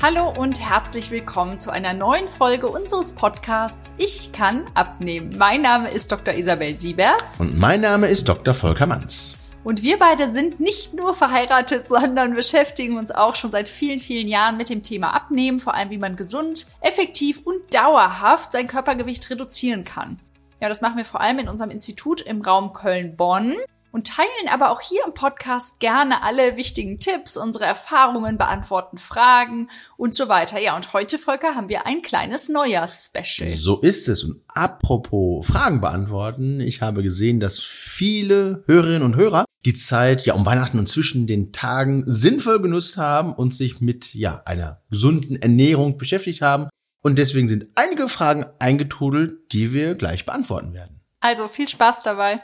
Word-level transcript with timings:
Hallo 0.00 0.30
und 0.30 0.60
herzlich 0.60 1.10
willkommen 1.10 1.58
zu 1.58 1.72
einer 1.72 1.92
neuen 1.92 2.28
Folge 2.28 2.68
unseres 2.68 3.16
Podcasts 3.16 3.94
Ich 3.98 4.30
kann 4.30 4.64
abnehmen. 4.74 5.34
Mein 5.36 5.62
Name 5.62 5.90
ist 5.90 6.12
Dr. 6.12 6.34
Isabel 6.34 6.78
Sieberts. 6.78 7.40
Und 7.40 7.58
mein 7.58 7.80
Name 7.80 8.06
ist 8.06 8.28
Dr. 8.28 8.54
Volker 8.54 8.86
Manz. 8.86 9.50
Und 9.64 9.82
wir 9.82 9.98
beide 9.98 10.30
sind 10.30 10.60
nicht 10.60 10.94
nur 10.94 11.14
verheiratet, 11.14 11.88
sondern 11.88 12.34
beschäftigen 12.34 12.96
uns 12.96 13.10
auch 13.10 13.34
schon 13.34 13.50
seit 13.50 13.68
vielen, 13.68 13.98
vielen 13.98 14.28
Jahren 14.28 14.56
mit 14.56 14.70
dem 14.70 14.84
Thema 14.84 15.16
Abnehmen, 15.16 15.58
vor 15.58 15.74
allem 15.74 15.90
wie 15.90 15.98
man 15.98 16.14
gesund, 16.14 16.66
effektiv 16.80 17.40
und 17.44 17.74
dauerhaft 17.74 18.52
sein 18.52 18.68
Körpergewicht 18.68 19.28
reduzieren 19.30 19.82
kann. 19.82 20.20
Ja, 20.60 20.68
das 20.68 20.80
machen 20.80 20.96
wir 20.96 21.06
vor 21.06 21.20
allem 21.20 21.40
in 21.40 21.48
unserem 21.48 21.72
Institut 21.72 22.20
im 22.20 22.40
Raum 22.40 22.72
Köln-Bonn 22.72 23.56
und 23.98 24.06
teilen 24.06 24.48
aber 24.48 24.70
auch 24.70 24.80
hier 24.80 25.00
im 25.04 25.12
Podcast 25.12 25.80
gerne 25.80 26.22
alle 26.22 26.56
wichtigen 26.56 26.98
Tipps, 26.98 27.36
unsere 27.36 27.64
Erfahrungen, 27.64 28.38
beantworten 28.38 28.96
Fragen 28.96 29.70
und 29.96 30.14
so 30.14 30.28
weiter. 30.28 30.60
Ja, 30.60 30.76
und 30.76 30.92
heute, 30.92 31.18
Volker, 31.18 31.56
haben 31.56 31.68
wir 31.68 31.84
ein 31.84 32.00
kleines 32.00 32.48
Neujahrs-Special. 32.48 33.56
So 33.56 33.80
ist 33.80 34.06
es. 34.06 34.22
Und 34.22 34.40
apropos 34.46 35.44
Fragen 35.44 35.80
beantworten, 35.80 36.60
ich 36.60 36.80
habe 36.80 37.02
gesehen, 37.02 37.40
dass 37.40 37.58
viele 37.58 38.62
Hörerinnen 38.66 39.02
und 39.02 39.16
Hörer 39.16 39.44
die 39.64 39.74
Zeit 39.74 40.24
ja 40.24 40.34
um 40.34 40.46
Weihnachten 40.46 40.78
und 40.78 40.88
zwischen 40.88 41.26
den 41.26 41.50
Tagen 41.50 42.04
sinnvoll 42.06 42.62
genutzt 42.62 42.98
haben 42.98 43.32
und 43.32 43.52
sich 43.52 43.80
mit 43.80 44.14
ja 44.14 44.42
einer 44.44 44.80
gesunden 44.90 45.42
Ernährung 45.42 45.98
beschäftigt 45.98 46.40
haben. 46.40 46.68
Und 47.02 47.18
deswegen 47.18 47.48
sind 47.48 47.66
einige 47.74 48.08
Fragen 48.08 48.46
eingetrudelt, 48.60 49.50
die 49.50 49.72
wir 49.72 49.96
gleich 49.96 50.24
beantworten 50.24 50.72
werden. 50.72 51.00
Also 51.18 51.48
viel 51.48 51.66
Spaß 51.66 52.04
dabei. 52.04 52.40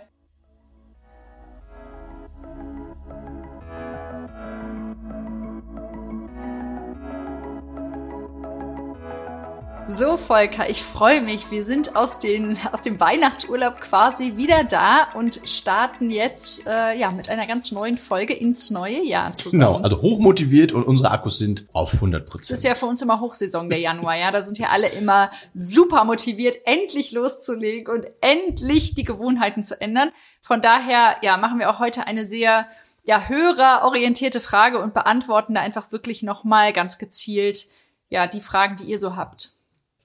So, 9.87 10.17
Volker, 10.17 10.71
ich 10.71 10.83
freue 10.83 11.21
mich. 11.21 11.51
Wir 11.51 11.63
sind 11.63 11.95
aus, 11.95 12.19
den, 12.19 12.57
aus 12.73 12.83
dem 12.83 12.99
Weihnachtsurlaub 12.99 13.83
quasi 13.83 14.37
wieder 14.37 14.65
da 14.65 15.09
und 15.15 15.41
starten 15.45 16.11
jetzt 16.11 16.67
äh, 16.67 16.99
ja 16.99 17.11
mit 17.11 17.29
einer 17.29 17.47
ganz 17.47 17.71
neuen 17.71 17.99
Folge 17.99 18.33
ins 18.33 18.71
neue 18.71 19.05
Jahr 19.05 19.37
zusammen. 19.37 19.53
Genau, 19.53 19.77
also 19.77 20.01
hochmotiviert 20.01 20.73
und 20.73 20.85
unsere 20.85 21.11
Akkus 21.11 21.37
sind 21.37 21.67
auf 21.75 21.93
100 21.93 22.25
Prozent. 22.29 22.51
Das 22.51 22.59
ist 22.59 22.65
ja 22.65 22.75
für 22.75 22.87
uns 22.87 23.03
immer 23.03 23.21
Hochsaison, 23.21 23.69
der 23.69 23.79
Januar. 23.79 24.17
Ja, 24.17 24.31
da 24.31 24.43
sind 24.43 24.59
ja 24.59 24.69
alle 24.71 24.89
immer 24.89 25.31
super 25.55 26.05
motiviert, 26.05 26.57
endlich 26.65 27.13
loszulegen 27.13 27.95
und 27.95 28.07
endlich 28.23 28.95
die 28.95 29.05
Gewohnheiten 29.05 29.63
zu 29.65 29.79
ändern. 29.81 30.11
Von 30.41 30.63
daher, 30.63 31.17
ja, 31.21 31.37
machen 31.37 31.59
wir 31.59 31.69
auch 31.71 31.79
heute 31.79 32.07
eine 32.07 32.25
sehr 32.25 32.69
ja, 33.05 33.29
hörerorientierte 33.29 34.41
Frage 34.41 34.81
und 34.81 34.95
beantworten 34.95 35.55
da 35.55 35.61
einfach 35.61 35.93
wirklich 35.93 36.23
nochmal 36.23 36.73
ganz 36.73 36.97
gezielt 36.97 37.67
ja, 38.09 38.27
die 38.27 38.41
Fragen, 38.41 38.77
die 38.77 38.85
ihr 38.85 38.99
so 38.99 39.17
habt. 39.17 39.54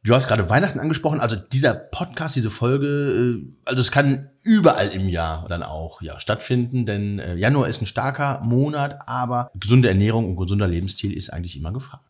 Du 0.04 0.16
hast 0.16 0.30
gerade 0.30 0.50
Weihnachten 0.50 0.80
angesprochen, 0.80 1.20
also 1.20 1.36
dieser 1.36 1.74
Podcast, 1.74 2.36
diese 2.36 2.50
Folge, 2.50 2.88
äh, 2.88 3.54
also 3.66 3.82
es 3.82 3.92
kann 3.92 4.30
überall 4.44 4.88
im 4.90 5.10
Jahr 5.10 5.46
dann 5.50 5.62
auch 5.62 6.02
ja 6.02 6.20
stattfinden, 6.22 6.86
denn 6.86 7.20
äh, 7.20 7.36
Januar 7.36 7.68
ist 7.68 7.82
ein 7.82 7.86
starker 7.86 8.40
Monat, 8.42 9.00
aber 9.08 9.52
gesunde 9.56 9.90
Ernährung 9.90 10.30
und 10.30 10.38
gesunder 10.38 10.68
Lebensstil 10.68 11.12
ist 11.16 11.32
eigentlich 11.32 11.58
immer 11.58 11.74
gefragt. 11.74 12.10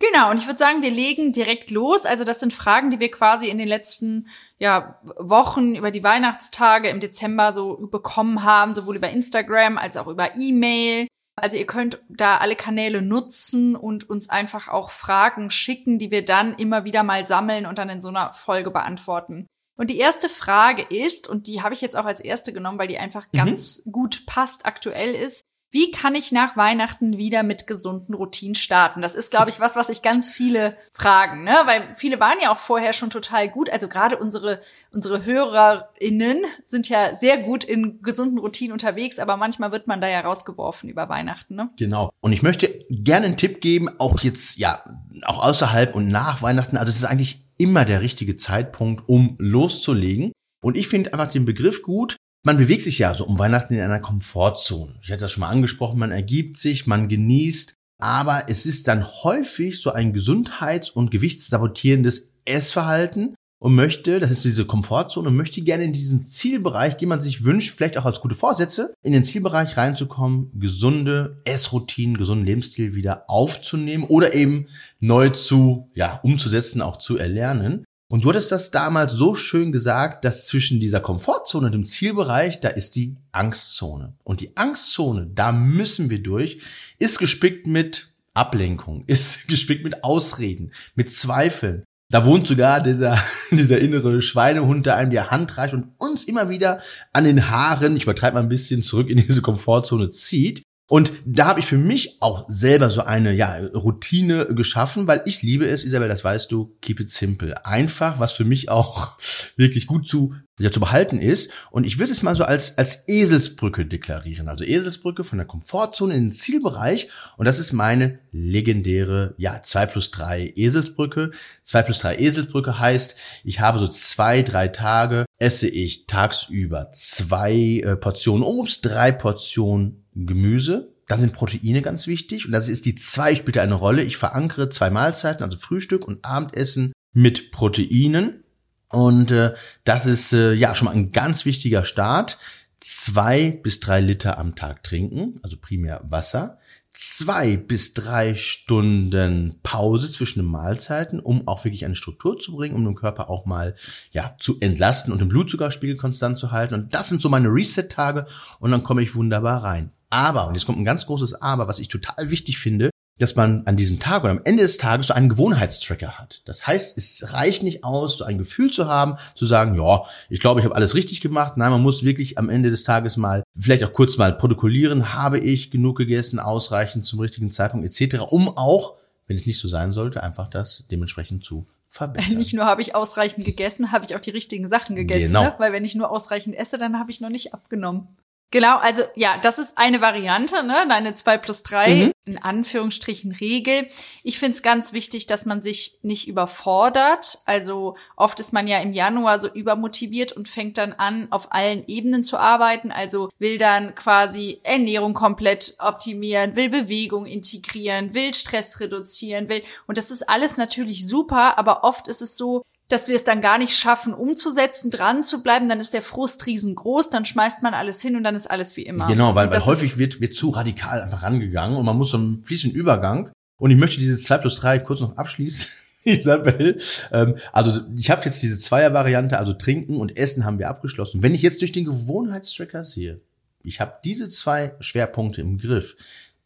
Genau, 0.00 0.30
und 0.30 0.38
ich 0.38 0.46
würde 0.46 0.60
sagen, 0.60 0.80
wir 0.80 0.92
legen 0.92 1.32
direkt 1.32 1.72
los. 1.72 2.04
Also 2.04 2.22
das 2.22 2.38
sind 2.38 2.52
Fragen, 2.52 2.90
die 2.90 3.00
wir 3.00 3.10
quasi 3.10 3.48
in 3.48 3.58
den 3.58 3.66
letzten 3.66 4.28
ja, 4.58 5.00
Wochen 5.18 5.74
über 5.74 5.90
die 5.90 6.04
Weihnachtstage 6.04 6.88
im 6.88 7.00
Dezember 7.00 7.52
so 7.52 7.88
bekommen 7.90 8.44
haben, 8.44 8.74
sowohl 8.74 8.96
über 8.96 9.10
Instagram 9.10 9.76
als 9.76 9.96
auch 9.96 10.06
über 10.06 10.36
E-Mail. 10.36 11.07
Also 11.38 11.56
ihr 11.56 11.66
könnt 11.66 12.00
da 12.08 12.38
alle 12.38 12.56
Kanäle 12.56 13.02
nutzen 13.02 13.76
und 13.76 14.08
uns 14.08 14.28
einfach 14.28 14.68
auch 14.68 14.90
Fragen 14.90 15.50
schicken, 15.50 15.98
die 15.98 16.10
wir 16.10 16.24
dann 16.24 16.54
immer 16.54 16.84
wieder 16.84 17.02
mal 17.02 17.26
sammeln 17.26 17.66
und 17.66 17.78
dann 17.78 17.88
in 17.88 18.00
so 18.00 18.08
einer 18.08 18.32
Folge 18.34 18.70
beantworten. 18.70 19.46
Und 19.78 19.90
die 19.90 19.98
erste 19.98 20.28
Frage 20.28 20.82
ist, 20.82 21.28
und 21.28 21.46
die 21.46 21.62
habe 21.62 21.72
ich 21.72 21.80
jetzt 21.80 21.96
auch 21.96 22.04
als 22.04 22.20
erste 22.20 22.52
genommen, 22.52 22.78
weil 22.78 22.88
die 22.88 22.98
einfach 22.98 23.26
mhm. 23.32 23.38
ganz 23.38 23.88
gut 23.92 24.26
passt, 24.26 24.66
aktuell 24.66 25.14
ist, 25.14 25.44
wie 25.70 25.90
kann 25.90 26.14
ich 26.14 26.32
nach 26.32 26.56
Weihnachten 26.56 27.18
wieder 27.18 27.42
mit 27.42 27.66
gesunden 27.66 28.14
Routinen 28.14 28.54
starten? 28.54 29.02
Das 29.02 29.14
ist, 29.14 29.30
glaube 29.30 29.50
ich, 29.50 29.60
was, 29.60 29.76
was 29.76 29.88
sich 29.88 30.00
ganz 30.00 30.32
viele 30.32 30.76
fragen, 30.92 31.44
ne? 31.44 31.54
Weil 31.66 31.94
viele 31.94 32.20
waren 32.20 32.38
ja 32.42 32.50
auch 32.50 32.58
vorher 32.58 32.94
schon 32.94 33.10
total 33.10 33.48
gut. 33.50 33.68
Also 33.70 33.88
gerade 33.88 34.16
unsere, 34.16 34.60
unsere 34.92 35.24
HörerInnen 35.24 36.38
sind 36.64 36.88
ja 36.88 37.14
sehr 37.16 37.38
gut 37.38 37.64
in 37.64 38.00
gesunden 38.02 38.38
Routinen 38.38 38.72
unterwegs, 38.72 39.18
aber 39.18 39.36
manchmal 39.36 39.70
wird 39.70 39.86
man 39.86 40.00
da 40.00 40.08
ja 40.08 40.20
rausgeworfen 40.20 40.88
über 40.88 41.08
Weihnachten, 41.08 41.54
ne? 41.54 41.70
Genau. 41.76 42.10
Und 42.20 42.32
ich 42.32 42.42
möchte 42.42 42.86
gerne 42.88 43.26
einen 43.26 43.36
Tipp 43.36 43.60
geben, 43.60 43.88
auch 43.98 44.20
jetzt, 44.20 44.56
ja, 44.58 44.82
auch 45.22 45.42
außerhalb 45.42 45.94
und 45.94 46.08
nach 46.08 46.40
Weihnachten. 46.40 46.76
Also 46.76 46.90
es 46.90 46.96
ist 46.96 47.04
eigentlich 47.04 47.48
immer 47.58 47.84
der 47.84 48.00
richtige 48.00 48.36
Zeitpunkt, 48.36 49.04
um 49.06 49.36
loszulegen. 49.38 50.32
Und 50.62 50.76
ich 50.76 50.88
finde 50.88 51.12
einfach 51.12 51.30
den 51.30 51.44
Begriff 51.44 51.82
gut, 51.82 52.16
man 52.48 52.56
bewegt 52.56 52.80
sich 52.80 52.98
ja 52.98 53.12
so 53.12 53.26
um 53.26 53.38
Weihnachten 53.38 53.74
in 53.74 53.80
einer 53.80 54.00
Komfortzone. 54.00 54.94
Ich 55.02 55.10
hatte 55.10 55.20
das 55.20 55.32
schon 55.32 55.42
mal 55.42 55.50
angesprochen, 55.50 55.98
man 55.98 56.12
ergibt 56.12 56.56
sich, 56.56 56.86
man 56.86 57.10
genießt, 57.10 57.74
aber 58.00 58.44
es 58.48 58.64
ist 58.64 58.88
dann 58.88 59.06
häufig 59.06 59.82
so 59.82 59.92
ein 59.92 60.14
gesundheits- 60.14 60.88
und 60.88 61.10
gewichtssabotierendes 61.10 62.36
Essverhalten 62.46 63.34
und 63.60 63.74
möchte, 63.74 64.18
das 64.18 64.30
ist 64.30 64.46
diese 64.46 64.64
Komfortzone, 64.64 65.30
möchte 65.30 65.60
gerne 65.60 65.84
in 65.84 65.92
diesen 65.92 66.22
Zielbereich, 66.22 66.96
den 66.96 67.10
man 67.10 67.20
sich 67.20 67.44
wünscht, 67.44 67.76
vielleicht 67.76 67.98
auch 67.98 68.06
als 68.06 68.22
gute 68.22 68.34
Vorsätze, 68.34 68.94
in 69.02 69.12
den 69.12 69.24
Zielbereich 69.24 69.76
reinzukommen, 69.76 70.50
gesunde 70.58 71.42
Essroutinen, 71.44 72.16
gesunden 72.16 72.46
Lebensstil 72.46 72.94
wieder 72.94 73.28
aufzunehmen 73.28 74.04
oder 74.04 74.32
eben 74.32 74.68
neu 75.00 75.28
zu, 75.28 75.90
ja, 75.94 76.18
umzusetzen, 76.22 76.80
auch 76.80 76.96
zu 76.96 77.18
erlernen. 77.18 77.84
Und 78.10 78.24
du 78.24 78.30
hattest 78.30 78.50
das 78.52 78.70
damals 78.70 79.12
so 79.12 79.34
schön 79.34 79.70
gesagt, 79.70 80.24
dass 80.24 80.46
zwischen 80.46 80.80
dieser 80.80 81.00
Komfortzone 81.00 81.66
und 81.66 81.72
dem 81.72 81.84
Zielbereich, 81.84 82.58
da 82.60 82.68
ist 82.68 82.96
die 82.96 83.16
Angstzone. 83.32 84.14
Und 84.24 84.40
die 84.40 84.56
Angstzone, 84.56 85.30
da 85.34 85.52
müssen 85.52 86.08
wir 86.08 86.22
durch, 86.22 86.62
ist 86.98 87.18
gespickt 87.18 87.66
mit 87.66 88.08
Ablenkung, 88.32 89.04
ist 89.06 89.46
gespickt 89.48 89.84
mit 89.84 90.04
Ausreden, 90.04 90.72
mit 90.94 91.12
Zweifeln. 91.12 91.84
Da 92.10 92.24
wohnt 92.24 92.46
sogar 92.46 92.82
dieser, 92.82 93.22
dieser 93.50 93.78
innere 93.78 94.22
Schweinehund, 94.22 94.86
der 94.86 94.96
einem 94.96 95.10
die 95.10 95.20
Hand 95.20 95.58
reicht 95.58 95.74
und 95.74 95.92
uns 95.98 96.24
immer 96.24 96.48
wieder 96.48 96.80
an 97.12 97.24
den 97.24 97.50
Haaren, 97.50 97.94
ich 97.94 98.04
übertreibe 98.04 98.34
mal 98.34 98.40
ein 98.40 98.48
bisschen, 98.48 98.82
zurück 98.82 99.10
in 99.10 99.18
diese 99.18 99.42
Komfortzone 99.42 100.08
zieht. 100.08 100.62
Und 100.90 101.12
da 101.26 101.46
habe 101.46 101.60
ich 101.60 101.66
für 101.66 101.76
mich 101.76 102.16
auch 102.20 102.46
selber 102.48 102.88
so 102.88 103.02
eine 103.02 103.32
ja, 103.32 103.58
Routine 103.74 104.46
geschaffen, 104.54 105.06
weil 105.06 105.20
ich 105.26 105.42
liebe 105.42 105.66
es, 105.66 105.84
Isabel, 105.84 106.08
das 106.08 106.24
weißt 106.24 106.50
du, 106.50 106.74
keep 106.80 106.98
it 107.00 107.10
simple. 107.10 107.66
Einfach, 107.66 108.18
was 108.20 108.32
für 108.32 108.46
mich 108.46 108.70
auch 108.70 109.18
wirklich 109.56 109.86
gut 109.86 110.08
zu, 110.08 110.34
ja, 110.58 110.70
zu 110.70 110.80
behalten 110.80 111.20
ist. 111.20 111.52
Und 111.70 111.84
ich 111.84 111.98
würde 111.98 112.12
es 112.12 112.22
mal 112.22 112.36
so 112.36 112.44
als, 112.44 112.78
als 112.78 113.06
Eselsbrücke 113.06 113.84
deklarieren. 113.84 114.48
Also 114.48 114.64
Eselsbrücke 114.64 115.24
von 115.24 115.36
der 115.36 115.46
Komfortzone 115.46 116.14
in 116.14 116.24
den 116.26 116.32
Zielbereich. 116.32 117.10
Und 117.36 117.44
das 117.44 117.58
ist 117.58 117.74
meine 117.74 118.20
legendäre, 118.32 119.34
ja, 119.36 119.62
zwei 119.62 119.84
plus 119.84 120.10
drei 120.10 120.54
Eselsbrücke. 120.56 121.32
Zwei 121.62 121.82
plus 121.82 121.98
drei 121.98 122.16
Eselsbrücke 122.16 122.78
heißt, 122.78 123.14
ich 123.44 123.60
habe 123.60 123.78
so 123.78 123.88
zwei, 123.88 124.40
drei 124.40 124.68
Tage, 124.68 125.26
esse 125.36 125.68
ich 125.68 126.06
tagsüber 126.06 126.90
zwei 126.92 127.82
äh, 127.84 127.96
Portionen 127.96 128.42
Obst, 128.42 128.86
drei 128.86 129.12
Portionen 129.12 130.04
Gemüse. 130.26 130.94
Dann 131.06 131.20
sind 131.20 131.32
Proteine 131.32 131.80
ganz 131.80 132.06
wichtig 132.06 132.46
und 132.46 132.52
das 132.52 132.68
ist 132.68 132.84
die 132.84 132.94
zwei 132.94 133.34
spielt 133.34 133.58
eine 133.58 133.74
Rolle. 133.74 134.02
Ich 134.02 134.16
verankere 134.16 134.68
zwei 134.68 134.90
Mahlzeiten, 134.90 135.42
also 135.42 135.58
Frühstück 135.58 136.06
und 136.06 136.24
Abendessen 136.24 136.92
mit 137.12 137.50
Proteinen 137.50 138.44
und 138.90 139.30
äh, 139.30 139.54
das 139.84 140.06
ist 140.06 140.32
äh, 140.32 140.52
ja 140.52 140.74
schon 140.74 140.86
mal 140.86 140.92
ein 140.92 141.12
ganz 141.12 141.44
wichtiger 141.44 141.84
Start. 141.84 142.38
Zwei 142.80 143.50
bis 143.50 143.80
drei 143.80 144.00
Liter 144.00 144.38
am 144.38 144.54
Tag 144.54 144.82
trinken, 144.84 145.40
also 145.42 145.56
primär 145.60 146.00
Wasser 146.04 146.58
zwei 147.00 147.56
bis 147.56 147.94
drei 147.94 148.34
Stunden 148.34 149.60
Pause 149.62 150.10
zwischen 150.10 150.40
den 150.40 150.50
Mahlzeiten, 150.50 151.20
um 151.20 151.46
auch 151.46 151.64
wirklich 151.64 151.84
eine 151.84 151.94
Struktur 151.94 152.40
zu 152.40 152.56
bringen, 152.56 152.74
um 152.74 152.84
den 152.84 152.96
Körper 152.96 153.30
auch 153.30 153.46
mal 153.46 153.76
ja 154.10 154.34
zu 154.40 154.58
entlasten 154.58 155.12
und 155.12 155.20
den 155.20 155.28
Blutzuckerspiegel 155.28 155.96
konstant 155.96 156.38
zu 156.38 156.50
halten. 156.50 156.74
Und 156.74 156.94
das 156.94 157.08
sind 157.08 157.22
so 157.22 157.28
meine 157.28 157.48
Reset-Tage 157.48 158.26
und 158.58 158.72
dann 158.72 158.82
komme 158.82 159.02
ich 159.02 159.14
wunderbar 159.14 159.62
rein. 159.62 159.92
Aber, 160.10 160.48
und 160.48 160.54
jetzt 160.54 160.66
kommt 160.66 160.78
ein 160.78 160.84
ganz 160.84 161.06
großes 161.06 161.40
Aber, 161.42 161.68
was 161.68 161.78
ich 161.78 161.88
total 161.88 162.30
wichtig 162.30 162.58
finde, 162.58 162.90
dass 163.18 163.34
man 163.34 163.66
an 163.66 163.76
diesem 163.76 163.98
Tag 163.98 164.22
oder 164.22 164.30
am 164.30 164.40
Ende 164.44 164.62
des 164.62 164.78
Tages 164.78 165.08
so 165.08 165.14
einen 165.14 165.28
Gewohnheitstracker 165.28 166.18
hat. 166.18 166.42
Das 166.46 166.66
heißt, 166.66 166.96
es 166.96 167.32
reicht 167.32 167.62
nicht 167.62 167.84
aus, 167.84 168.18
so 168.18 168.24
ein 168.24 168.38
Gefühl 168.38 168.70
zu 168.70 168.86
haben, 168.86 169.16
zu 169.34 169.44
sagen, 169.44 169.74
ja, 169.74 170.04
ich 170.30 170.40
glaube, 170.40 170.60
ich 170.60 170.64
habe 170.64 170.76
alles 170.76 170.94
richtig 170.94 171.20
gemacht. 171.20 171.56
Nein, 171.56 171.70
man 171.70 171.82
muss 171.82 172.04
wirklich 172.04 172.38
am 172.38 172.48
Ende 172.48 172.70
des 172.70 172.84
Tages 172.84 173.16
mal, 173.16 173.42
vielleicht 173.58 173.84
auch 173.84 173.92
kurz 173.92 174.16
mal 174.16 174.32
protokollieren, 174.32 175.12
habe 175.14 175.38
ich 175.38 175.70
genug 175.70 175.98
gegessen, 175.98 176.38
ausreichend 176.38 177.06
zum 177.06 177.18
richtigen 177.18 177.50
Zeitpunkt 177.50 177.86
etc., 177.86 178.20
um 178.28 178.56
auch, 178.56 178.94
wenn 179.26 179.36
es 179.36 179.46
nicht 179.46 179.58
so 179.58 179.68
sein 179.68 179.92
sollte, 179.92 180.22
einfach 180.22 180.48
das 180.48 180.86
dementsprechend 180.90 181.44
zu 181.44 181.64
verbessern. 181.88 182.38
Nicht 182.38 182.54
nur 182.54 182.66
habe 182.66 182.82
ich 182.82 182.94
ausreichend 182.94 183.44
gegessen, 183.44 183.92
habe 183.92 184.04
ich 184.04 184.14
auch 184.14 184.20
die 184.20 184.30
richtigen 184.30 184.68
Sachen 184.68 184.94
gegessen. 184.94 185.28
Genau. 185.28 185.42
Ne? 185.42 185.54
Weil 185.58 185.72
wenn 185.72 185.84
ich 185.84 185.96
nur 185.96 186.10
ausreichend 186.10 186.56
esse, 186.56 186.78
dann 186.78 186.98
habe 186.98 187.10
ich 187.10 187.20
noch 187.20 187.30
nicht 187.30 187.52
abgenommen. 187.52 188.08
Genau, 188.50 188.78
also 188.78 189.02
ja, 189.14 189.36
das 189.42 189.58
ist 189.58 189.76
eine 189.76 190.00
Variante, 190.00 190.62
ne? 190.64 190.86
Deine 190.88 191.14
2 191.14 191.36
plus 191.36 191.62
3, 191.64 191.94
mhm. 191.94 192.12
in 192.24 192.38
Anführungsstrichen 192.38 193.32
Regel. 193.32 193.88
Ich 194.22 194.38
finde 194.38 194.56
es 194.56 194.62
ganz 194.62 194.94
wichtig, 194.94 195.26
dass 195.26 195.44
man 195.44 195.60
sich 195.60 195.98
nicht 196.00 196.28
überfordert. 196.28 197.40
Also 197.44 197.94
oft 198.16 198.40
ist 198.40 198.54
man 198.54 198.66
ja 198.66 198.80
im 198.80 198.94
Januar 198.94 199.38
so 199.38 199.48
übermotiviert 199.52 200.32
und 200.32 200.48
fängt 200.48 200.78
dann 200.78 200.94
an, 200.94 201.28
auf 201.30 201.52
allen 201.52 201.86
Ebenen 201.88 202.24
zu 202.24 202.38
arbeiten. 202.38 202.90
Also 202.90 203.28
will 203.38 203.58
dann 203.58 203.94
quasi 203.94 204.60
Ernährung 204.64 205.12
komplett 205.12 205.74
optimieren, 205.78 206.56
will 206.56 206.70
Bewegung 206.70 207.26
integrieren, 207.26 208.14
will 208.14 208.34
Stress 208.34 208.80
reduzieren, 208.80 209.50
will. 209.50 209.62
Und 209.86 209.98
das 209.98 210.10
ist 210.10 210.26
alles 210.26 210.56
natürlich 210.56 211.06
super, 211.06 211.58
aber 211.58 211.84
oft 211.84 212.08
ist 212.08 212.22
es 212.22 212.38
so, 212.38 212.64
dass 212.88 213.08
wir 213.08 213.16
es 213.16 213.24
dann 213.24 213.40
gar 213.40 213.58
nicht 213.58 213.74
schaffen, 213.74 214.14
umzusetzen, 214.14 214.90
dran 214.90 215.22
zu 215.22 215.42
bleiben, 215.42 215.68
dann 215.68 215.80
ist 215.80 215.92
der 215.92 216.02
Frust 216.02 216.46
riesengroß, 216.46 217.10
dann 217.10 217.26
schmeißt 217.26 217.62
man 217.62 217.74
alles 217.74 218.00
hin 218.00 218.16
und 218.16 218.24
dann 218.24 218.34
ist 218.34 218.50
alles 218.50 218.76
wie 218.76 218.82
immer. 218.82 219.06
Genau, 219.06 219.34
weil, 219.34 219.50
weil 219.50 219.64
häufig 219.64 219.98
wird, 219.98 220.20
wird 220.20 220.34
zu 220.34 220.50
radikal 220.50 221.02
einfach 221.02 221.22
rangegangen 221.22 221.76
und 221.76 221.84
man 221.84 221.96
muss 221.96 222.10
so 222.10 222.16
einen 222.16 222.44
fließenden 222.44 222.78
Übergang. 222.78 223.30
Und 223.58 223.70
ich 223.70 223.76
möchte 223.76 224.00
dieses 224.00 224.24
2 224.24 224.38
plus 224.38 224.60
3 224.60 224.78
kurz 224.80 225.00
noch 225.00 225.16
abschließen. 225.16 225.66
Isabel. 226.04 226.80
Ähm, 227.12 227.36
also 227.52 227.82
ich 227.96 228.10
habe 228.10 228.24
jetzt 228.24 228.42
diese 228.42 228.58
Zweier-Variante, 228.58 229.38
also 229.38 229.52
Trinken 229.52 229.96
und 229.96 230.16
Essen 230.16 230.44
haben 230.44 230.58
wir 230.58 230.68
abgeschlossen. 230.68 231.22
Wenn 231.22 231.34
ich 231.34 231.42
jetzt 231.42 231.60
durch 231.60 231.72
den 231.72 231.84
Gewohnheitstracker 231.84 232.84
sehe, 232.84 233.20
ich 233.62 233.80
habe 233.80 233.94
diese 234.04 234.28
zwei 234.28 234.74
Schwerpunkte 234.80 235.42
im 235.42 235.58
Griff, 235.58 235.96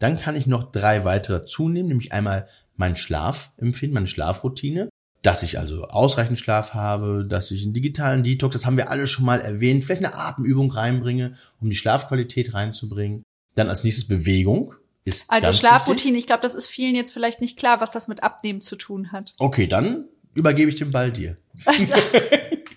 dann 0.00 0.18
kann 0.18 0.34
ich 0.34 0.46
noch 0.46 0.72
drei 0.72 1.04
weitere 1.04 1.44
zunehmen, 1.44 1.88
nämlich 1.88 2.12
einmal 2.12 2.48
mein 2.74 2.96
Schlafempfinden, 2.96 3.94
meine 3.94 4.08
Schlafroutine 4.08 4.88
dass 5.22 5.44
ich 5.44 5.58
also 5.58 5.84
ausreichend 5.84 6.38
Schlaf 6.38 6.74
habe, 6.74 7.24
dass 7.26 7.50
ich 7.52 7.62
einen 7.62 7.72
digitalen 7.72 8.24
Detox, 8.24 8.54
das 8.54 8.66
haben 8.66 8.76
wir 8.76 8.90
alle 8.90 9.06
schon 9.06 9.24
mal 9.24 9.40
erwähnt, 9.40 9.84
vielleicht 9.84 10.04
eine 10.04 10.14
Atemübung 10.14 10.70
reinbringe, 10.70 11.34
um 11.60 11.70
die 11.70 11.76
Schlafqualität 11.76 12.54
reinzubringen. 12.54 13.22
Dann 13.54 13.68
als 13.68 13.84
nächstes 13.84 14.08
Bewegung. 14.08 14.74
Ist 15.04 15.24
also 15.28 15.52
Schlafroutine, 15.52 16.18
ich 16.18 16.26
glaube, 16.26 16.42
das 16.42 16.54
ist 16.54 16.68
vielen 16.68 16.94
jetzt 16.94 17.12
vielleicht 17.12 17.40
nicht 17.40 17.58
klar, 17.58 17.80
was 17.80 17.92
das 17.92 18.08
mit 18.08 18.22
Abnehmen 18.22 18.60
zu 18.60 18.76
tun 18.76 19.12
hat. 19.12 19.34
Okay, 19.38 19.66
dann 19.66 20.08
übergebe 20.34 20.68
ich 20.68 20.76
den 20.76 20.90
Ball 20.90 21.12
dir. 21.12 21.36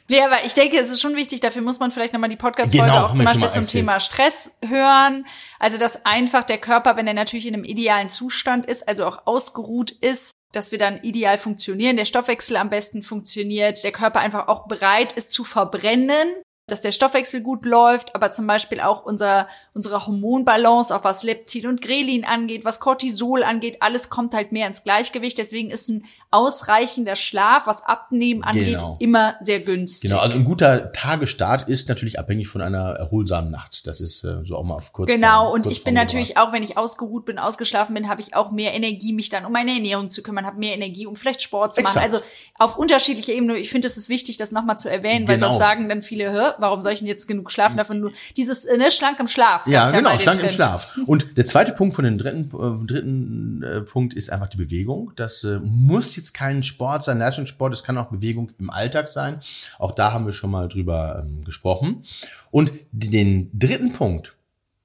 Nee, 0.07 0.21
aber 0.21 0.45
ich 0.45 0.53
denke, 0.53 0.77
es 0.77 0.91
ist 0.91 1.01
schon 1.01 1.15
wichtig, 1.15 1.39
dafür 1.39 1.63
muss 1.63 1.79
man 1.79 1.89
vielleicht 1.89 2.13
nochmal 2.13 2.29
die 2.29 2.35
Podcast-Folge 2.35 2.91
genau, 2.91 3.05
auch 3.05 3.15
zum 3.15 3.25
Beispiel 3.25 3.49
zum 3.49 3.65
Thema 3.65 3.99
Stress 3.99 4.55
hören. 4.63 5.25
Also, 5.57 5.79
dass 5.79 6.05
einfach 6.05 6.43
der 6.43 6.59
Körper, 6.59 6.95
wenn 6.95 7.07
er 7.07 7.15
natürlich 7.15 7.47
in 7.47 7.55
einem 7.55 7.63
idealen 7.63 8.07
Zustand 8.07 8.67
ist, 8.67 8.87
also 8.87 9.05
auch 9.05 9.25
ausgeruht 9.25 9.89
ist, 9.89 10.31
dass 10.55 10.71
wir 10.71 10.79
dann 10.79 11.01
ideal 11.01 11.37
funktionieren, 11.37 11.97
der 11.97 12.05
Stoffwechsel 12.05 12.57
am 12.57 12.69
besten 12.69 13.01
funktioniert, 13.01 13.83
der 13.83 13.91
Körper 13.91 14.19
einfach 14.19 14.47
auch 14.47 14.67
bereit 14.67 15.13
ist 15.13 15.31
zu 15.31 15.43
verbrennen 15.43 16.27
dass 16.67 16.81
der 16.81 16.91
Stoffwechsel 16.91 17.41
gut 17.41 17.63
läuft, 17.63 18.15
aber 18.15 18.31
zum 18.31 18.47
Beispiel 18.47 18.79
auch 18.79 19.05
unser, 19.05 19.47
unsere 19.75 20.07
Hormonbalance, 20.07 20.95
auch 20.95 21.03
was 21.03 21.21
Leptin 21.21 21.67
und 21.67 21.79
Grelin 21.79 22.25
angeht, 22.25 22.65
was 22.65 22.79
Cortisol 22.79 23.43
angeht, 23.43 23.77
alles 23.81 24.09
kommt 24.09 24.33
halt 24.33 24.51
mehr 24.51 24.65
ins 24.65 24.83
Gleichgewicht. 24.83 25.37
Deswegen 25.37 25.69
ist 25.69 25.89
ein 25.89 26.03
ausreichender 26.31 27.15
Schlaf, 27.15 27.67
was 27.67 27.85
Abnehmen 27.85 28.43
angeht, 28.43 28.79
genau. 28.79 28.97
immer 28.99 29.35
sehr 29.41 29.59
günstig. 29.59 30.09
Genau, 30.09 30.21
also 30.21 30.35
ein 30.35 30.43
guter 30.43 30.91
Tagestart 30.91 31.69
ist 31.69 31.87
natürlich 31.87 32.17
abhängig 32.17 32.47
von 32.47 32.63
einer 32.63 32.93
erholsamen 32.93 33.51
Nacht. 33.51 33.85
Das 33.85 34.01
ist 34.01 34.23
äh, 34.23 34.37
so 34.43 34.55
auch 34.55 34.63
mal 34.63 34.75
auf 34.75 34.91
kurz. 34.91 35.11
Genau, 35.11 35.53
und 35.53 35.67
ich 35.67 35.83
bin 35.83 35.93
natürlich 35.93 36.37
auch, 36.37 36.51
wenn 36.51 36.63
ich 36.63 36.79
ausgeruht 36.79 37.25
bin, 37.25 37.37
ausgeschlafen 37.37 37.93
bin, 37.93 38.09
habe 38.09 38.21
ich 38.21 38.35
auch 38.35 38.49
mehr 38.49 38.73
Energie, 38.73 39.13
mich 39.13 39.29
dann 39.29 39.45
um 39.45 39.51
meine 39.51 39.71
Ernährung 39.71 40.09
zu 40.09 40.23
kümmern, 40.23 40.47
habe 40.47 40.57
mehr 40.57 40.73
Energie, 40.73 41.05
um 41.05 41.15
vielleicht 41.15 41.43
Sport 41.43 41.75
zu 41.75 41.83
machen. 41.83 41.97
Exakt. 41.97 42.13
Also 42.13 42.25
auf 42.57 42.75
unterschiedlicher 42.75 43.33
Ebene. 43.33 43.55
Ich 43.57 43.69
finde, 43.69 43.87
es 43.87 43.97
ist 43.97 44.09
wichtig, 44.09 44.37
das 44.37 44.51
nochmal 44.51 44.79
zu 44.79 44.89
erwähnen, 44.89 45.27
weil 45.27 45.35
genau. 45.35 45.49
sonst 45.49 45.59
sagen 45.59 45.89
dann 45.89 46.01
viele, 46.01 46.54
warum 46.59 46.81
soll 46.81 46.93
ich 46.93 46.99
denn 46.99 47.07
jetzt 47.07 47.27
genug 47.27 47.51
schlafen? 47.51 47.77
Davon 47.77 47.99
nur 47.99 48.11
dieses 48.37 48.65
äh, 48.65 48.77
ne, 48.77 48.91
schlank 48.91 49.19
im 49.19 49.27
Schlaf. 49.27 49.67
Ja, 49.67 49.89
genau, 49.91 50.11
ja 50.11 50.19
schlank 50.19 50.41
im 50.43 50.49
Schlaf. 50.49 50.97
Und 51.05 51.37
der 51.37 51.45
zweite 51.45 51.71
Punkt 51.71 51.95
von 51.95 52.05
dem 52.05 52.17
dritten, 52.17 52.45
äh, 52.45 52.85
dritten 52.85 53.63
äh, 53.63 53.81
Punkt 53.81 54.13
ist 54.13 54.31
einfach 54.31 54.47
die 54.47 54.57
Bewegung. 54.57 55.11
Das 55.15 55.43
äh, 55.43 55.59
muss 55.63 56.15
jetzt 56.15 56.33
kein 56.33 56.63
Sport 56.63 57.03
sein, 57.03 57.19
Leistungssport, 57.19 57.73
es 57.73 57.83
kann 57.83 57.97
auch 57.97 58.07
Bewegung 58.07 58.51
im 58.59 58.69
Alltag 58.69 59.07
sein. 59.07 59.39
Auch 59.79 59.91
da 59.91 60.13
haben 60.13 60.25
wir 60.25 60.33
schon 60.33 60.51
mal 60.51 60.67
drüber 60.67 61.23
ähm, 61.25 61.43
gesprochen. 61.43 62.03
Und 62.51 62.71
den 62.91 63.49
dritten 63.57 63.91
Punkt, 63.91 64.34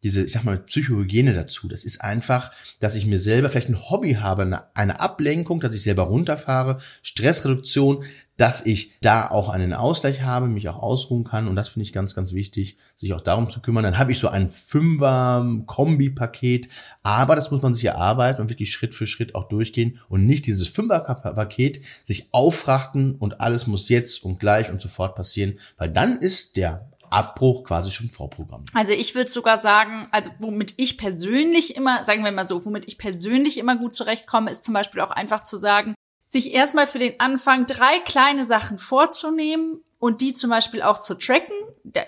diese, 0.03 0.25
ich 0.25 0.33
sag 0.33 0.45
mal, 0.45 0.59
Psychohygiene 0.59 1.35
dazu. 1.35 1.69
Das 1.69 1.85
ist 1.85 2.03
einfach, 2.03 2.51
dass 2.81 2.95
ich 2.95 3.05
mir 3.07 3.19
selber 3.19 3.51
vielleicht 3.51 3.69
ein 3.69 3.91
Hobby 3.91 4.15
habe, 4.15 4.65
eine, 4.75 5.01
Ablenkung, 5.01 5.61
dass 5.61 5.75
ich 5.75 5.83
selber 5.83 6.05
runterfahre, 6.05 6.79
Stressreduktion, 7.03 8.05
dass 8.37 8.65
ich 8.65 8.99
da 9.01 9.29
auch 9.31 9.49
einen 9.51 9.75
Ausgleich 9.75 10.23
habe, 10.23 10.49
mich 10.49 10.71
auch 10.71 10.79
ausruhen 10.79 11.25
kann. 11.25 11.47
Und 11.47 11.57
das 11.57 11.69
finde 11.69 11.85
ich 11.85 11.93
ganz, 11.93 12.15
ganz 12.15 12.33
wichtig, 12.33 12.79
sich 12.97 13.13
auch 13.13 13.21
darum 13.21 13.51
zu 13.51 13.61
kümmern. 13.61 13.85
Dann 13.85 13.99
habe 13.99 14.13
ich 14.13 14.19
so 14.19 14.29
ein 14.29 14.49
Fünfer-Kombi-Paket. 14.49 16.71
Aber 17.03 17.37
das 17.37 17.51
muss 17.51 17.61
man 17.61 17.75
sich 17.75 17.85
erarbeiten 17.85 18.41
und 18.41 18.49
wirklich 18.49 18.73
Schritt 18.73 18.95
für 18.95 19.07
Schritt 19.07 19.35
auch 19.35 19.47
durchgehen 19.49 19.99
und 20.09 20.25
nicht 20.25 20.47
dieses 20.47 20.69
Fünfer-Paket 20.69 21.83
sich 22.03 22.33
aufrachten 22.33 23.17
und 23.17 23.43
alles 23.43 23.67
muss 23.67 23.91
jetzt 23.91 24.25
und 24.25 24.41
gleich 24.41 24.71
und 24.71 24.81
sofort 24.81 25.15
passieren, 25.15 25.59
weil 25.77 25.91
dann 25.91 26.17
ist 26.19 26.57
der 26.57 26.89
Abbruch 27.11 27.65
quasi 27.65 27.91
schon 27.91 28.09
vorprogrammiert. 28.09 28.71
Also 28.75 28.93
ich 28.93 29.15
würde 29.15 29.31
sogar 29.31 29.59
sagen, 29.59 30.09
also 30.11 30.31
womit 30.39 30.75
ich 30.77 30.99
persönlich 30.99 31.77
immer, 31.77 32.05
sagen 32.05 32.25
wir 32.25 32.33
mal 32.33 32.47
so, 32.47 32.65
womit 32.65 32.87
ich 32.89 32.99
persönlich 32.99 33.59
immer 33.59 33.77
gut 33.77 33.95
zurechtkomme, 33.95 34.51
ist 34.51 34.65
zum 34.65 34.75
Beispiel 34.75 35.01
auch 35.01 35.11
einfach 35.11 35.43
zu 35.43 35.59
sagen, 35.59 35.95
sich 36.27 36.55
erstmal 36.55 36.87
für 36.87 36.99
den 37.01 37.19
Anfang 37.19 37.67
drei 37.67 37.99
kleine 38.05 38.45
Sachen 38.45 38.79
vorzunehmen 38.79 39.81
und 39.99 40.23
die 40.23 40.33
zum 40.33 40.51
Beispiel 40.51 40.81
auch 40.81 40.99
zu 40.99 41.15
tracken, 41.15 41.55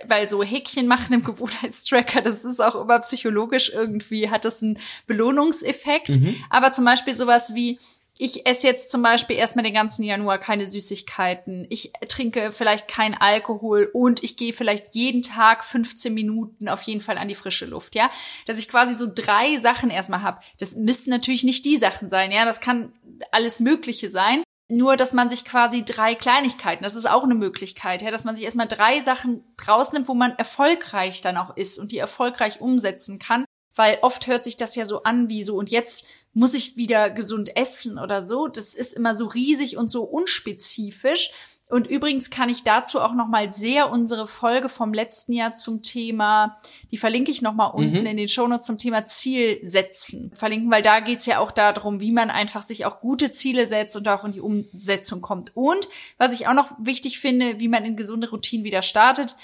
weil 0.07 0.29
so 0.29 0.43
Häkchen 0.43 0.87
machen 0.87 1.13
im 1.13 1.25
Gewohnheitstracker, 1.25 2.23
das 2.23 2.45
ist 2.45 2.61
auch 2.61 2.75
immer 2.75 3.01
psychologisch 3.01 3.71
irgendwie, 3.73 4.31
hat 4.31 4.45
das 4.45 4.63
einen 4.63 4.79
Belohnungseffekt. 5.07 6.21
Mhm. 6.21 6.37
Aber 6.51 6.73
zum 6.73 6.85
Beispiel 6.85 7.15
sowas 7.15 7.55
wie, 7.55 7.79
ich 8.19 8.47
esse 8.47 8.67
jetzt 8.67 8.91
zum 8.91 9.03
Beispiel 9.03 9.37
erstmal 9.37 9.65
den 9.65 9.75
ganzen 9.75 10.03
Januar 10.05 10.39
keine 10.39 10.69
Süßigkeiten. 10.69 11.67
Ich 11.71 11.93
trinke 12.09 12.53
vielleicht 12.53 12.87
kein 12.87 13.15
Alkohol 13.15 13.91
und 13.93 14.23
ich 14.23 14.37
gehe 14.37 14.53
vielleicht 14.53 14.95
jeden 14.95 15.23
Tag 15.23 15.65
15 15.65 16.13
Minuten 16.13 16.69
auf 16.69 16.83
jeden 16.83 17.01
Fall 17.01 17.19
an 17.19 17.29
die 17.29 17.35
frische 17.35 17.67
Luft, 17.67 17.95
ja? 17.95 18.11
Dass 18.47 18.59
ich 18.59 18.69
quasi 18.69 18.95
so 18.95 19.11
drei 19.13 19.57
Sachen 19.57 19.91
erstmal 19.91 20.23
habe. 20.23 20.41
Das 20.59 20.77
müssen 20.77 21.11
natürlich 21.11 21.43
nicht 21.43 21.65
die 21.65 21.79
Sachen 21.79 22.09
sein, 22.09 22.31
ja? 22.33 22.45
Das 22.45 22.61
kann 22.61 22.93
alles 23.31 23.61
Mögliche 23.61 24.11
sein. 24.11 24.43
Nur, 24.69 24.97
dass 24.97 25.13
man 25.13 25.29
sich 25.29 25.45
quasi 25.45 25.85
drei 25.85 26.15
Kleinigkeiten, 26.15 26.83
das 26.83 26.95
ist 26.95 27.11
auch 27.11 27.25
eine 27.25 27.35
Möglichkeit, 27.35 28.01
ja, 28.01 28.11
dass 28.11 28.25
man 28.25 28.37
sich 28.37 28.45
erstmal 28.47 28.69
drei 28.69 29.01
Sachen 29.01 29.45
rausnimmt, 29.67 30.09
wo 30.09 30.15
man 30.15 30.33
erfolgreich 30.33 31.21
dann 31.21 31.37
auch 31.37 31.57
ist 31.57 31.79
und 31.79 31.93
die 31.93 31.99
erfolgreich 31.99 32.61
umsetzen 32.61 33.19
kann. 33.19 33.45
Weil 33.75 33.99
oft 34.03 34.27
hört 34.27 34.45
sich 34.45 34.57
das 34.57 34.75
ja 34.75 34.87
so 34.87 35.03
an 35.03 35.29
wie 35.29 35.43
so, 35.43 35.57
und 35.57 35.71
jetzt 35.71 36.07
muss 36.35 36.55
ich 36.55 36.77
wieder 36.77 37.11
gesund 37.11 37.57
essen 37.57 37.99
oder 37.99 38.25
so. 38.25 38.49
Das 38.49 38.75
ist 38.75 38.93
immer 38.93 39.15
so 39.15 39.27
riesig 39.27 39.77
und 39.77 39.89
so 39.89 40.03
unspezifisch. 40.03 41.31
Und 41.73 41.87
übrigens 41.87 42.29
kann 42.29 42.51
ich 42.51 42.65
dazu 42.65 43.01
auch 43.01 43.15
noch 43.15 43.29
mal 43.29 43.51
sehr 43.51 43.91
unsere 43.91 44.29
Folge 44.29 44.69
vom 44.69 44.93
letzten 44.93 45.33
Jahr 45.33 45.55
zum 45.55 45.83
Thema, 45.83 46.59
die 46.91 46.99
verlinke 46.99 47.31
ich 47.31 47.41
noch 47.41 47.55
mal 47.55 47.69
unten 47.69 48.01
mhm. 48.01 48.07
in 48.07 48.17
den 48.19 48.29
Shownotes 48.29 48.67
zum 48.67 48.77
Thema 48.77 49.07
Ziel 49.07 49.59
setzen, 49.63 50.31
verlinken, 50.35 50.71
weil 50.71 50.83
da 50.83 51.01
geht's 51.01 51.25
ja 51.25 51.39
auch 51.39 51.51
darum, 51.51 52.03
wie 52.03 52.13
man 52.13 52.29
einfach 52.29 52.63
sich 52.63 52.85
auch 52.85 53.01
gute 53.01 53.33
Ziele 53.33 53.69
setzt 53.69 53.97
und 53.97 54.07
auch 54.07 54.25
in 54.25 54.33
die 54.33 54.43
Umsetzung 54.43 55.23
kommt. 55.23 55.57
Und 55.57 55.89
was 56.19 56.35
ich 56.35 56.47
auch 56.47 56.53
noch 56.53 56.73
wichtig 56.79 57.21
finde, 57.21 57.59
wie 57.59 57.69
man 57.69 57.87
in 57.87 57.97
gesunde 57.97 58.29
Routinen 58.29 58.65
wieder 58.65 58.83
startet, 58.83 59.37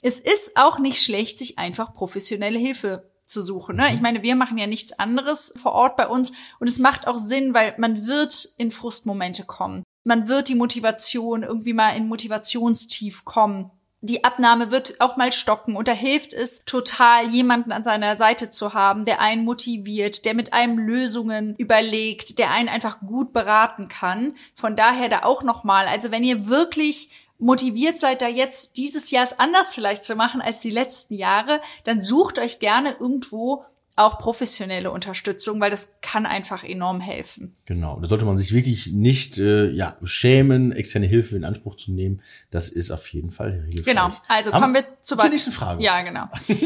es 0.00 0.20
ist 0.20 0.56
auch 0.56 0.78
nicht 0.78 1.02
schlecht, 1.02 1.38
sich 1.38 1.58
einfach 1.58 1.92
professionelle 1.92 2.58
Hilfe 2.58 3.10
zu 3.24 3.42
suchen. 3.42 3.76
Ne? 3.76 3.88
Ich 3.90 3.96
mhm. 3.96 4.02
meine, 4.02 4.22
wir 4.22 4.36
machen 4.36 4.58
ja 4.58 4.66
nichts 4.66 4.98
anderes 4.98 5.54
vor 5.56 5.72
Ort 5.72 5.96
bei 5.96 6.08
uns 6.08 6.32
und 6.58 6.68
es 6.68 6.78
macht 6.78 7.06
auch 7.06 7.18
Sinn, 7.18 7.54
weil 7.54 7.74
man 7.78 8.06
wird 8.06 8.48
in 8.58 8.70
Frustmomente 8.70 9.44
kommen. 9.44 9.82
Man 10.04 10.28
wird 10.28 10.48
die 10.48 10.54
Motivation 10.54 11.42
irgendwie 11.42 11.72
mal 11.72 11.96
in 11.96 12.08
Motivationstief 12.08 13.24
kommen. 13.24 13.70
Die 14.02 14.22
Abnahme 14.22 14.70
wird 14.70 15.00
auch 15.00 15.16
mal 15.16 15.32
stocken 15.32 15.76
und 15.76 15.88
da 15.88 15.92
hilft 15.92 16.34
es 16.34 16.62
total, 16.66 17.30
jemanden 17.30 17.72
an 17.72 17.82
seiner 17.82 18.16
Seite 18.18 18.50
zu 18.50 18.74
haben, 18.74 19.06
der 19.06 19.18
einen 19.18 19.46
motiviert, 19.46 20.26
der 20.26 20.34
mit 20.34 20.52
einem 20.52 20.78
Lösungen 20.78 21.54
überlegt, 21.56 22.38
der 22.38 22.50
einen 22.50 22.68
einfach 22.68 23.00
gut 23.00 23.32
beraten 23.32 23.88
kann. 23.88 24.34
Von 24.54 24.76
daher 24.76 25.08
da 25.08 25.22
auch 25.22 25.42
nochmal, 25.42 25.86
also 25.86 26.10
wenn 26.10 26.22
ihr 26.22 26.48
wirklich 26.48 27.08
motiviert 27.38 27.98
seid, 27.98 28.22
da 28.22 28.28
jetzt 28.28 28.76
dieses 28.76 29.10
Jahr 29.10 29.24
es 29.24 29.38
anders 29.38 29.74
vielleicht 29.74 30.04
zu 30.04 30.16
machen 30.16 30.40
als 30.40 30.60
die 30.60 30.70
letzten 30.70 31.14
Jahre, 31.14 31.60
dann 31.84 32.00
sucht 32.00 32.38
euch 32.38 32.58
gerne 32.58 32.96
irgendwo 32.98 33.64
auch 33.96 34.18
professionelle 34.18 34.90
Unterstützung, 34.90 35.60
weil 35.60 35.70
das 35.70 35.88
kann 36.02 36.26
einfach 36.26 36.64
enorm 36.64 37.00
helfen. 37.00 37.54
Genau, 37.66 38.00
da 38.00 38.08
sollte 38.08 38.24
man 38.24 38.36
sich 38.36 38.52
wirklich 38.52 38.88
nicht 38.92 39.38
äh, 39.38 39.70
ja, 39.70 39.96
schämen, 40.02 40.72
externe 40.72 41.06
Hilfe 41.06 41.36
in 41.36 41.44
Anspruch 41.44 41.76
zu 41.76 41.92
nehmen. 41.92 42.20
Das 42.50 42.68
ist 42.68 42.90
auf 42.90 43.06
jeden 43.12 43.30
Fall 43.30 43.64
hilfreich. 43.68 43.84
Genau, 43.84 44.10
also 44.28 44.50
Aber 44.50 44.62
kommen 44.62 44.74
wir 44.74 44.84
zur, 45.00 45.18
zur 45.18 45.28
nächsten 45.28 45.52
Frage. 45.52 45.82
Ja, 45.82 46.02
genau. 46.02 46.28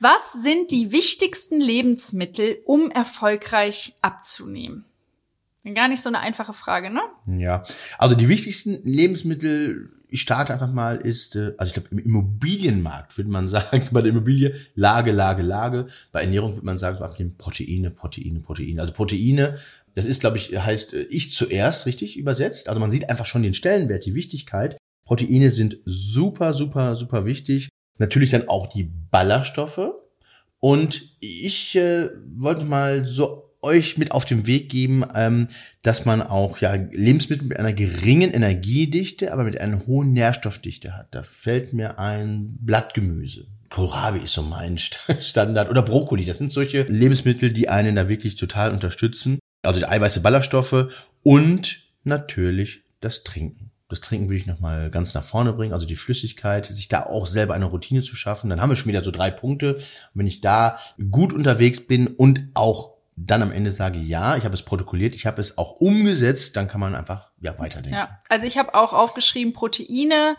Was 0.00 0.32
sind 0.32 0.70
die 0.70 0.92
wichtigsten 0.92 1.60
Lebensmittel, 1.60 2.58
um 2.64 2.90
erfolgreich 2.90 3.96
abzunehmen? 4.00 4.84
Gar 5.74 5.88
nicht 5.88 6.02
so 6.02 6.08
eine 6.08 6.20
einfache 6.20 6.54
Frage, 6.54 6.88
ne? 6.88 7.02
Ja, 7.26 7.64
also 7.98 8.14
die 8.14 8.28
wichtigsten 8.30 8.80
Lebensmittel 8.82 9.90
ich 10.10 10.22
starte 10.22 10.52
einfach 10.52 10.72
mal, 10.72 10.96
ist, 10.96 11.36
äh, 11.36 11.54
also 11.56 11.70
ich 11.70 11.74
glaube, 11.74 11.88
im 11.90 11.98
Immobilienmarkt 11.98 13.16
würde 13.16 13.30
man 13.30 13.48
sagen, 13.48 13.88
bei 13.90 14.02
der 14.02 14.10
Immobilie 14.10 14.54
Lage, 14.74 15.12
Lage, 15.12 15.42
Lage. 15.42 15.86
Bei 16.12 16.22
Ernährung 16.22 16.54
würde 16.54 16.66
man 16.66 16.78
sagen, 16.78 16.98
Proteine, 17.38 17.90
Proteine, 17.90 18.40
Proteine. 18.40 18.80
Also 18.80 18.92
Proteine, 18.92 19.56
das 19.94 20.06
ist, 20.06 20.20
glaube 20.20 20.36
ich, 20.36 20.56
heißt 20.56 20.94
äh, 20.94 21.02
ich 21.10 21.32
zuerst, 21.32 21.86
richtig 21.86 22.16
übersetzt. 22.16 22.68
Also 22.68 22.80
man 22.80 22.90
sieht 22.90 23.08
einfach 23.08 23.26
schon 23.26 23.42
den 23.42 23.54
Stellenwert, 23.54 24.06
die 24.06 24.14
Wichtigkeit. 24.14 24.76
Proteine 25.04 25.50
sind 25.50 25.78
super, 25.84 26.54
super, 26.54 26.96
super 26.96 27.26
wichtig. 27.26 27.68
Natürlich 27.98 28.30
dann 28.30 28.48
auch 28.48 28.68
die 28.68 28.84
Ballaststoffe. 29.10 29.92
Und 30.58 31.16
ich 31.20 31.76
äh, 31.76 32.10
wollte 32.36 32.64
mal 32.64 33.04
so 33.04 33.49
euch 33.62 33.98
mit 33.98 34.12
auf 34.12 34.24
den 34.24 34.46
Weg 34.46 34.68
geben, 34.68 35.04
ähm, 35.14 35.48
dass 35.82 36.04
man 36.04 36.22
auch 36.22 36.58
ja 36.58 36.74
Lebensmittel 36.74 37.46
mit 37.46 37.58
einer 37.58 37.72
geringen 37.72 38.32
Energiedichte, 38.32 39.32
aber 39.32 39.44
mit 39.44 39.60
einer 39.60 39.86
hohen 39.86 40.12
Nährstoffdichte 40.12 40.96
hat. 40.96 41.08
Da 41.14 41.22
fällt 41.22 41.72
mir 41.72 41.98
ein 41.98 42.56
Blattgemüse. 42.60 43.46
Kohlrabi 43.70 44.20
ist 44.20 44.32
so 44.32 44.42
mein 44.42 44.78
Standard 45.20 45.70
oder 45.70 45.82
Brokkoli. 45.82 46.24
Das 46.24 46.38
sind 46.38 46.52
solche 46.52 46.82
Lebensmittel, 46.82 47.52
die 47.52 47.68
einen 47.68 47.96
da 47.96 48.08
wirklich 48.08 48.36
total 48.36 48.72
unterstützen. 48.72 49.38
Also 49.62 49.80
die 49.80 49.86
Eiweiße, 49.86 50.20
Ballaststoffe 50.20 50.88
und 51.22 51.82
natürlich 52.02 52.82
das 53.00 53.24
Trinken. 53.24 53.70
Das 53.88 54.00
Trinken 54.00 54.28
will 54.28 54.36
ich 54.36 54.46
nochmal 54.46 54.88
ganz 54.90 55.14
nach 55.14 55.22
vorne 55.22 55.52
bringen, 55.52 55.72
also 55.72 55.86
die 55.86 55.96
Flüssigkeit, 55.96 56.64
sich 56.64 56.88
da 56.88 57.06
auch 57.06 57.26
selber 57.26 57.54
eine 57.54 57.64
Routine 57.64 58.02
zu 58.02 58.14
schaffen. 58.14 58.48
Dann 58.48 58.60
haben 58.60 58.70
wir 58.70 58.76
schon 58.76 58.88
wieder 58.88 59.02
so 59.02 59.10
drei 59.10 59.32
Punkte. 59.32 59.74
Und 59.74 59.82
wenn 60.14 60.28
ich 60.28 60.40
da 60.40 60.78
gut 61.10 61.32
unterwegs 61.32 61.86
bin 61.86 62.06
und 62.06 62.46
auch 62.54 62.99
dann 63.16 63.42
am 63.42 63.52
Ende 63.52 63.70
sage, 63.70 63.98
ja, 63.98 64.36
ich 64.36 64.44
habe 64.44 64.54
es 64.54 64.62
protokolliert, 64.62 65.14
ich 65.14 65.26
habe 65.26 65.40
es 65.40 65.58
auch 65.58 65.72
umgesetzt, 65.72 66.56
dann 66.56 66.68
kann 66.68 66.80
man 66.80 66.94
einfach 66.94 67.30
ja 67.40 67.58
weiterdenken. 67.58 67.98
Ja, 67.98 68.18
also 68.28 68.46
ich 68.46 68.56
habe 68.56 68.74
auch 68.74 68.92
aufgeschrieben 68.92 69.52
Proteine, 69.52 70.36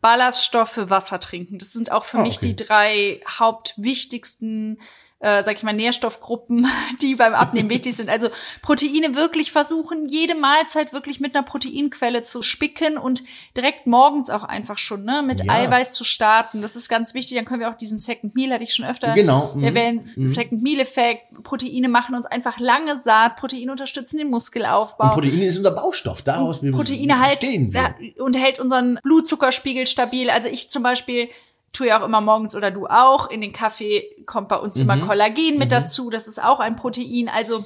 Ballaststoffe, 0.00 0.78
Wasser 0.90 1.20
trinken. 1.20 1.58
Das 1.58 1.72
sind 1.72 1.90
auch 1.90 2.04
für 2.04 2.18
oh, 2.18 2.22
mich 2.22 2.38
die 2.38 2.56
drei 2.56 3.20
hauptwichtigsten 3.26 4.78
äh, 5.24 5.42
sag 5.42 5.56
ich 5.56 5.62
mal, 5.62 5.72
Nährstoffgruppen, 5.72 6.66
die 7.02 7.14
beim 7.14 7.34
Abnehmen 7.34 7.70
wichtig 7.70 7.96
sind. 7.96 8.10
Also 8.10 8.28
Proteine 8.60 9.14
wirklich 9.14 9.52
versuchen, 9.52 10.06
jede 10.06 10.34
Mahlzeit 10.34 10.92
wirklich 10.92 11.18
mit 11.18 11.34
einer 11.34 11.42
Proteinquelle 11.42 12.24
zu 12.24 12.42
spicken 12.42 12.98
und 12.98 13.22
direkt 13.56 13.86
morgens 13.86 14.28
auch 14.28 14.42
einfach 14.42 14.76
schon 14.76 15.04
ne, 15.04 15.22
mit 15.22 15.42
ja. 15.42 15.50
Eiweiß 15.50 15.94
zu 15.94 16.04
starten. 16.04 16.60
Das 16.60 16.76
ist 16.76 16.90
ganz 16.90 17.14
wichtig. 17.14 17.38
Dann 17.38 17.46
können 17.46 17.60
wir 17.60 17.70
auch 17.70 17.76
diesen 17.76 17.98
Second 17.98 18.34
Meal, 18.34 18.52
hatte 18.52 18.64
ich 18.64 18.74
schon 18.74 18.84
öfter 18.84 19.14
genau. 19.14 19.52
Mhm. 19.54 19.64
erwähnt, 19.64 20.04
mhm. 20.16 20.28
Second 20.28 20.62
Meal-Effekt. 20.62 21.42
Proteine 21.42 21.88
machen 21.88 22.14
uns 22.14 22.26
einfach 22.26 22.60
lange 22.60 23.00
satt. 23.00 23.36
Proteine 23.36 23.70
unterstützen 23.70 24.18
den 24.18 24.28
Muskelaufbau. 24.28 25.04
Und 25.04 25.12
Proteine 25.12 25.46
ist 25.46 25.56
unser 25.56 25.70
Baustoff. 25.70 26.20
Daraus 26.20 26.62
wir 26.62 26.72
Proteine 26.72 27.18
halt 27.18 27.40
wir. 27.40 27.94
und 28.18 28.36
hält 28.36 28.60
unseren 28.60 28.98
Blutzuckerspiegel 29.02 29.86
stabil. 29.86 30.28
Also 30.28 30.50
ich 30.50 30.68
zum 30.68 30.82
Beispiel 30.82 31.30
tue 31.74 31.88
ja 31.88 32.00
auch 32.00 32.04
immer 32.04 32.20
morgens 32.20 32.54
oder 32.54 32.70
du 32.70 32.86
auch. 32.86 33.30
In 33.30 33.40
den 33.40 33.52
Kaffee 33.52 34.16
kommt 34.26 34.48
bei 34.48 34.56
uns 34.56 34.78
mhm. 34.78 34.84
immer 34.84 35.06
Kollagen 35.06 35.58
mit 35.58 35.70
mhm. 35.70 35.74
dazu. 35.74 36.08
Das 36.08 36.26
ist 36.26 36.42
auch 36.42 36.60
ein 36.60 36.76
Protein. 36.76 37.28
Also 37.28 37.64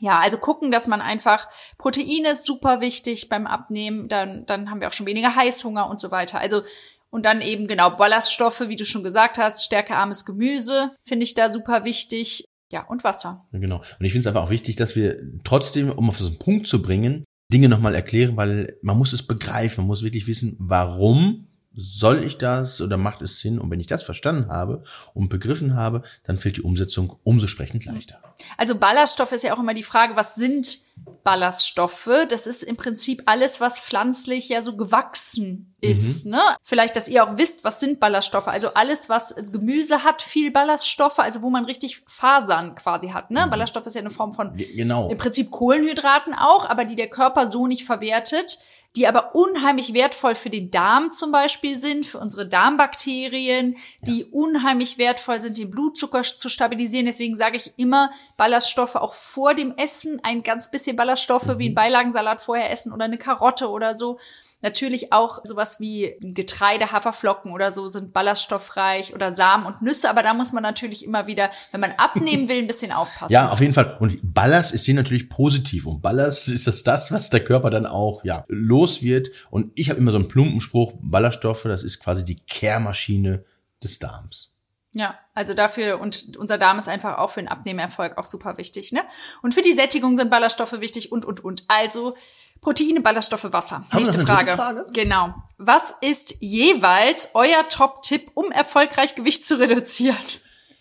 ja, 0.00 0.18
also 0.18 0.38
gucken, 0.38 0.70
dass 0.70 0.88
man 0.88 1.02
einfach 1.02 1.48
Proteine 1.78 2.30
ist 2.32 2.44
super 2.44 2.80
wichtig 2.80 3.28
beim 3.28 3.46
Abnehmen. 3.46 4.08
Dann, 4.08 4.46
dann 4.46 4.70
haben 4.70 4.80
wir 4.80 4.88
auch 4.88 4.92
schon 4.92 5.06
weniger 5.06 5.36
Heißhunger 5.36 5.88
und 5.88 6.00
so 6.00 6.10
weiter. 6.10 6.40
Also 6.40 6.62
und 7.10 7.26
dann 7.26 7.40
eben 7.40 7.66
genau 7.66 7.90
Ballaststoffe, 7.90 8.68
wie 8.68 8.76
du 8.76 8.86
schon 8.86 9.02
gesagt 9.02 9.36
hast, 9.36 9.64
stärkearmes 9.64 10.24
Gemüse 10.24 10.94
finde 11.04 11.24
ich 11.24 11.34
da 11.34 11.52
super 11.52 11.84
wichtig. 11.84 12.44
Ja, 12.72 12.86
und 12.86 13.02
Wasser. 13.02 13.48
Ja, 13.52 13.58
genau. 13.58 13.78
Und 13.78 14.06
ich 14.06 14.12
finde 14.12 14.20
es 14.20 14.26
einfach 14.28 14.44
auch 14.44 14.50
wichtig, 14.50 14.76
dass 14.76 14.94
wir 14.94 15.18
trotzdem, 15.42 15.90
um 15.90 16.08
auf 16.08 16.18
diesen 16.18 16.38
Punkt 16.38 16.68
zu 16.68 16.80
bringen, 16.80 17.24
Dinge 17.52 17.68
nochmal 17.68 17.96
erklären, 17.96 18.36
weil 18.36 18.78
man 18.80 18.96
muss 18.96 19.12
es 19.12 19.26
begreifen, 19.26 19.80
man 19.80 19.88
muss 19.88 20.04
wirklich 20.04 20.28
wissen, 20.28 20.56
warum 20.60 21.48
soll 21.74 22.24
ich 22.24 22.36
das 22.38 22.80
oder 22.80 22.96
macht 22.96 23.22
es 23.22 23.38
Sinn? 23.38 23.58
Und 23.58 23.70
wenn 23.70 23.80
ich 23.80 23.86
das 23.86 24.02
verstanden 24.02 24.48
habe 24.48 24.82
und 25.14 25.28
begriffen 25.28 25.74
habe, 25.74 26.02
dann 26.24 26.38
fällt 26.38 26.56
die 26.56 26.62
Umsetzung 26.62 27.16
umso 27.22 27.46
sprechend 27.46 27.84
leichter. 27.84 28.20
Also 28.56 28.74
Ballaststoffe 28.76 29.32
ist 29.32 29.44
ja 29.44 29.54
auch 29.54 29.60
immer 29.60 29.74
die 29.74 29.82
Frage, 29.82 30.16
was 30.16 30.34
sind 30.34 30.78
Ballaststoffe? 31.22 32.10
Das 32.28 32.46
ist 32.46 32.62
im 32.62 32.76
Prinzip 32.76 33.22
alles, 33.26 33.60
was 33.60 33.80
pflanzlich 33.80 34.48
ja 34.48 34.62
so 34.62 34.76
gewachsen 34.76 35.74
ist. 35.80 36.26
Mhm. 36.26 36.32
Ne? 36.32 36.40
Vielleicht, 36.62 36.96
dass 36.96 37.08
ihr 37.08 37.24
auch 37.24 37.38
wisst, 37.38 37.62
was 37.62 37.78
sind 37.80 38.00
Ballaststoffe. 38.00 38.48
Also 38.48 38.74
alles, 38.74 39.08
was 39.08 39.34
Gemüse 39.36 40.02
hat, 40.02 40.22
viel 40.22 40.50
Ballaststoffe, 40.50 41.18
also 41.20 41.42
wo 41.42 41.50
man 41.50 41.64
richtig 41.64 42.02
Fasern 42.06 42.74
quasi 42.74 43.08
hat. 43.08 43.30
Ne? 43.30 43.46
Mhm. 43.46 43.50
Ballaststoffe 43.50 43.86
ist 43.86 43.94
ja 43.94 44.00
eine 44.00 44.10
Form 44.10 44.32
von 44.32 44.54
genau. 44.54 45.08
im 45.08 45.18
Prinzip 45.18 45.50
Kohlenhydraten 45.50 46.34
auch, 46.34 46.68
aber 46.68 46.84
die 46.84 46.96
der 46.96 47.08
Körper 47.08 47.48
so 47.48 47.66
nicht 47.66 47.84
verwertet 47.84 48.58
die 48.96 49.06
aber 49.06 49.34
unheimlich 49.34 49.94
wertvoll 49.94 50.34
für 50.34 50.50
den 50.50 50.70
Darm 50.70 51.12
zum 51.12 51.30
Beispiel 51.30 51.78
sind, 51.78 52.06
für 52.06 52.18
unsere 52.18 52.46
Darmbakterien, 52.46 53.76
die 54.02 54.20
ja. 54.20 54.26
unheimlich 54.32 54.98
wertvoll 54.98 55.40
sind, 55.40 55.58
den 55.58 55.70
Blutzucker 55.70 56.22
zu 56.22 56.48
stabilisieren. 56.48 57.06
Deswegen 57.06 57.36
sage 57.36 57.56
ich 57.56 57.72
immer, 57.76 58.10
Ballaststoffe 58.36 58.96
auch 58.96 59.14
vor 59.14 59.54
dem 59.54 59.74
Essen, 59.76 60.20
ein 60.24 60.42
ganz 60.42 60.70
bisschen 60.70 60.96
Ballaststoffe 60.96 61.46
mhm. 61.46 61.58
wie 61.58 61.68
ein 61.68 61.74
Beilagensalat 61.74 62.42
vorher 62.42 62.70
essen 62.70 62.92
oder 62.92 63.04
eine 63.04 63.18
Karotte 63.18 63.70
oder 63.70 63.96
so. 63.96 64.18
Natürlich 64.62 65.12
auch 65.12 65.40
sowas 65.44 65.80
wie 65.80 66.16
Getreide, 66.20 66.92
Haferflocken 66.92 67.52
oder 67.52 67.72
so 67.72 67.88
sind 67.88 68.12
ballaststoffreich 68.12 69.14
oder 69.14 69.34
Samen 69.34 69.64
und 69.66 69.80
Nüsse, 69.80 70.10
aber 70.10 70.22
da 70.22 70.34
muss 70.34 70.52
man 70.52 70.62
natürlich 70.62 71.04
immer 71.04 71.26
wieder, 71.26 71.50
wenn 71.72 71.80
man 71.80 71.92
abnehmen 71.92 72.48
will, 72.48 72.58
ein 72.58 72.66
bisschen 72.66 72.92
aufpassen. 72.92 73.32
Ja, 73.32 73.48
auf 73.48 73.60
jeden 73.60 73.72
Fall. 73.72 73.96
Und 74.00 74.18
Ballast 74.22 74.74
ist 74.74 74.84
hier 74.84 74.94
natürlich 74.94 75.30
positiv 75.30 75.86
und 75.86 76.02
Ballast 76.02 76.48
ist 76.48 76.66
das 76.66 76.82
das, 76.82 77.10
was 77.10 77.30
der 77.30 77.42
Körper 77.42 77.70
dann 77.70 77.86
auch 77.86 78.22
ja 78.24 78.44
los 78.48 79.02
wird. 79.02 79.30
Und 79.50 79.72
ich 79.74 79.88
habe 79.88 79.98
immer 79.98 80.10
so 80.10 80.18
einen 80.18 80.28
plumpen 80.28 80.60
Spruch: 80.60 80.92
Ballaststoffe, 81.00 81.62
das 81.62 81.82
ist 81.82 82.00
quasi 82.00 82.24
die 82.24 82.36
Kehrmaschine 82.36 83.44
des 83.82 83.98
Darms. 83.98 84.50
Ja, 84.92 85.18
also 85.34 85.54
dafür 85.54 86.00
und 86.00 86.36
unser 86.36 86.58
Darm 86.58 86.78
ist 86.78 86.88
einfach 86.88 87.18
auch 87.18 87.30
für 87.30 87.40
den 87.40 87.48
Abnehmerfolg 87.48 88.18
auch 88.18 88.24
super 88.24 88.58
wichtig, 88.58 88.90
ne? 88.90 89.00
Und 89.40 89.54
für 89.54 89.62
die 89.62 89.72
Sättigung 89.72 90.16
sind 90.16 90.30
Ballaststoffe 90.30 90.80
wichtig 90.80 91.12
und 91.12 91.24
und 91.24 91.44
und. 91.44 91.64
Also 91.68 92.16
Proteine, 92.60 93.00
Ballaststoffe, 93.00 93.52
Wasser. 93.52 93.84
Haben 93.90 93.98
Nächste 93.98 94.18
Frage. 94.26 94.52
Frage. 94.52 94.84
Genau. 94.92 95.34
Was 95.56 95.94
ist 96.00 96.40
jeweils 96.40 97.30
euer 97.34 97.68
Top-Tipp, 97.68 98.30
um 98.34 98.50
erfolgreich 98.50 99.14
Gewicht 99.14 99.46
zu 99.46 99.58
reduzieren? 99.58 100.16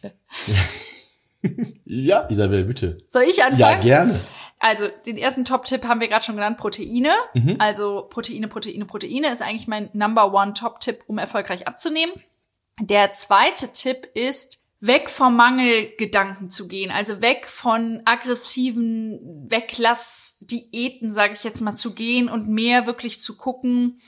ja, 1.86 2.28
Isabel, 2.30 2.66
bitte. 2.66 2.98
Soll 3.08 3.24
ich 3.24 3.44
anfangen? 3.44 3.60
Ja, 3.60 3.76
gerne. 3.76 4.20
Also, 4.60 4.90
den 5.06 5.18
ersten 5.18 5.46
Top-Tipp 5.46 5.86
haben 5.86 6.02
wir 6.02 6.10
gerade 6.10 6.24
schon 6.24 6.36
genannt, 6.36 6.58
Proteine. 6.58 7.12
Mhm. 7.34 7.56
Also 7.60 8.08
Proteine, 8.10 8.50
Proteine, 8.50 8.86
Proteine 8.86 9.32
ist 9.32 9.42
eigentlich 9.42 9.68
mein 9.68 9.90
Number 9.94 10.34
One 10.34 10.54
Top-Tipp, 10.54 11.04
um 11.08 11.18
erfolgreich 11.18 11.66
abzunehmen. 11.66 12.14
Der 12.82 13.14
zweite 13.14 13.72
Tipp 13.72 14.10
ist, 14.14 14.64
weg 14.82 15.10
vom 15.10 15.36
Mangelgedanken 15.36 16.50
zu 16.50 16.68
gehen, 16.68 16.92
also 16.92 17.22
weg 17.22 17.48
von 17.48 18.02
aggressiven 18.06 19.20
Weglassdiäten, 19.50 21.12
sage 21.12 21.34
ich 21.34 21.44
jetzt 21.44 21.62
mal, 21.62 21.76
zu 21.76 21.94
gehen 21.94 22.30
und 22.30 22.48
mehr 22.48 22.86
wirklich 22.86 23.20
zu 23.20 23.38
gucken, 23.38 24.00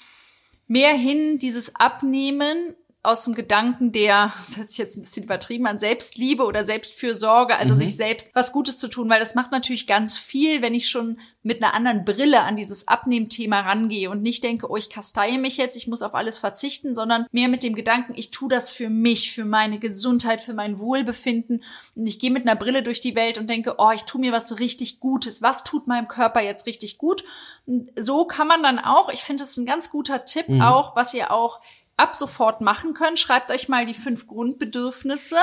mehr 0.68 0.94
hin 0.94 1.40
dieses 1.40 1.76
Abnehmen 1.76 2.76
aus 3.04 3.24
dem 3.24 3.34
Gedanken 3.34 3.92
der, 3.92 4.32
das 4.48 4.58
hört 4.58 4.70
sich 4.70 4.78
jetzt 4.78 4.98
ein 4.98 5.02
bisschen 5.02 5.24
übertrieben 5.24 5.66
an, 5.66 5.80
Selbstliebe 5.80 6.44
oder 6.44 6.66
Selbstfürsorge, 6.66 7.56
also 7.56 7.74
mhm. 7.74 7.80
sich 7.80 7.96
selbst 7.96 8.32
was 8.34 8.52
Gutes 8.52 8.78
zu 8.78 8.88
tun, 8.88 9.10
weil 9.10 9.20
das 9.20 9.36
macht 9.36 9.52
natürlich 9.52 9.88
ganz 9.88 10.18
viel, 10.18 10.62
wenn 10.62 10.74
ich 10.74 10.90
schon 10.90 11.20
mit 11.44 11.64
einer 11.64 11.74
anderen 11.74 12.06
Brille 12.06 12.42
an 12.42 12.56
dieses 12.56 12.88
Abnehmthema 12.88 13.62
rangehe 13.62 14.10
und 14.10 14.22
nicht 14.22 14.44
denke, 14.44 14.70
oh, 14.70 14.78
ich 14.78 14.90
kasteie 14.90 15.40
mich 15.40 15.58
jetzt, 15.58 15.76
ich 15.76 15.88
muss 15.88 16.04
auf 16.04 16.14
alles 16.14 16.38
verzichten, 16.38 16.94
sondern 16.94 17.26
mehr 17.32 17.48
mit 17.48 17.64
dem 17.64 17.74
Gedanken, 17.74 18.14
ich 18.16 18.30
tue 18.30 18.50
das 18.50 18.70
für 18.70 18.90
mich, 18.90 19.32
für 19.32 19.46
meine 19.46 19.80
Gesundheit, 19.80 20.42
für 20.42 20.54
mein 20.54 20.80
Wohlbefinden 20.80 21.64
und 21.96 22.06
ich 22.06 22.20
gehe 22.20 22.32
mit 22.32 22.48
einer 22.48 22.56
Brille 22.56 22.84
durch 22.84 23.00
die 23.00 23.16
Welt 23.16 23.40
und 23.40 23.50
denke, 23.50 23.76
oh, 23.80 23.92
ich 23.92 24.04
tue 24.04 24.22
mir 24.22 24.32
was 24.32 24.48
so 24.48 24.56
richtig 24.56 25.00
Gutes, 25.00 25.42
was 25.42 25.64
tut 25.64 25.88
meinem 25.88 26.08
Körper 26.08 26.42
jetzt 26.42 26.68
richtig 26.68 27.00
gut? 27.00 27.24
Und 27.66 27.92
so 27.98 28.26
kann 28.26 28.48
man 28.48 28.62
dann 28.62 28.78
auch, 28.78 29.10
ich 29.10 29.24
finde, 29.24 29.44
das 29.44 29.52
ist 29.52 29.58
ein 29.58 29.66
ganz 29.66 29.90
guter 29.90 30.26
Tipp 30.26 30.48
mhm. 30.48 30.62
auch, 30.62 30.96
was 30.96 31.14
ihr 31.14 31.32
auch 31.32 31.60
ab 32.02 32.16
sofort 32.16 32.62
machen 32.62 32.94
könnt. 32.94 33.20
Schreibt 33.20 33.52
euch 33.52 33.70
mal 33.70 33.86
die 33.86 33.94
fünf 33.94 34.28
Grundbedürfnisse 34.28 35.38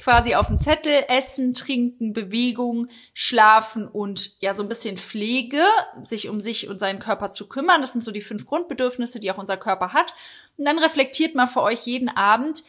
quasi 0.00 0.34
auf 0.34 0.48
den 0.48 0.58
Zettel. 0.58 1.04
Essen, 1.08 1.54
Trinken, 1.54 2.12
Bewegung, 2.12 2.88
Schlafen 3.14 3.88
und 3.88 4.40
ja, 4.40 4.54
so 4.54 4.62
ein 4.62 4.68
bisschen 4.68 4.98
Pflege, 4.98 5.62
sich 6.04 6.28
um 6.28 6.40
sich 6.40 6.68
und 6.68 6.78
seinen 6.78 6.98
Körper 6.98 7.30
zu 7.30 7.48
kümmern. 7.48 7.80
Das 7.80 7.92
sind 7.92 8.04
so 8.04 8.10
die 8.10 8.20
fünf 8.20 8.46
Grundbedürfnisse, 8.46 9.20
die 9.20 9.30
auch 9.30 9.38
unser 9.38 9.56
Körper 9.56 9.92
hat. 9.92 10.12
Und 10.58 10.66
dann 10.66 10.78
reflektiert 10.78 11.34
mal 11.34 11.46
für 11.46 11.62
euch 11.62 11.86
jeden 11.86 12.08
Abend, 12.08 12.62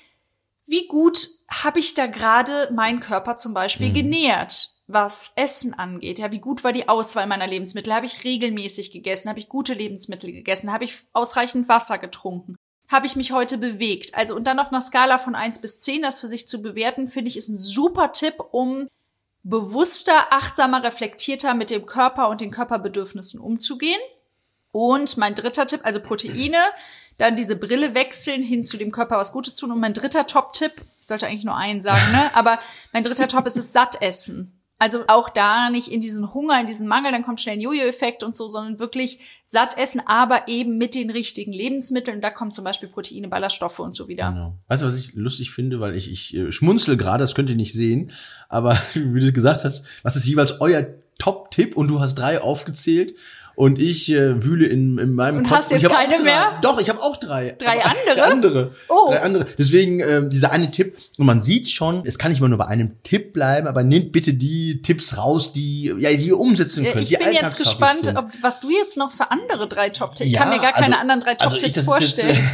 wie 0.66 0.88
gut 0.88 1.28
habe 1.52 1.80
ich 1.80 1.94
da 1.94 2.08
gerade 2.08 2.72
meinen 2.74 3.02
Körper 3.02 3.36
zum 3.36 3.54
Beispiel 3.54 3.90
mhm. 3.90 3.94
genährt? 3.94 4.70
was 4.88 5.32
Essen 5.36 5.74
angeht. 5.74 6.20
Ja, 6.20 6.32
wie 6.32 6.40
gut 6.40 6.64
war 6.64 6.74
die 6.74 6.90
Auswahl 6.90 7.26
meiner 7.26 7.48
Lebensmittel? 7.48 7.94
Habe 7.94 8.06
ich 8.06 8.24
regelmäßig 8.24 8.92
gegessen? 8.92 9.30
Habe 9.30 9.40
ich 9.40 9.50
gute 9.50 9.74
Lebensmittel 9.74 10.32
gegessen? 10.32 10.72
Habe 10.72 10.84
ich 10.84 11.04
ausreichend 11.14 11.70
Wasser 11.70 11.98
getrunken? 11.98 12.56
Habe 12.94 13.06
ich 13.06 13.18
mich 13.18 13.34
heute 13.34 13.58
bewegt? 13.58 14.16
Also 14.16 14.36
und 14.36 14.46
dann 14.46 14.60
auf 14.60 14.70
einer 14.70 14.80
Skala 14.80 15.18
von 15.18 15.36
eins 15.36 15.60
bis 15.60 15.82
zehn, 15.82 16.02
das 16.02 16.22
für 16.22 16.30
sich 16.30 16.48
zu 16.48 16.62
bewerten, 16.62 17.10
finde 17.10 17.30
ich, 17.30 17.36
ist 17.36 17.50
ein 17.50 17.58
super 17.58 18.14
Tipp, 18.14 18.36
um 18.52 18.88
bewusster, 19.44 20.32
achtsamer, 20.32 20.84
reflektierter 20.84 21.54
mit 21.54 21.70
dem 21.70 21.86
Körper 21.86 22.30
und 22.30 22.40
den 22.40 22.52
Körperbedürfnissen 22.52 23.40
umzugehen. 23.40 24.00
Und 24.72 25.18
mein 25.18 25.36
dritter 25.36 25.68
Tipp, 25.68 25.82
also 25.84 26.00
Proteine, 26.00 26.58
dann 27.18 27.36
diese 27.36 27.56
Brille 27.56 27.94
wechseln 27.94 28.42
hin 28.42 28.64
zu 28.64 28.78
dem 28.78 28.92
Körper 28.92 29.18
was 29.18 29.34
Gutes 29.34 29.54
tun. 29.56 29.72
Und 29.72 29.80
mein 29.80 29.94
dritter 29.94 30.26
Top-Tipp, 30.26 30.74
ich 31.00 31.08
sollte 31.08 31.28
eigentlich 31.28 31.44
nur 31.44 31.58
einen 31.58 31.82
sagen, 31.82 32.12
ne? 32.12 32.32
Aber 32.34 32.58
mein 32.92 33.04
dritter 33.04 33.28
Top 33.28 33.46
ist 33.46 33.58
es 33.58 33.74
satt 33.74 34.02
essen. 34.02 34.63
Also 34.84 35.06
auch 35.08 35.30
da 35.30 35.70
nicht 35.70 35.88
in 35.88 36.02
diesen 36.02 36.34
Hunger, 36.34 36.60
in 36.60 36.68
diesen 36.68 36.90
Mangel, 36.90 37.14
dann 37.14 37.24
kommt 37.24 37.40
schnell 37.40 37.56
ein 37.56 37.62
Jojo-Effekt 37.62 38.22
und 38.22 38.36
so, 38.36 38.50
sondern 38.50 38.80
wirklich 38.80 39.20
satt 39.46 39.78
essen, 39.78 40.02
aber 40.06 40.50
eben 40.50 40.78
mit 40.78 40.94
den 40.94 41.10
richtigen 41.10 41.54
Lebensmitteln. 41.54 42.20
Da 42.20 42.30
kommen 42.32 42.52
zum 42.52 42.66
Beispiel 42.66 42.90
Proteine, 42.90 43.30
Ballaststoffe 43.30 43.80
und 43.80 43.96
so 43.96 44.10
wieder. 44.10 44.30
Genau. 44.30 44.58
Weißt 44.68 44.82
du, 44.82 44.86
was 44.86 45.00
ich 45.00 45.14
lustig 45.14 45.52
finde, 45.52 45.80
weil 45.80 45.96
ich, 45.96 46.12
ich 46.12 46.36
äh, 46.36 46.52
schmunzel 46.52 46.98
gerade, 46.98 47.24
das 47.24 47.34
könnt 47.34 47.50
ihr 47.50 47.56
nicht 47.56 47.72
sehen, 47.72 48.12
aber 48.50 48.78
wie 48.94 49.22
du 49.22 49.32
gesagt 49.32 49.64
hast, 49.64 49.86
was 50.04 50.18
ist 50.18 50.28
jeweils 50.28 50.60
euer 50.60 50.86
Top-Tipp 51.18 51.78
und 51.78 51.88
du 51.88 52.02
hast 52.02 52.16
drei 52.16 52.42
aufgezählt 52.42 53.16
und 53.56 53.80
ich 53.80 54.12
äh, 54.12 54.44
wühle 54.44 54.66
in, 54.66 54.98
in 54.98 55.14
meinem 55.14 55.38
und 55.40 55.44
Kopf. 55.44 55.58
hast 55.58 55.72
jetzt 55.72 55.88
keine 55.90 56.16
drei, 56.16 56.24
mehr? 56.24 56.60
Doch, 56.62 56.80
ich 56.82 56.90
habe 56.90 57.02
auch 57.02 57.18
drei. 57.18 57.56
Drei 57.60 57.84
andere? 57.84 58.24
andere. 58.24 58.76
Oh. 58.90 59.10
Drei 59.12 59.22
andere. 59.22 59.46
Deswegen 59.58 60.00
äh, 60.00 60.28
dieser 60.28 60.52
eine 60.52 60.72
Tipp. 60.72 60.98
Und 61.18 61.26
man 61.26 61.42
sieht 61.42 61.70
schon, 61.70 62.02
es 62.06 62.18
kann 62.18 62.32
nicht 62.32 62.40
immer 62.40 62.50
nur 62.50 62.58
bei 62.58 62.68
einem 62.68 63.02
Tipp 63.04 63.34
bleiben, 63.34 63.68
aber 63.68 63.84
nehmt 63.84 64.12
bitte 64.12 64.34
die 64.34 64.82
Tipps 64.82 65.18
raus, 65.18 65.54
die 65.54 65.94
ja 66.00 66.12
die 66.12 66.28
ihr 66.28 66.40
umsetzen 66.40 66.84
könnt. 66.86 67.04
Ich 67.04 67.10
die 67.10 67.18
bin 67.18 67.34
jetzt 67.34 67.58
gespannt, 67.58 68.14
ob, 68.16 68.30
was 68.42 68.60
du 68.60 68.70
jetzt 68.72 68.98
noch 68.98 69.12
für 69.12 69.30
andere 69.32 69.68
drei 69.68 69.90
Top-Tipps. 69.90 70.28
Ich 70.28 70.34
Ja, 70.34 70.40
kann 70.40 70.50
mir 70.50 70.60
gar 70.60 70.74
keine 70.74 70.96
also- 70.96 71.02
anderen 71.02 71.22
drei 71.22 71.32
also 71.38 71.50
Top-Tipps 71.50 71.72
ich- 71.72 71.76
jetzt, 71.76 71.86
vorstellen. 71.86 72.50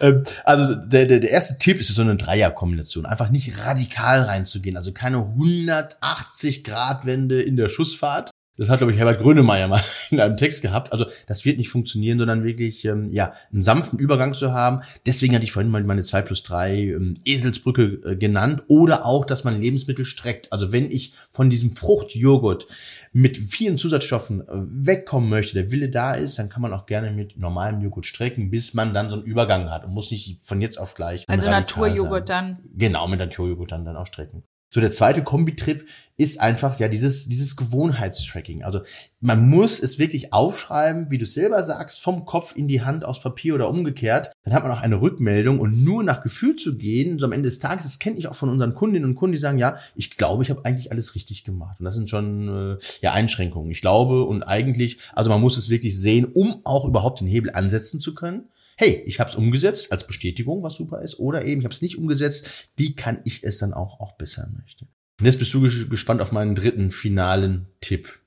Ähm, 0.00 0.24
also 0.44 0.74
der, 0.74 1.06
der, 1.06 1.20
der 1.20 1.30
erste 1.30 1.58
Tipp 1.58 1.80
ist 1.80 1.88
so 1.94 2.02
eine 2.02 2.16
Dreierkombination. 2.16 3.06
Einfach 3.06 3.30
nicht 3.30 3.64
radikal 3.64 4.22
reinzugehen. 4.22 4.76
Also 4.76 4.92
keine 4.92 5.18
180 5.18 6.64
Grad 6.64 7.06
Wende 7.06 7.40
in 7.40 7.56
der 7.56 7.68
Schussfahrt. 7.68 8.30
Das 8.56 8.70
hat, 8.70 8.78
glaube 8.78 8.92
ich, 8.92 8.98
Herbert 8.98 9.20
Grönemeyer 9.20 9.68
mal 9.68 9.82
in 10.10 10.20
einem 10.20 10.36
Text 10.36 10.62
gehabt. 10.62 10.92
Also 10.92 11.06
das 11.26 11.44
wird 11.44 11.58
nicht 11.58 11.68
funktionieren, 11.68 12.18
sondern 12.18 12.44
wirklich 12.44 12.84
ähm, 12.84 13.10
ja 13.10 13.32
einen 13.52 13.62
sanften 13.62 13.98
Übergang 13.98 14.34
zu 14.34 14.52
haben. 14.52 14.80
Deswegen 15.04 15.34
hatte 15.34 15.44
ich 15.44 15.52
vorhin 15.52 15.70
mal 15.70 15.82
meine 15.84 16.04
2 16.04 16.22
plus 16.22 16.42
3 16.42 16.76
ähm, 16.76 17.14
Eselsbrücke 17.24 18.00
äh, 18.04 18.16
genannt. 18.16 18.62
Oder 18.68 19.04
auch, 19.04 19.24
dass 19.26 19.44
man 19.44 19.60
Lebensmittel 19.60 20.04
streckt. 20.04 20.52
Also 20.52 20.72
wenn 20.72 20.90
ich 20.90 21.12
von 21.32 21.50
diesem 21.50 21.72
Fruchtjoghurt 21.74 22.66
mit 23.12 23.36
vielen 23.36 23.78
Zusatzstoffen 23.78 24.40
äh, 24.40 24.44
wegkommen 24.52 25.28
möchte, 25.28 25.54
der 25.54 25.70
Wille 25.70 25.90
da 25.90 26.14
ist, 26.14 26.38
dann 26.38 26.48
kann 26.48 26.62
man 26.62 26.72
auch 26.72 26.86
gerne 26.86 27.10
mit 27.10 27.36
normalem 27.38 27.80
Joghurt 27.80 28.06
strecken, 28.06 28.50
bis 28.50 28.74
man 28.74 28.94
dann 28.94 29.10
so 29.10 29.16
einen 29.16 29.24
Übergang 29.24 29.70
hat 29.70 29.84
und 29.84 29.92
muss 29.92 30.10
nicht 30.10 30.38
von 30.42 30.60
jetzt 30.60 30.78
auf 30.78 30.94
gleich. 30.94 31.24
Also 31.28 31.50
Naturjoghurt 31.50 32.28
dann. 32.28 32.58
Genau, 32.74 33.06
mit 33.06 33.18
Naturjoghurt 33.18 33.72
dann, 33.72 33.84
dann 33.84 33.96
auch 33.96 34.06
strecken. 34.06 34.44
So, 34.70 34.80
der 34.80 34.90
zweite 34.90 35.22
Kombitrip 35.22 35.86
ist 36.16 36.40
einfach 36.40 36.78
ja 36.78 36.88
dieses, 36.88 37.28
dieses 37.28 37.56
Gewohnheitstracking. 37.56 38.64
Also 38.64 38.80
man 39.20 39.48
muss 39.48 39.80
es 39.80 39.98
wirklich 39.98 40.32
aufschreiben, 40.32 41.10
wie 41.10 41.18
du 41.18 41.26
selber 41.26 41.62
sagst, 41.62 42.00
vom 42.00 42.24
Kopf 42.24 42.56
in 42.56 42.68
die 42.68 42.82
Hand 42.82 43.04
aufs 43.04 43.20
Papier 43.20 43.54
oder 43.54 43.68
umgekehrt. 43.68 44.32
Dann 44.44 44.54
hat 44.54 44.64
man 44.64 44.72
auch 44.72 44.80
eine 44.80 45.00
Rückmeldung 45.00 45.60
und 45.60 45.84
nur 45.84 46.02
nach 46.02 46.22
Gefühl 46.22 46.56
zu 46.56 46.76
gehen, 46.78 47.18
so 47.18 47.26
am 47.26 47.32
Ende 47.32 47.48
des 47.48 47.58
Tages, 47.58 47.84
das 47.84 47.98
kenne 47.98 48.16
ich 48.16 48.28
auch 48.28 48.34
von 48.34 48.48
unseren 48.48 48.74
Kundinnen 48.74 49.08
und 49.08 49.14
Kunden, 49.14 49.32
die 49.32 49.38
sagen, 49.38 49.58
ja, 49.58 49.76
ich 49.94 50.16
glaube, 50.16 50.42
ich 50.42 50.50
habe 50.50 50.64
eigentlich 50.64 50.90
alles 50.90 51.14
richtig 51.14 51.44
gemacht. 51.44 51.78
Und 51.78 51.84
das 51.84 51.94
sind 51.94 52.08
schon 52.08 52.48
äh, 52.48 52.78
ja 53.02 53.12
Einschränkungen. 53.12 53.70
Ich 53.70 53.82
glaube 53.82 54.24
und 54.24 54.42
eigentlich, 54.42 54.98
also 55.14 55.30
man 55.30 55.40
muss 55.40 55.56
es 55.58 55.70
wirklich 55.70 55.98
sehen, 55.98 56.24
um 56.24 56.60
auch 56.64 56.86
überhaupt 56.86 57.20
den 57.20 57.28
Hebel 57.28 57.50
ansetzen 57.52 58.00
zu 58.00 58.14
können 58.14 58.48
hey, 58.76 59.02
ich 59.06 59.18
habe 59.20 59.30
es 59.30 59.36
umgesetzt 59.36 59.90
als 59.92 60.06
Bestätigung, 60.06 60.62
was 60.62 60.74
super 60.74 61.00
ist, 61.02 61.18
oder 61.18 61.44
eben 61.44 61.60
ich 61.60 61.64
habe 61.64 61.74
es 61.74 61.82
nicht 61.82 61.98
umgesetzt, 61.98 62.68
wie 62.76 62.94
kann 62.94 63.18
ich 63.24 63.42
es 63.44 63.58
dann 63.58 63.72
auch 63.74 64.00
auch 64.00 64.16
besser 64.16 64.48
möchte. 64.56 64.86
Und 65.18 65.26
jetzt 65.26 65.38
bist 65.38 65.52
du 65.54 65.64
ges- 65.64 65.88
gespannt 65.88 66.20
auf 66.20 66.30
meinen 66.32 66.54
dritten 66.54 66.90
finalen 66.90 67.66
Tipp. 67.80 68.18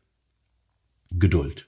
Geduld. 1.12 1.68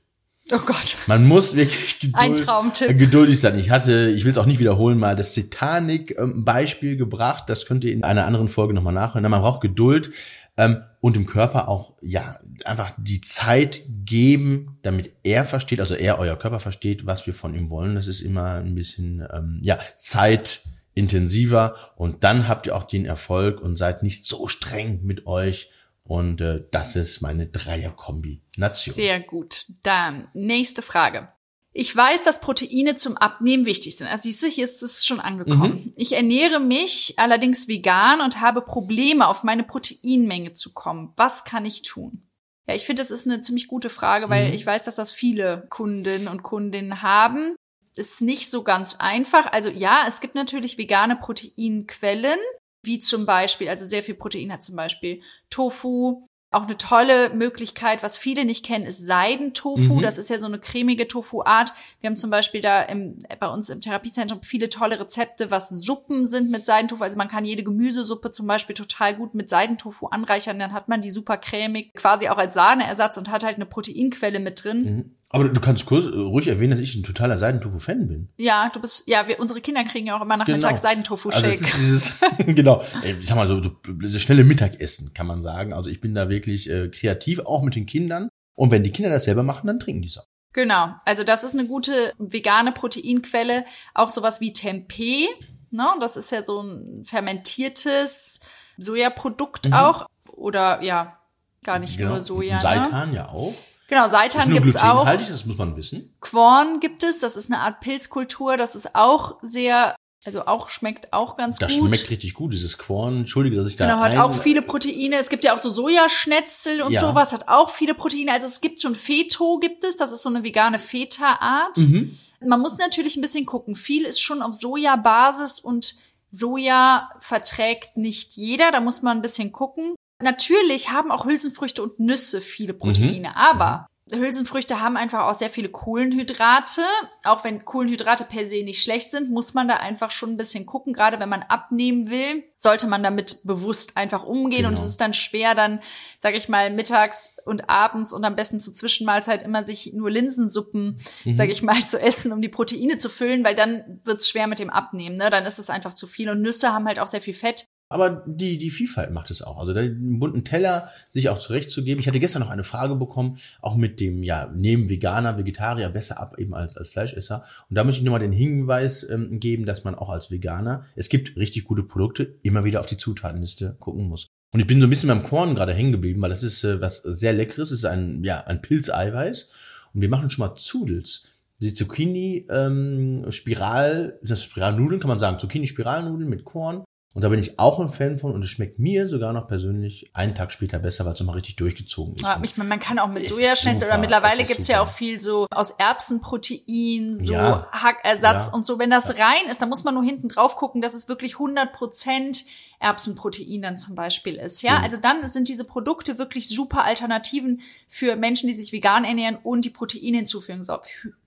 Oh 0.54 0.60
Gott. 0.66 0.96
Man 1.08 1.26
muss 1.28 1.56
wirklich 1.56 2.00
geduld, 2.00 2.16
Ein 2.18 2.36
Traumtipp. 2.36 2.90
äh, 2.90 2.94
geduldig 2.94 3.40
sein. 3.40 3.58
Ich 3.58 3.70
hatte, 3.70 4.10
ich 4.10 4.24
will 4.26 4.32
es 4.32 4.38
auch 4.38 4.46
nicht 4.46 4.60
wiederholen, 4.60 4.98
mal 5.00 5.16
das 5.16 5.34
Titanic-Beispiel 5.34 6.98
gebracht. 6.98 7.46
Das 7.48 7.66
könnt 7.66 7.84
ihr 7.84 7.94
in 7.94 8.04
einer 8.04 8.26
anderen 8.26 8.50
Folge 8.50 8.74
nochmal 8.74 8.94
nachhören. 8.94 9.30
Man 9.30 9.42
braucht 9.42 9.62
Geduld 9.62 10.12
ähm, 10.58 10.82
und 11.02 11.16
dem 11.16 11.26
Körper 11.26 11.68
auch 11.68 11.96
ja 12.02 12.40
einfach 12.64 12.92
die 12.98 13.22
Zeit 13.22 13.82
geben, 14.06 14.78
damit 14.84 15.12
er 15.24 15.44
versteht, 15.44 15.82
also 15.82 15.96
er 15.96 16.20
euer 16.20 16.38
Körper 16.38 16.60
versteht, 16.60 17.08
was 17.08 17.26
wir 17.26 17.34
von 17.34 17.56
ihm 17.56 17.70
wollen. 17.72 17.96
Das 17.96 18.08
ist 18.08 18.22
immer 18.22 18.54
ein 18.54 18.76
bisschen 18.76 19.28
ähm, 19.34 19.60
ja 19.64 19.80
zeitintensiver 19.98 21.76
und 21.96 22.24
dann 22.24 22.48
habt 22.48 22.68
ihr 22.68 22.76
auch 22.76 22.84
den 22.84 23.06
Erfolg 23.06 23.60
und 23.60 23.78
seid 23.78 24.04
nicht 24.04 24.26
so 24.26 24.48
streng 24.48 25.02
mit 25.04 25.26
euch. 25.26 25.72
Und 26.04 26.42
äh, 26.42 26.64
das 26.72 26.96
ist 26.96 27.22
meine 27.22 27.48
Dreier-Kombination. 27.48 28.96
Sehr 28.96 29.22
gut. 29.22 29.66
Dann 29.84 30.28
nächste 30.34 30.82
Frage. 30.82 31.30
Ich 31.74 31.96
weiß, 31.96 32.24
dass 32.24 32.42
Proteine 32.42 32.96
zum 32.96 33.16
Abnehmen 33.16 33.66
wichtig 33.66 33.96
sind. 33.96 34.08
Also 34.08 34.24
siehst 34.24 34.44
du, 34.44 34.48
hier 34.48 34.66
ist 34.66 34.84
es 34.84 35.06
schon 35.06 35.22
angekommen. 35.22 35.94
Ich 35.96 36.12
ernähre 36.14 36.60
mich 36.60 37.14
allerdings 37.18 37.68
vegan 37.70 38.20
und 38.20 38.42
habe 38.42 38.62
Probleme, 38.62 39.28
auf 39.28 39.44
meine 39.44 39.64
Proteinmenge 39.64 40.52
zu 40.52 40.74
kommen. 40.74 41.14
Was 41.16 41.46
kann 41.46 41.66
ich 41.66 41.82
tun? 41.82 42.28
Ja, 42.68 42.76
ich 42.76 42.86
finde, 42.86 43.02
das 43.02 43.10
ist 43.10 43.26
eine 43.26 43.42
ziemlich 43.42 43.68
gute 43.68 43.90
Frage, 43.90 44.30
weil 44.30 44.50
Mhm. 44.50 44.54
ich 44.54 44.66
weiß, 44.66 44.84
dass 44.84 44.96
das 44.96 45.12
viele 45.12 45.66
Kundinnen 45.70 46.28
und 46.28 46.44
Kundinnen 46.44 47.02
haben. 47.02 47.56
Ist 47.96 48.22
nicht 48.22 48.52
so 48.52 48.64
ganz 48.64 48.96
einfach. 49.00 49.52
Also 49.52 49.70
ja, 49.70 50.04
es 50.08 50.20
gibt 50.20 50.36
natürlich 50.36 50.78
vegane 50.78 51.16
Proteinquellen, 51.16 52.40
wie 52.84 53.00
zum 53.00 53.26
Beispiel, 53.26 53.70
also 53.70 53.86
sehr 53.86 54.04
viel 54.04 54.16
Protein 54.16 54.52
hat 54.52 54.64
zum 54.64 54.76
Beispiel 54.76 55.22
Tofu. 55.50 56.28
Auch 56.54 56.64
eine 56.64 56.76
tolle 56.76 57.30
Möglichkeit, 57.34 58.04
was 58.04 58.18
viele 58.18 58.44
nicht 58.44 58.66
kennen, 58.66 58.86
ist 58.86 59.06
Seidentofu. 59.06 59.96
Mhm. 59.96 60.02
Das 60.02 60.18
ist 60.18 60.30
ja 60.30 60.38
so 60.38 60.48
eine 60.48 60.60
cremige 60.60 61.08
Tofu-Art. 61.08 61.72
Wir 62.02 62.10
haben 62.10 62.18
zum 62.18 62.30
Beispiel 62.30 62.60
da 62.60 62.82
im, 62.82 63.18
bei 63.40 63.48
uns 63.48 63.70
im 63.70 63.80
Therapiezentrum 63.80 64.44
viele 64.44 64.68
tolle 64.68 65.00
Rezepte, 65.00 65.50
was 65.50 65.70
Suppen 65.70 66.26
sind 66.26 66.52
mit 66.52 66.66
Seidentofu. 66.66 67.04
Also 67.04 67.16
man 67.16 67.30
kann 67.30 67.46
jede 67.46 67.64
Gemüsesuppe 67.64 68.32
zum 68.32 68.48
Beispiel 68.48 68.76
total 68.76 69.16
gut 69.16 69.34
mit 69.34 69.48
Seidentofu 69.48 70.08
anreichern. 70.08 70.60
Dann 70.60 70.74
hat 70.74 70.90
man 70.90 71.00
die 71.00 71.12
super 71.12 71.38
cremig, 71.38 71.94
quasi 71.94 72.28
auch 72.28 72.38
als 72.38 72.54
Sahneersatz 72.54 73.16
und 73.16 73.32
hat 73.32 73.46
halt 73.46 73.56
eine 73.56 73.66
Proteinquelle 73.66 74.42
mit 74.42 74.62
drin. 74.66 74.84
Mhm. 74.84 75.16
Aber 75.34 75.48
du 75.50 75.62
kannst 75.62 75.86
kurz 75.86 76.06
äh, 76.06 76.10
ruhig 76.10 76.48
erwähnen, 76.48 76.72
dass 76.72 76.80
ich 76.80 76.96
ein 76.96 77.04
totaler 77.04 77.38
Seidentofu-Fan 77.38 78.08
bin. 78.08 78.30
Ja, 78.38 78.70
du 78.74 78.82
bist, 78.82 79.04
ja, 79.08 79.28
wir, 79.28 79.40
unsere 79.40 79.62
Kinder 79.62 79.84
kriegen 79.86 80.08
ja 80.08 80.18
auch 80.18 80.22
immer 80.22 80.38
nachmittags 80.38 80.82
Genau. 80.82 80.90
Seidentofu-Shake. 80.90 81.44
Also 81.46 81.66
ist 81.66 81.78
dieses, 81.78 82.14
genau, 82.46 82.84
ich 83.04 83.28
sag 83.28 83.36
mal 83.38 83.48
so, 83.48 83.62
so 84.02 84.20
schnelle 84.20 84.44
Mittagessen, 84.44 85.14
kann 85.14 85.28
man 85.28 85.42
sagen. 85.42 85.74
Also 85.74 85.90
ich 85.90 86.02
bin 86.02 86.14
da 86.16 86.30
wirklich 86.30 86.70
äh, 86.70 86.90
kreativ, 86.90 87.40
auch 87.40 87.62
mit 87.62 87.76
den 87.76 87.86
Kindern. 87.86 88.30
Und 88.56 88.72
wenn 88.72 88.84
die 88.84 88.92
Kinder 88.92 89.10
das 89.10 89.24
selber 89.24 89.44
machen, 89.44 89.68
dann 89.68 89.80
trinken 89.80 90.02
die 90.02 90.10
es 90.10 90.18
auch. 90.18 90.28
Genau, 90.54 90.94
also 91.06 91.24
das 91.24 91.46
ist 91.46 91.54
eine 91.58 91.66
gute 91.66 92.12
vegane 92.18 92.74
Proteinquelle. 92.74 93.64
Auch 93.94 94.10
sowas 94.10 94.42
wie 94.42 94.52
Tempeh, 94.52 95.28
ne? 95.70 95.88
das 96.02 96.18
ist 96.18 96.30
ja 96.32 96.44
so 96.44 96.62
ein 96.62 97.06
fermentiertes 97.06 98.42
Sojaprodukt 98.78 99.68
Mhm. 99.70 99.74
auch. 99.74 100.06
Oder 100.28 100.82
ja, 100.84 101.18
gar 101.64 101.80
nicht 101.80 101.98
Genau. 101.98 102.12
nur 102.12 102.22
Soja. 102.22 102.56
Ne? 102.58 102.62
Seitan 102.62 103.14
ja 103.14 103.30
auch. 103.30 103.54
Genau, 103.92 104.10
Seitan 104.10 104.54
gibt's 104.54 104.78
auch. 104.78 105.06
das 105.06 105.46
muss 105.46 105.58
man 105.58 105.76
wissen. 105.76 106.16
Korn 106.22 106.80
gibt 106.80 107.04
es, 107.04 107.20
das 107.20 107.36
ist 107.36 107.52
eine 107.52 107.60
Art 107.62 107.82
Pilzkultur, 107.82 108.56
das 108.56 108.74
ist 108.74 108.96
auch 108.96 109.36
sehr, 109.42 109.96
also 110.24 110.46
auch 110.46 110.70
schmeckt 110.70 111.12
auch 111.12 111.36
ganz 111.36 111.58
Das 111.58 111.74
gut. 111.76 111.88
schmeckt 111.88 112.10
richtig 112.10 112.34
gut, 112.34 112.54
dieses 112.54 112.78
Korn. 112.78 113.18
Entschuldige, 113.18 113.58
dass 113.58 113.68
ich 113.68 113.76
da 113.76 113.86
Genau, 113.88 114.00
hat 114.00 114.16
auch 114.18 114.34
viele 114.34 114.62
Proteine. 114.62 115.18
Es 115.18 115.28
gibt 115.30 115.44
ja 115.44 115.54
auch 115.54 115.58
so 115.58 115.70
Sojaschnetzel 115.70 116.84
und 116.84 116.94
Ja. 116.94 117.02
sowas, 117.02 117.34
hat 117.34 117.50
auch 117.50 117.70
viele 117.70 117.94
Proteine. 117.94 118.32
Also 118.32 118.48
es 118.48 118.62
gibt 118.62 118.82
schon 118.82 118.96
Feto, 118.96 119.58
gibt 119.60 119.84
es. 119.84 119.98
Das 119.98 120.14
ist 120.14 120.24
so 120.24 120.30
eine 120.30 120.42
vegane 120.44 120.80
Feta-Art. 120.80 121.76
Mhm. 121.80 122.18
Man 122.46 122.62
muss 122.62 122.78
natürlich 122.78 123.18
ein 123.18 123.22
bisschen 123.22 123.46
gucken. 123.46 123.76
Viel 123.76 124.06
ist 124.06 124.22
schon 124.22 124.42
auf 124.42 124.54
Sojabasis 124.54 125.60
und 125.60 125.96
Soja 126.30 127.10
verträgt 127.20 127.98
nicht 127.98 128.34
jeder. 128.38 128.72
Da 128.72 128.80
muss 128.80 129.02
man 129.02 129.18
ein 129.18 129.22
bisschen 129.22 129.52
gucken. 129.52 129.96
Natürlich 130.24 130.90
haben 130.92 131.12
auch 131.12 131.26
Hülsenfrüchte 131.26 131.82
und 131.84 132.00
Nüsse 132.00 132.42
viele 132.42 132.74
Proteine, 132.74 133.30
Mhm. 133.30 133.36
aber 133.36 133.88
Hülsenfrüchte 134.14 134.82
haben 134.82 134.98
einfach 134.98 135.22
auch 135.26 135.36
sehr 135.36 135.50
viele 135.50 135.70
Kohlenhydrate. 135.70 136.82
Auch 137.24 137.46
wenn 137.46 137.64
Kohlenhydrate 137.64 138.26
per 138.26 138.46
se 138.46 138.62
nicht 138.64 138.84
schlecht 138.84 139.10
sind, 139.10 139.30
muss 139.32 139.54
man 139.54 139.70
da 139.70 139.76
einfach 139.76 140.12
schon 140.12 140.32
ein 140.32 140.38
bisschen 140.38 140.66
gucken. 140.66 140.92
Gerade 140.92 141.18
wenn 141.20 141.30
man 141.30 141.44
abnehmen 141.44 142.10
will, 142.10 142.44
sollte 142.58 142.88
man 142.88 143.04
damit 143.04 143.38
bewusst 143.46 143.96
einfach 143.96 144.24
umgehen. 144.24 144.66
Und 144.66 144.72
Genau. 144.76 144.84
es 144.84 144.90
ist 144.90 145.02
dann 145.02 145.14
schwer, 145.14 145.56
dann, 145.56 145.80
sage 146.20 146.36
ich 146.36 146.50
mal, 146.50 146.72
mittags 146.72 147.36
und 147.46 147.70
abends 147.70 148.12
und 148.12 148.26
am 148.26 148.36
besten 148.36 148.60
zur 148.60 148.74
Zwischenmahlzeit 148.74 149.44
immer 149.44 149.64
sich 149.64 149.94
nur 149.94 150.12
Linsensuppen, 150.12 151.00
Mhm. 151.24 151.36
sage 151.38 151.52
ich 151.54 151.62
mal, 151.62 151.76
zu 151.86 151.98
essen, 152.02 152.34
um 152.34 152.42
die 152.42 152.50
Proteine 152.50 152.98
zu 152.98 153.08
füllen, 153.10 153.46
weil 153.46 153.56
dann 153.56 154.02
wird's 154.04 154.30
schwer 154.30 154.48
mit 154.48 154.60
dem 154.60 154.70
Abnehmen. 154.70 155.16
Ne? 155.16 155.30
Dann 155.30 155.46
ist 155.46 155.58
es 155.60 155.70
einfach 155.70 155.94
zu 155.94 156.06
viel. 156.06 156.30
Und 156.30 156.42
Nüsse 156.42 156.74
haben 156.74 156.86
halt 156.86 157.00
auch 157.00 157.08
sehr 157.08 157.22
viel 157.22 157.34
Fett. 157.34 157.66
Aber 157.92 158.24
die, 158.26 158.58
die 158.58 158.70
Vielfalt 158.70 159.12
macht 159.12 159.30
es 159.32 159.42
auch. 159.42 159.58
Also 159.58 159.74
den 159.74 160.18
bunten 160.18 160.46
Teller 160.46 160.90
sich 161.10 161.28
auch 161.28 161.38
zurechtzugeben. 161.38 162.00
Ich 162.00 162.08
hatte 162.08 162.22
gestern 162.22 162.42
noch 162.42 162.50
eine 162.50 162.64
Frage 162.64 162.96
bekommen, 162.96 163.38
auch 163.62 163.76
mit 163.76 164.00
dem, 164.00 164.24
ja, 164.24 164.50
nehmen 164.56 164.90
Veganer, 164.90 165.38
Vegetarier 165.38 165.90
besser 165.90 166.20
ab 166.20 166.40
eben 166.40 166.54
als, 166.54 166.78
als 166.78 166.90
Fleischesser. 166.90 167.44
Und 167.70 167.76
da 167.76 167.84
möchte 167.84 168.00
ich 168.00 168.06
nur 168.06 168.14
mal 168.14 168.20
den 168.20 168.32
Hinweis 168.32 169.08
ähm, 169.10 169.40
geben, 169.42 169.66
dass 169.66 169.84
man 169.84 169.96
auch 169.96 170.10
als 170.10 170.32
Veganer, 170.32 170.86
es 170.96 171.10
gibt 171.10 171.36
richtig 171.36 171.66
gute 171.66 171.84
Produkte, 171.84 172.36
immer 172.44 172.64
wieder 172.64 172.80
auf 172.80 172.86
die 172.86 172.96
Zutatenliste 172.96 173.76
gucken 173.80 174.08
muss. 174.08 174.28
Und 174.54 174.62
ich 174.62 174.68
bin 174.68 174.80
so 174.80 174.88
ein 174.88 174.90
bisschen 174.90 175.10
beim 175.10 175.24
Korn 175.24 175.54
gerade 175.54 175.74
hängen 175.74 175.92
geblieben, 175.92 176.22
weil 176.22 176.30
das 176.30 176.44
ist 176.44 176.64
äh, 176.64 176.80
was 176.80 176.98
sehr 176.98 177.34
Leckeres. 177.34 177.72
Es 177.72 177.80
ist 177.80 177.86
ein, 177.86 178.24
ja, 178.24 178.42
ein 178.46 178.62
Pilzeiweiß. 178.62 179.52
Und 179.94 180.02
wir 180.02 180.10
machen 180.10 180.30
schon 180.30 180.48
mal 180.48 180.56
Zudels. 180.56 181.28
Die 181.62 181.74
Zucchini 181.74 182.48
ähm, 182.50 183.26
Spiral, 183.32 184.18
das 184.24 184.44
Spiralnudeln 184.44 185.02
kann 185.02 185.10
man 185.10 185.20
sagen, 185.20 185.40
Zucchini 185.40 185.68
Spiralnudeln 185.68 186.30
mit 186.30 186.46
Korn 186.46 186.84
und 187.14 187.24
da 187.24 187.30
bin 187.30 187.40
ich 187.40 187.60
auch 187.60 187.80
ein 187.80 187.90
Fan 187.90 188.18
von 188.18 188.34
und 188.34 188.42
es 188.42 188.50
schmeckt 188.50 188.80
mir 188.80 189.10
sogar 189.10 189.34
noch 189.34 189.46
persönlich 189.46 190.10
einen 190.14 190.34
Tag 190.34 190.50
später 190.54 190.80
besser, 190.80 191.04
weil 191.06 191.12
es 191.12 191.20
nochmal 191.20 191.36
richtig 191.36 191.58
durchgezogen 191.58 192.16
ist. 192.16 192.22
Ja, 192.22 192.40
ich 192.42 192.56
meine, 192.56 192.70
man 192.70 192.80
kann 192.80 193.00
auch 193.00 193.10
mit 193.10 193.28
Sojaschnitzel 193.28 193.90
oder 193.90 193.98
mittlerweile 193.98 194.46
gibt's 194.46 194.70
ja 194.70 194.82
auch 194.82 194.88
viel 194.88 195.20
so 195.20 195.46
aus 195.52 195.72
Erbsenprotein, 195.72 197.20
so 197.20 197.34
ja. 197.34 197.68
Hackersatz 197.74 198.48
ja. 198.48 198.54
und 198.54 198.66
so. 198.66 198.80
Wenn 198.80 198.90
das 198.90 199.20
rein 199.20 199.50
ist, 199.50 199.62
dann 199.62 199.68
muss 199.68 199.84
man 199.84 199.94
nur 199.94 200.06
hinten 200.06 200.30
drauf 200.30 200.56
gucken, 200.56 200.82
dass 200.82 200.94
es 200.94 201.10
wirklich 201.10 201.34
100 201.34 201.74
Prozent 201.74 202.46
Erbsenprotein 202.80 203.62
dann 203.62 203.78
zum 203.78 203.96
Beispiel 203.96 204.36
ist. 204.36 204.62
Ja, 204.62 204.80
also 204.82 204.96
dann 204.96 205.28
sind 205.28 205.50
diese 205.50 205.66
Produkte 205.66 206.18
wirklich 206.18 206.48
super 206.48 206.86
Alternativen 206.86 207.60
für 207.90 208.16
Menschen, 208.16 208.48
die 208.48 208.56
sich 208.56 208.72
vegan 208.72 209.04
ernähren 209.04 209.38
und 209.44 209.66
die 209.66 209.70
Proteine 209.70 210.18
hinzufügen, 210.18 210.64
so, 210.64 210.80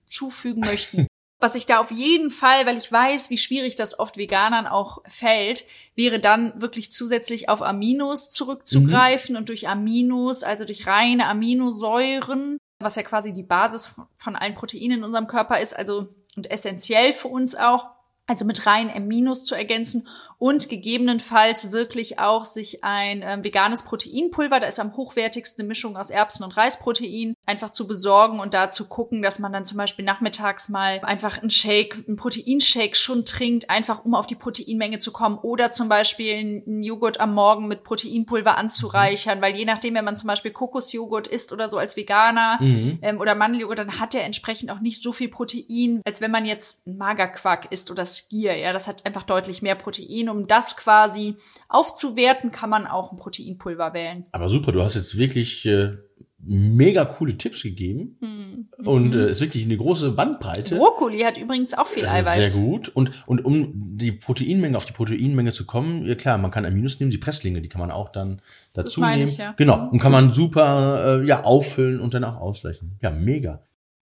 zufügen 0.07 0.61
möchten. 0.61 1.05
Was 1.39 1.55
ich 1.55 1.65
da 1.65 1.79
auf 1.79 1.91
jeden 1.91 2.31
Fall, 2.31 2.65
weil 2.65 2.77
ich 2.77 2.89
weiß, 2.89 3.29
wie 3.29 3.37
schwierig 3.37 3.75
das 3.75 3.99
oft 3.99 4.17
Veganern 4.17 4.67
auch 4.67 4.99
fällt, 5.05 5.65
wäre 5.95 6.19
dann 6.19 6.59
wirklich 6.61 6.91
zusätzlich 6.91 7.49
auf 7.49 7.61
Aminos 7.61 8.31
zurückzugreifen 8.31 9.33
mhm. 9.33 9.39
und 9.39 9.49
durch 9.49 9.67
Aminos, 9.67 10.43
also 10.43 10.63
durch 10.63 10.87
reine 10.87 11.27
Aminosäuren, 11.27 12.57
was 12.79 12.95
ja 12.95 13.03
quasi 13.03 13.33
die 13.33 13.43
Basis 13.43 13.95
von 14.21 14.35
allen 14.35 14.53
Proteinen 14.53 14.99
in 14.99 15.03
unserem 15.03 15.27
Körper 15.27 15.59
ist, 15.59 15.75
also 15.75 16.07
und 16.35 16.51
essentiell 16.51 17.13
für 17.13 17.29
uns 17.29 17.55
auch, 17.55 17.87
also 18.27 18.45
mit 18.45 18.65
reinen 18.65 18.91
Aminos 18.91 19.45
zu 19.45 19.55
ergänzen 19.55 20.07
und 20.45 20.69
gegebenenfalls 20.69 21.71
wirklich 21.71 22.19
auch 22.19 22.45
sich 22.45 22.83
ein 22.83 23.23
äh, 23.23 23.43
veganes 23.43 23.81
Proteinpulver, 23.81 24.59
da 24.59 24.67
ist 24.67 24.79
am 24.79 24.95
hochwertigsten 24.95 25.63
eine 25.63 25.67
Mischung 25.67 25.97
aus 25.97 26.11
Erbsen- 26.11 26.43
und 26.43 26.55
Reisprotein, 26.55 27.33
einfach 27.47 27.71
zu 27.71 27.87
besorgen 27.87 28.39
und 28.39 28.53
da 28.53 28.69
zu 28.69 28.87
gucken, 28.87 29.23
dass 29.23 29.39
man 29.39 29.51
dann 29.51 29.65
zum 29.65 29.79
Beispiel 29.79 30.05
nachmittags 30.05 30.69
mal 30.69 30.99
einfach 31.01 31.39
einen 31.39 31.49
Shake, 31.49 32.03
einen 32.07 32.15
Proteinshake 32.15 32.95
schon 32.95 33.25
trinkt, 33.25 33.71
einfach 33.71 34.05
um 34.05 34.13
auf 34.13 34.27
die 34.27 34.35
Proteinmenge 34.35 34.99
zu 34.99 35.11
kommen 35.11 35.39
oder 35.39 35.71
zum 35.71 35.89
Beispiel 35.89 36.35
einen 36.35 36.83
Joghurt 36.83 37.19
am 37.19 37.33
Morgen 37.33 37.67
mit 37.67 37.83
Proteinpulver 37.83 38.55
anzureichern, 38.55 39.41
weil 39.41 39.55
je 39.55 39.65
nachdem, 39.65 39.95
wenn 39.95 40.05
man 40.05 40.15
zum 40.15 40.27
Beispiel 40.27 40.51
Kokosjoghurt 40.51 41.25
isst 41.25 41.53
oder 41.53 41.69
so 41.69 41.79
als 41.79 41.97
Veganer 41.97 42.59
mhm. 42.61 42.99
ähm, 43.01 43.19
oder 43.19 43.33
Mandeljoghurt, 43.33 43.79
dann 43.79 43.99
hat 43.99 44.13
er 44.13 44.23
entsprechend 44.23 44.69
auch 44.69 44.79
nicht 44.79 45.01
so 45.01 45.11
viel 45.11 45.29
Protein, 45.29 46.01
als 46.05 46.21
wenn 46.21 46.29
man 46.29 46.45
jetzt 46.45 46.85
Magerquark 46.85 47.71
isst 47.71 47.89
oder 47.89 48.05
Skier, 48.05 48.55
ja, 48.55 48.73
das 48.73 48.87
hat 48.87 49.07
einfach 49.07 49.23
deutlich 49.23 49.63
mehr 49.63 49.73
Protein 49.73 49.95
Protein. 49.95 50.34
Um 50.35 50.47
das 50.47 50.75
quasi 50.75 51.35
aufzuwerten, 51.69 52.51
kann 52.51 52.69
man 52.69 52.87
auch 52.87 53.11
ein 53.11 53.17
Proteinpulver 53.17 53.93
wählen. 53.93 54.25
Aber 54.33 54.49
super, 54.49 54.73
du 54.73 54.83
hast 54.83 54.95
jetzt 54.95 55.17
wirklich 55.17 55.65
äh, 55.65 55.93
mega 56.39 57.05
coole 57.05 57.37
Tipps 57.37 57.63
gegeben 57.63 58.17
mhm. 58.19 58.67
und 58.85 59.15
äh, 59.15 59.31
ist 59.31 59.39
wirklich 59.39 59.63
eine 59.63 59.77
große 59.77 60.11
Bandbreite. 60.11 60.75
Brokkoli 60.75 61.21
hat 61.21 61.37
übrigens 61.37 61.73
auch 61.73 61.87
viel 61.87 62.05
Eiweiß. 62.05 62.53
Sehr 62.53 62.63
gut. 62.63 62.89
Und, 62.89 63.11
und 63.27 63.45
um 63.45 63.71
die 63.73 64.11
Proteinmenge, 64.11 64.75
auf 64.75 64.85
die 64.85 64.91
Proteinmenge 64.91 65.53
zu 65.53 65.65
kommen, 65.65 66.05
ja 66.05 66.15
klar, 66.15 66.37
man 66.37 66.51
kann 66.51 66.65
Aminos 66.65 66.99
nehmen, 66.99 67.11
die 67.11 67.17
Presslinge, 67.17 67.61
die 67.61 67.69
kann 67.69 67.79
man 67.79 67.91
auch 67.91 68.09
dann 68.09 68.41
dazu 68.73 69.01
nehmen. 69.01 69.23
Ich, 69.23 69.37
ja. 69.37 69.53
Genau. 69.57 69.89
Und 69.89 69.99
kann 69.99 70.11
man 70.11 70.33
super 70.33 71.21
äh, 71.21 71.25
ja 71.25 71.43
auffüllen 71.43 72.01
und 72.01 72.13
dann 72.13 72.25
auch 72.25 72.37
ausgleichen. 72.37 72.99
Ja, 73.01 73.09
mega. 73.09 73.63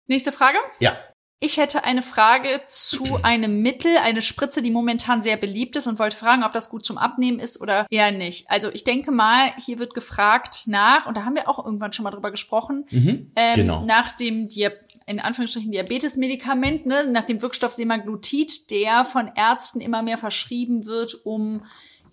Nächste 0.08 0.32
Frage? 0.32 0.58
Ja. 0.80 0.96
Ich 1.46 1.58
hätte 1.58 1.84
eine 1.84 2.02
Frage 2.02 2.62
zu 2.66 3.20
einem 3.22 3.62
Mittel, 3.62 3.98
eine 3.98 4.24
Spritze, 4.24 4.64
die 4.64 4.72
momentan 4.72 5.22
sehr 5.22 5.38
beliebt 5.38 5.76
ist 5.76 5.86
und 5.86 6.00
wollte 6.00 6.18
fragen, 6.18 6.44
ob 6.44 6.54
das 6.54 6.72
gut 6.72 6.84
zum 6.84 6.98
Abnehmen 6.98 7.38
ist 7.38 7.62
oder 7.62 7.86
eher 7.92 8.12
nicht. 8.12 8.50
Also 8.50 8.72
ich 8.74 8.84
denke 8.84 9.12
mal, 9.12 9.52
hier 9.64 9.78
wird 9.78 9.94
gefragt 9.94 10.64
nach, 10.66 11.06
und 11.06 11.16
da 11.16 11.24
haben 11.24 11.36
wir 11.36 11.48
auch 11.48 11.64
irgendwann 11.64 11.94
schon 11.94 12.04
mal 12.04 12.10
drüber 12.10 12.32
gesprochen, 12.32 12.86
mhm, 12.90 13.32
ähm, 13.36 13.56
genau. 13.56 13.86
nach 13.86 14.14
dem 14.14 14.48
Dia 14.48 14.72
in 15.06 15.20
Anführungsstrichen 15.20 15.72
Diabetesmedikament, 15.72 16.88
ne, 16.88 17.12
nach 17.12 17.28
dem 17.28 17.40
Wirkstoff 17.44 17.74
Semaglutid, 17.74 18.72
der 18.72 19.06
von 19.06 19.30
Ärzten 19.36 19.82
immer 19.82 20.02
mehr 20.02 20.18
verschrieben 20.18 20.88
wird, 20.88 21.26
um 21.26 21.62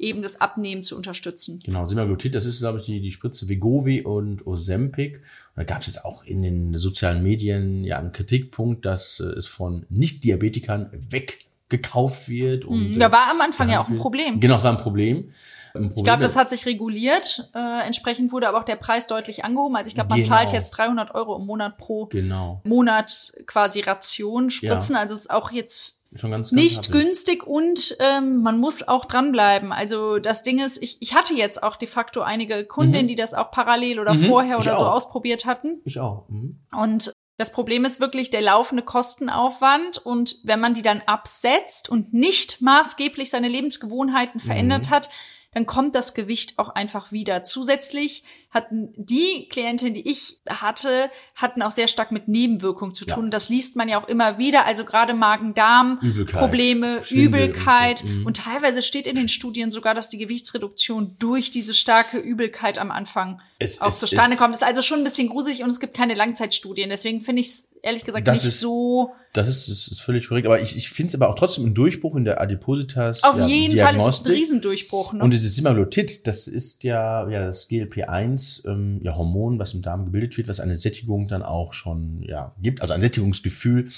eben 0.03 0.21
das 0.23 0.41
Abnehmen 0.41 0.83
zu 0.83 0.97
unterstützen. 0.97 1.61
Genau, 1.65 1.87
Semaglutid, 1.87 2.35
das 2.35 2.45
ist, 2.45 2.61
glaube 2.61 2.79
ich, 2.79 2.87
die, 2.87 3.01
die 3.01 3.13
Spritze 3.13 3.49
Vegovi 3.49 4.03
und 4.03 4.47
Ozempic. 4.47 5.19
Und 5.19 5.23
da 5.57 5.65
gab 5.65 5.83
es 5.83 6.05
auch 6.05 6.25
in 6.25 6.43
den 6.43 6.77
sozialen 6.77 7.23
Medien 7.23 7.85
ja 7.85 7.99
einen 7.99 8.13
Kritikpunkt, 8.13 8.85
dass 8.85 9.21
äh, 9.21 9.25
es 9.25 9.47
von 9.47 9.87
Nicht-Diabetikern 9.89 10.91
weggekauft 11.11 12.29
wird. 12.29 12.65
Und, 12.65 12.93
hm, 12.93 12.99
da 12.99 13.13
war 13.13 13.31
am 13.31 13.41
Anfang 13.41 13.71
ja 13.71 13.81
auch 13.81 13.89
ein 13.89 13.97
Problem. 13.97 14.41
Genau, 14.41 14.55
das 14.55 14.65
war 14.65 14.73
ein 14.73 14.83
Problem. 14.83 15.31
Problem 15.73 15.93
ich 15.97 16.05
glaube, 16.05 16.23
das 16.23 16.37
hat 16.37 16.51
sich 16.51 16.67
reguliert. 16.67 17.49
Äh, 17.55 17.87
entsprechend 17.87 18.33
wurde 18.33 18.49
aber 18.49 18.59
auch 18.59 18.65
der 18.65 18.77
Preis 18.77 19.07
deutlich 19.07 19.45
angehoben. 19.45 19.77
Also 19.77 19.89
ich 19.89 19.95
glaube, 19.95 20.11
man 20.11 20.21
genau. 20.21 20.29
zahlt 20.29 20.53
jetzt 20.53 20.73
300 20.73 21.15
Euro 21.15 21.37
im 21.37 21.47
Monat 21.47 21.79
pro 21.79 22.07
genau. 22.07 22.61
Monat 22.65 23.33
quasi 23.47 23.81
Ration 23.81 24.51
spritzen. 24.51 24.95
Ja. 24.95 25.01
Also 25.01 25.15
es 25.15 25.21
ist 25.21 25.31
auch 25.31 25.51
jetzt 25.51 26.02
Schon 26.15 26.31
ganz, 26.31 26.51
ganz 26.51 26.53
nicht 26.53 26.79
happig. 26.79 26.93
günstig 26.93 27.47
und 27.47 27.97
ähm, 28.01 28.43
man 28.43 28.59
muss 28.59 28.87
auch 28.87 29.07
dranbleiben. 29.07 29.73
Also 29.73 30.19
das 30.19 30.43
Ding 30.43 30.59
ist, 30.59 30.83
ich, 30.83 30.99
ich 31.01 31.15
hatte 31.15 31.33
jetzt 31.35 31.63
auch 31.63 31.77
de 31.77 31.89
facto 31.89 32.21
einige 32.21 32.65
Kundinnen, 32.67 33.05
mhm. 33.05 33.09
die 33.09 33.15
das 33.15 33.33
auch 33.33 33.51
parallel 33.51 33.99
oder 33.99 34.13
mhm. 34.13 34.27
vorher 34.27 34.59
oder 34.59 34.77
so 34.77 34.85
ausprobiert 34.85 35.47
hatten. 35.47 35.81
Ich 35.85 35.99
auch. 35.99 36.29
Mhm. 36.29 36.61
Und 36.77 37.13
das 37.39 37.51
Problem 37.51 37.85
ist 37.85 38.01
wirklich 38.01 38.31
der 38.31 38.43
laufende 38.43 38.83
Kostenaufwand 38.83 39.99
und 39.99 40.37
wenn 40.45 40.61
man 40.61 40.75
die 40.75 40.83
dann 40.83 41.01
absetzt 41.07 41.89
und 41.89 42.13
nicht 42.13 42.61
maßgeblich 42.61 43.31
seine 43.31 43.49
Lebensgewohnheiten 43.49 44.39
verändert 44.39 44.91
mhm. 44.91 44.95
hat, 44.95 45.11
dann 45.55 45.67
kommt 45.67 45.95
das 45.95 46.15
Gewicht 46.15 46.59
auch 46.59 46.71
einfach 46.71 47.13
wieder. 47.13 47.43
Zusätzlich 47.43 48.25
hatten 48.51 48.93
die 48.97 49.49
Klientin, 49.51 49.93
die 49.93 50.11
ich 50.11 50.41
hatte, 50.49 51.11
hatten 51.35 51.61
auch 51.61 51.71
sehr 51.71 51.89
stark 51.89 52.11
mit 52.11 52.27
Nebenwirkungen 52.27 52.95
zu 52.95 53.05
tun. 53.05 53.25
Ja. 53.25 53.31
Das 53.31 53.51
liest 53.51 53.77
man 53.77 53.87
ja 53.89 54.03
auch 54.03 54.09
immer 54.09 54.39
wieder. 54.39 54.65
Also 54.65 54.87
gerade 54.87 55.13
Magen-Darm-Probleme, 55.13 57.03
Übelkeit. 57.11 58.03
Und, 58.03 58.09
so. 58.09 58.17
Mhm. 58.17 58.27
und 58.27 58.37
teilweise 58.39 58.81
steht 58.81 59.07
in 59.07 59.17
den 59.17 59.29
Studien 59.29 59.71
sogar, 59.71 59.95
dass 59.95 60.09
die 60.09 60.19
Gewichtsreduktion 60.19 61.17
durch 61.19 61.51
diese 61.51 61.75
starke 61.75 62.19
Übelkeit 62.19 62.79
am 62.79 62.91
Anfang 62.91 63.43
es, 63.59 63.83
auch 63.83 63.89
es, 63.89 63.99
zustande 63.99 64.37
es, 64.37 64.39
kommt. 64.39 64.55
Das 64.55 64.63
ist 64.63 64.67
also 64.67 64.81
schon 64.81 65.01
ein 65.01 65.05
bisschen 65.05 65.29
gruselig 65.29 65.63
und 65.63 65.69
es 65.69 65.81
gibt 65.81 65.95
keine 65.95 66.15
Langzeitstudien. 66.15 66.89
Deswegen 66.89 67.21
finde 67.21 67.41
ich 67.41 67.49
es 67.49 67.72
ehrlich 67.83 68.05
gesagt 68.05 68.27
das 68.27 68.39
nicht 68.39 68.53
ist, 68.53 68.61
so. 68.61 69.13
Das 69.33 69.49
ist, 69.49 69.69
das 69.69 69.89
ist 69.89 70.01
völlig 70.01 70.29
korrekt. 70.29 70.47
Aber 70.47 70.61
ich, 70.61 70.77
ich 70.77 70.89
finde 70.89 71.09
es 71.09 71.15
aber 71.15 71.29
auch 71.29 71.35
trotzdem 71.35 71.67
ein 71.67 71.75
Durchbruch 71.75 72.17
in 72.17 72.25
der 72.25 72.41
Adipositas. 72.41 73.23
Auf 73.25 73.39
ja, 73.39 73.47
jeden 73.47 73.79
Fall 73.79 73.97
ist 73.97 74.07
es 74.07 74.25
ein 74.25 74.33
Riesendurchbruch. 74.33 75.13
Ne? 75.15 75.23
Und 75.23 75.31
dieses 75.33 75.57
Semaglutid, 75.57 76.27
das 76.27 76.47
ist 76.47 76.85
ja, 76.85 77.29
ja 77.29 77.45
das 77.45 77.69
GLP-1 77.69 78.69
ähm, 78.69 79.01
ja, 79.03 79.17
Hormon, 79.17 79.59
was 79.59 79.75
im 79.75 79.83
Darm 79.83 80.05
gebildet 80.05 80.37
wird, 80.37 80.49
was 80.49 80.61
eine 80.61 80.75
Sättigung 80.75 81.29
dann 81.29 81.43
auch 81.43 81.73
schon 81.73 82.23
ja, 82.23 82.55
gibt, 82.61 82.83
also 82.83 82.95
ein 82.95 83.03
Sättigungsgefühl 83.03 83.89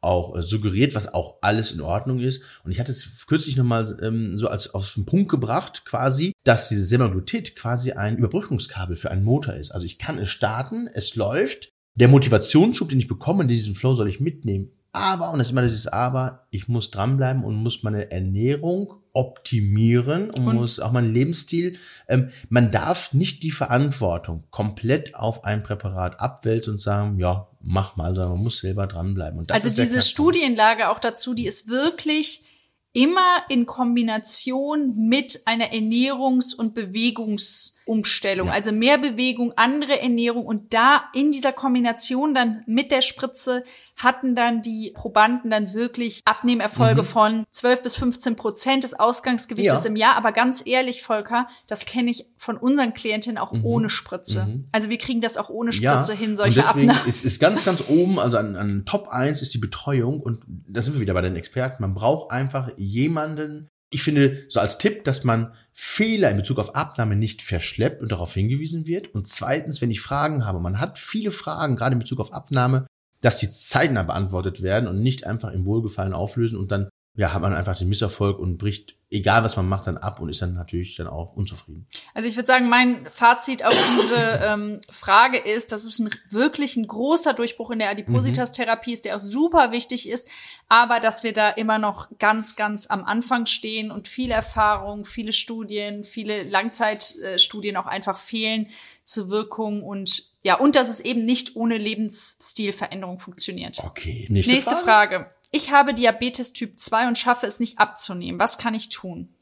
auch 0.00 0.36
äh, 0.36 0.42
suggeriert, 0.42 0.94
was 0.94 1.12
auch 1.12 1.38
alles 1.40 1.72
in 1.72 1.80
Ordnung 1.80 2.20
ist. 2.20 2.42
Und 2.64 2.70
ich 2.70 2.80
hatte 2.80 2.92
es 2.92 3.26
kürzlich 3.26 3.56
nochmal 3.56 3.98
ähm, 4.02 4.36
so 4.36 4.48
als 4.48 4.74
auf 4.74 4.94
den 4.94 5.06
Punkt 5.06 5.28
gebracht, 5.28 5.84
quasi, 5.84 6.32
dass 6.44 6.68
dieses 6.68 6.88
Semaglutid 6.88 7.56
quasi 7.56 7.92
ein 7.92 8.16
Überbrückungskabel 8.16 8.96
für 8.96 9.10
einen 9.10 9.24
Motor 9.24 9.54
ist. 9.54 9.72
Also 9.72 9.86
ich 9.86 9.98
kann 9.98 10.18
es 10.18 10.30
starten, 10.30 10.88
es 10.92 11.16
läuft, 11.16 11.72
der 11.98 12.08
Motivationsschub, 12.08 12.88
den 12.88 13.00
ich 13.00 13.08
bekomme, 13.08 13.46
diesen 13.46 13.74
Flow 13.74 13.94
soll 13.94 14.08
ich 14.08 14.20
mitnehmen. 14.20 14.70
Aber, 14.92 15.30
und 15.30 15.38
das 15.38 15.48
ist 15.48 15.50
immer 15.52 15.62
dieses 15.62 15.86
Aber, 15.86 16.46
ich 16.50 16.68
muss 16.68 16.90
dranbleiben 16.90 17.44
und 17.44 17.56
muss 17.56 17.82
meine 17.82 18.10
Ernährung 18.10 18.94
optimieren 19.12 20.30
und, 20.30 20.46
und 20.46 20.54
muss 20.54 20.80
auch 20.80 20.92
meinen 20.92 21.12
Lebensstil. 21.12 21.76
Ähm, 22.08 22.30
man 22.48 22.70
darf 22.70 23.12
nicht 23.12 23.42
die 23.42 23.50
Verantwortung 23.50 24.44
komplett 24.50 25.14
auf 25.14 25.44
ein 25.44 25.62
Präparat 25.62 26.20
abwälzen 26.20 26.74
und 26.74 26.80
sagen, 26.80 27.18
ja, 27.18 27.48
mach 27.60 27.96
mal, 27.96 28.14
sondern 28.14 28.34
man 28.34 28.44
muss 28.44 28.60
selber 28.60 28.86
dranbleiben. 28.86 29.40
Und 29.40 29.50
das 29.50 29.64
also 29.64 29.82
diese 29.82 30.02
Studienlage 30.02 30.88
auch 30.88 31.00
dazu, 31.00 31.34
die 31.34 31.46
ist 31.46 31.68
wirklich 31.68 32.44
immer 32.92 33.42
in 33.48 33.66
Kombination 33.66 34.94
mit 34.96 35.42
einer 35.44 35.72
Ernährungs- 35.72 36.54
und 36.54 36.74
Bewegungsumstellung. 36.74 38.48
Ja. 38.48 38.54
Also 38.54 38.72
mehr 38.72 38.98
Bewegung, 38.98 39.52
andere 39.56 40.00
Ernährung 40.00 40.46
und 40.46 40.72
da 40.72 41.04
in 41.14 41.30
dieser 41.30 41.52
Kombination 41.52 42.34
dann 42.34 42.62
mit 42.66 42.90
der 42.90 43.02
Spritze 43.02 43.64
hatten 43.96 44.34
dann 44.34 44.62
die 44.62 44.92
Probanden 44.94 45.50
dann 45.50 45.74
wirklich 45.74 46.22
Abnehmerfolge 46.24 47.02
mhm. 47.02 47.06
von 47.06 47.44
12 47.50 47.82
bis 47.82 47.96
15 47.96 48.36
Prozent 48.36 48.84
des 48.84 48.94
Ausgangsgewichtes 48.94 49.84
ja. 49.84 49.90
im 49.90 49.96
Jahr. 49.96 50.16
Aber 50.16 50.32
ganz 50.32 50.64
ehrlich, 50.66 51.02
Volker, 51.02 51.48
das 51.66 51.84
kenne 51.84 52.10
ich 52.10 52.26
von 52.36 52.56
unseren 52.56 52.94
Klientinnen 52.94 53.38
auch 53.38 53.52
mhm. 53.52 53.64
ohne 53.64 53.90
Spritze. 53.90 54.46
Mhm. 54.46 54.66
Also 54.72 54.88
wir 54.88 54.98
kriegen 54.98 55.20
das 55.20 55.36
auch 55.36 55.50
ohne 55.50 55.72
Spritze 55.72 56.12
ja. 56.12 56.18
hin, 56.18 56.36
solche 56.36 56.60
und 56.60 56.68
deswegen 56.68 57.08
Ist, 57.08 57.24
ist 57.24 57.40
ganz, 57.40 57.64
ganz 57.64 57.84
oben, 57.88 58.18
also 58.18 58.38
an, 58.38 58.56
an 58.56 58.84
Top 58.86 59.08
1 59.08 59.42
ist 59.42 59.52
die 59.52 59.58
Betreuung 59.58 60.20
und 60.20 60.42
da 60.46 60.80
sind 60.80 60.94
wir 60.94 61.00
wieder 61.00 61.14
bei 61.14 61.22
den 61.22 61.36
Experten. 61.36 61.82
Man 61.82 61.94
braucht 61.94 62.30
einfach 62.30 62.70
jemanden, 62.78 63.68
ich 63.90 64.02
finde, 64.02 64.44
so 64.48 64.60
als 64.60 64.78
Tipp, 64.78 65.04
dass 65.04 65.24
man 65.24 65.54
Fehler 65.72 66.30
in 66.30 66.36
Bezug 66.36 66.58
auf 66.58 66.74
Abnahme 66.74 67.16
nicht 67.16 67.42
verschleppt 67.42 68.02
und 68.02 68.12
darauf 68.12 68.34
hingewiesen 68.34 68.86
wird. 68.86 69.14
Und 69.14 69.26
zweitens, 69.26 69.80
wenn 69.80 69.90
ich 69.90 70.00
Fragen 70.00 70.44
habe, 70.44 70.60
man 70.60 70.80
hat 70.80 70.98
viele 70.98 71.30
Fragen, 71.30 71.76
gerade 71.76 71.94
in 71.94 72.00
Bezug 72.00 72.20
auf 72.20 72.32
Abnahme, 72.32 72.86
dass 73.20 73.38
sie 73.38 73.50
zeitnah 73.50 74.02
beantwortet 74.02 74.62
werden 74.62 74.88
und 74.88 75.02
nicht 75.02 75.26
einfach 75.26 75.52
im 75.52 75.66
Wohlgefallen 75.66 76.12
auflösen 76.12 76.58
und 76.58 76.70
dann 76.70 76.88
ja, 77.18 77.34
hat 77.34 77.42
man 77.42 77.52
einfach 77.52 77.76
den 77.76 77.88
Misserfolg 77.88 78.38
und 78.38 78.58
bricht 78.58 78.98
egal 79.10 79.42
was 79.42 79.56
man 79.56 79.68
macht, 79.68 79.86
dann 79.86 79.96
ab 79.96 80.20
und 80.20 80.28
ist 80.28 80.42
dann 80.42 80.54
natürlich 80.54 80.96
dann 80.96 81.06
auch 81.06 81.34
unzufrieden. 81.34 81.86
Also 82.14 82.28
ich 82.28 82.36
würde 82.36 82.46
sagen, 82.46 82.68
mein 82.68 83.06
Fazit 83.10 83.64
auf 83.64 83.74
diese 83.74 84.16
ähm, 84.42 84.80
Frage 84.90 85.38
ist, 85.38 85.72
dass 85.72 85.84
es 85.84 85.98
ein 85.98 86.10
wirklich 86.28 86.76
ein 86.76 86.86
großer 86.86 87.32
Durchbruch 87.32 87.70
in 87.70 87.78
der 87.78 87.90
Adipositas-Therapie 87.90 88.92
ist, 88.92 89.04
der 89.04 89.16
auch 89.16 89.20
super 89.20 89.72
wichtig 89.72 90.08
ist, 90.08 90.28
aber 90.68 91.00
dass 91.00 91.22
wir 91.22 91.32
da 91.32 91.50
immer 91.50 91.78
noch 91.78 92.08
ganz, 92.18 92.56
ganz 92.56 92.86
am 92.86 93.04
Anfang 93.04 93.46
stehen 93.46 93.90
und 93.90 94.08
viel 94.08 94.30
Erfahrung, 94.30 95.04
viele 95.04 95.32
Studien, 95.32 96.04
viele 96.04 96.42
Langzeitstudien 96.42 97.76
auch 97.76 97.86
einfach 97.86 98.18
fehlen 98.18 98.68
zur 99.04 99.30
Wirkung 99.30 99.82
und 99.82 100.24
ja, 100.44 100.56
und 100.56 100.76
dass 100.76 100.88
es 100.88 101.00
eben 101.00 101.24
nicht 101.24 101.56
ohne 101.56 101.78
Lebensstilveränderung 101.78 103.18
funktioniert. 103.18 103.80
Okay, 103.82 104.26
nächste, 104.28 104.52
nächste 104.52 104.76
Frage. 104.76 104.84
Frage. 104.84 105.30
Ich 105.50 105.72
habe 105.72 105.94
Diabetes 105.94 106.52
Typ 106.52 106.78
2 106.78 107.08
und 107.08 107.18
schaffe 107.18 107.46
es 107.46 107.60
nicht 107.60 107.78
abzunehmen. 107.78 108.40
Was 108.40 108.58
kann 108.58 108.74
ich 108.74 108.88
tun? 108.88 109.34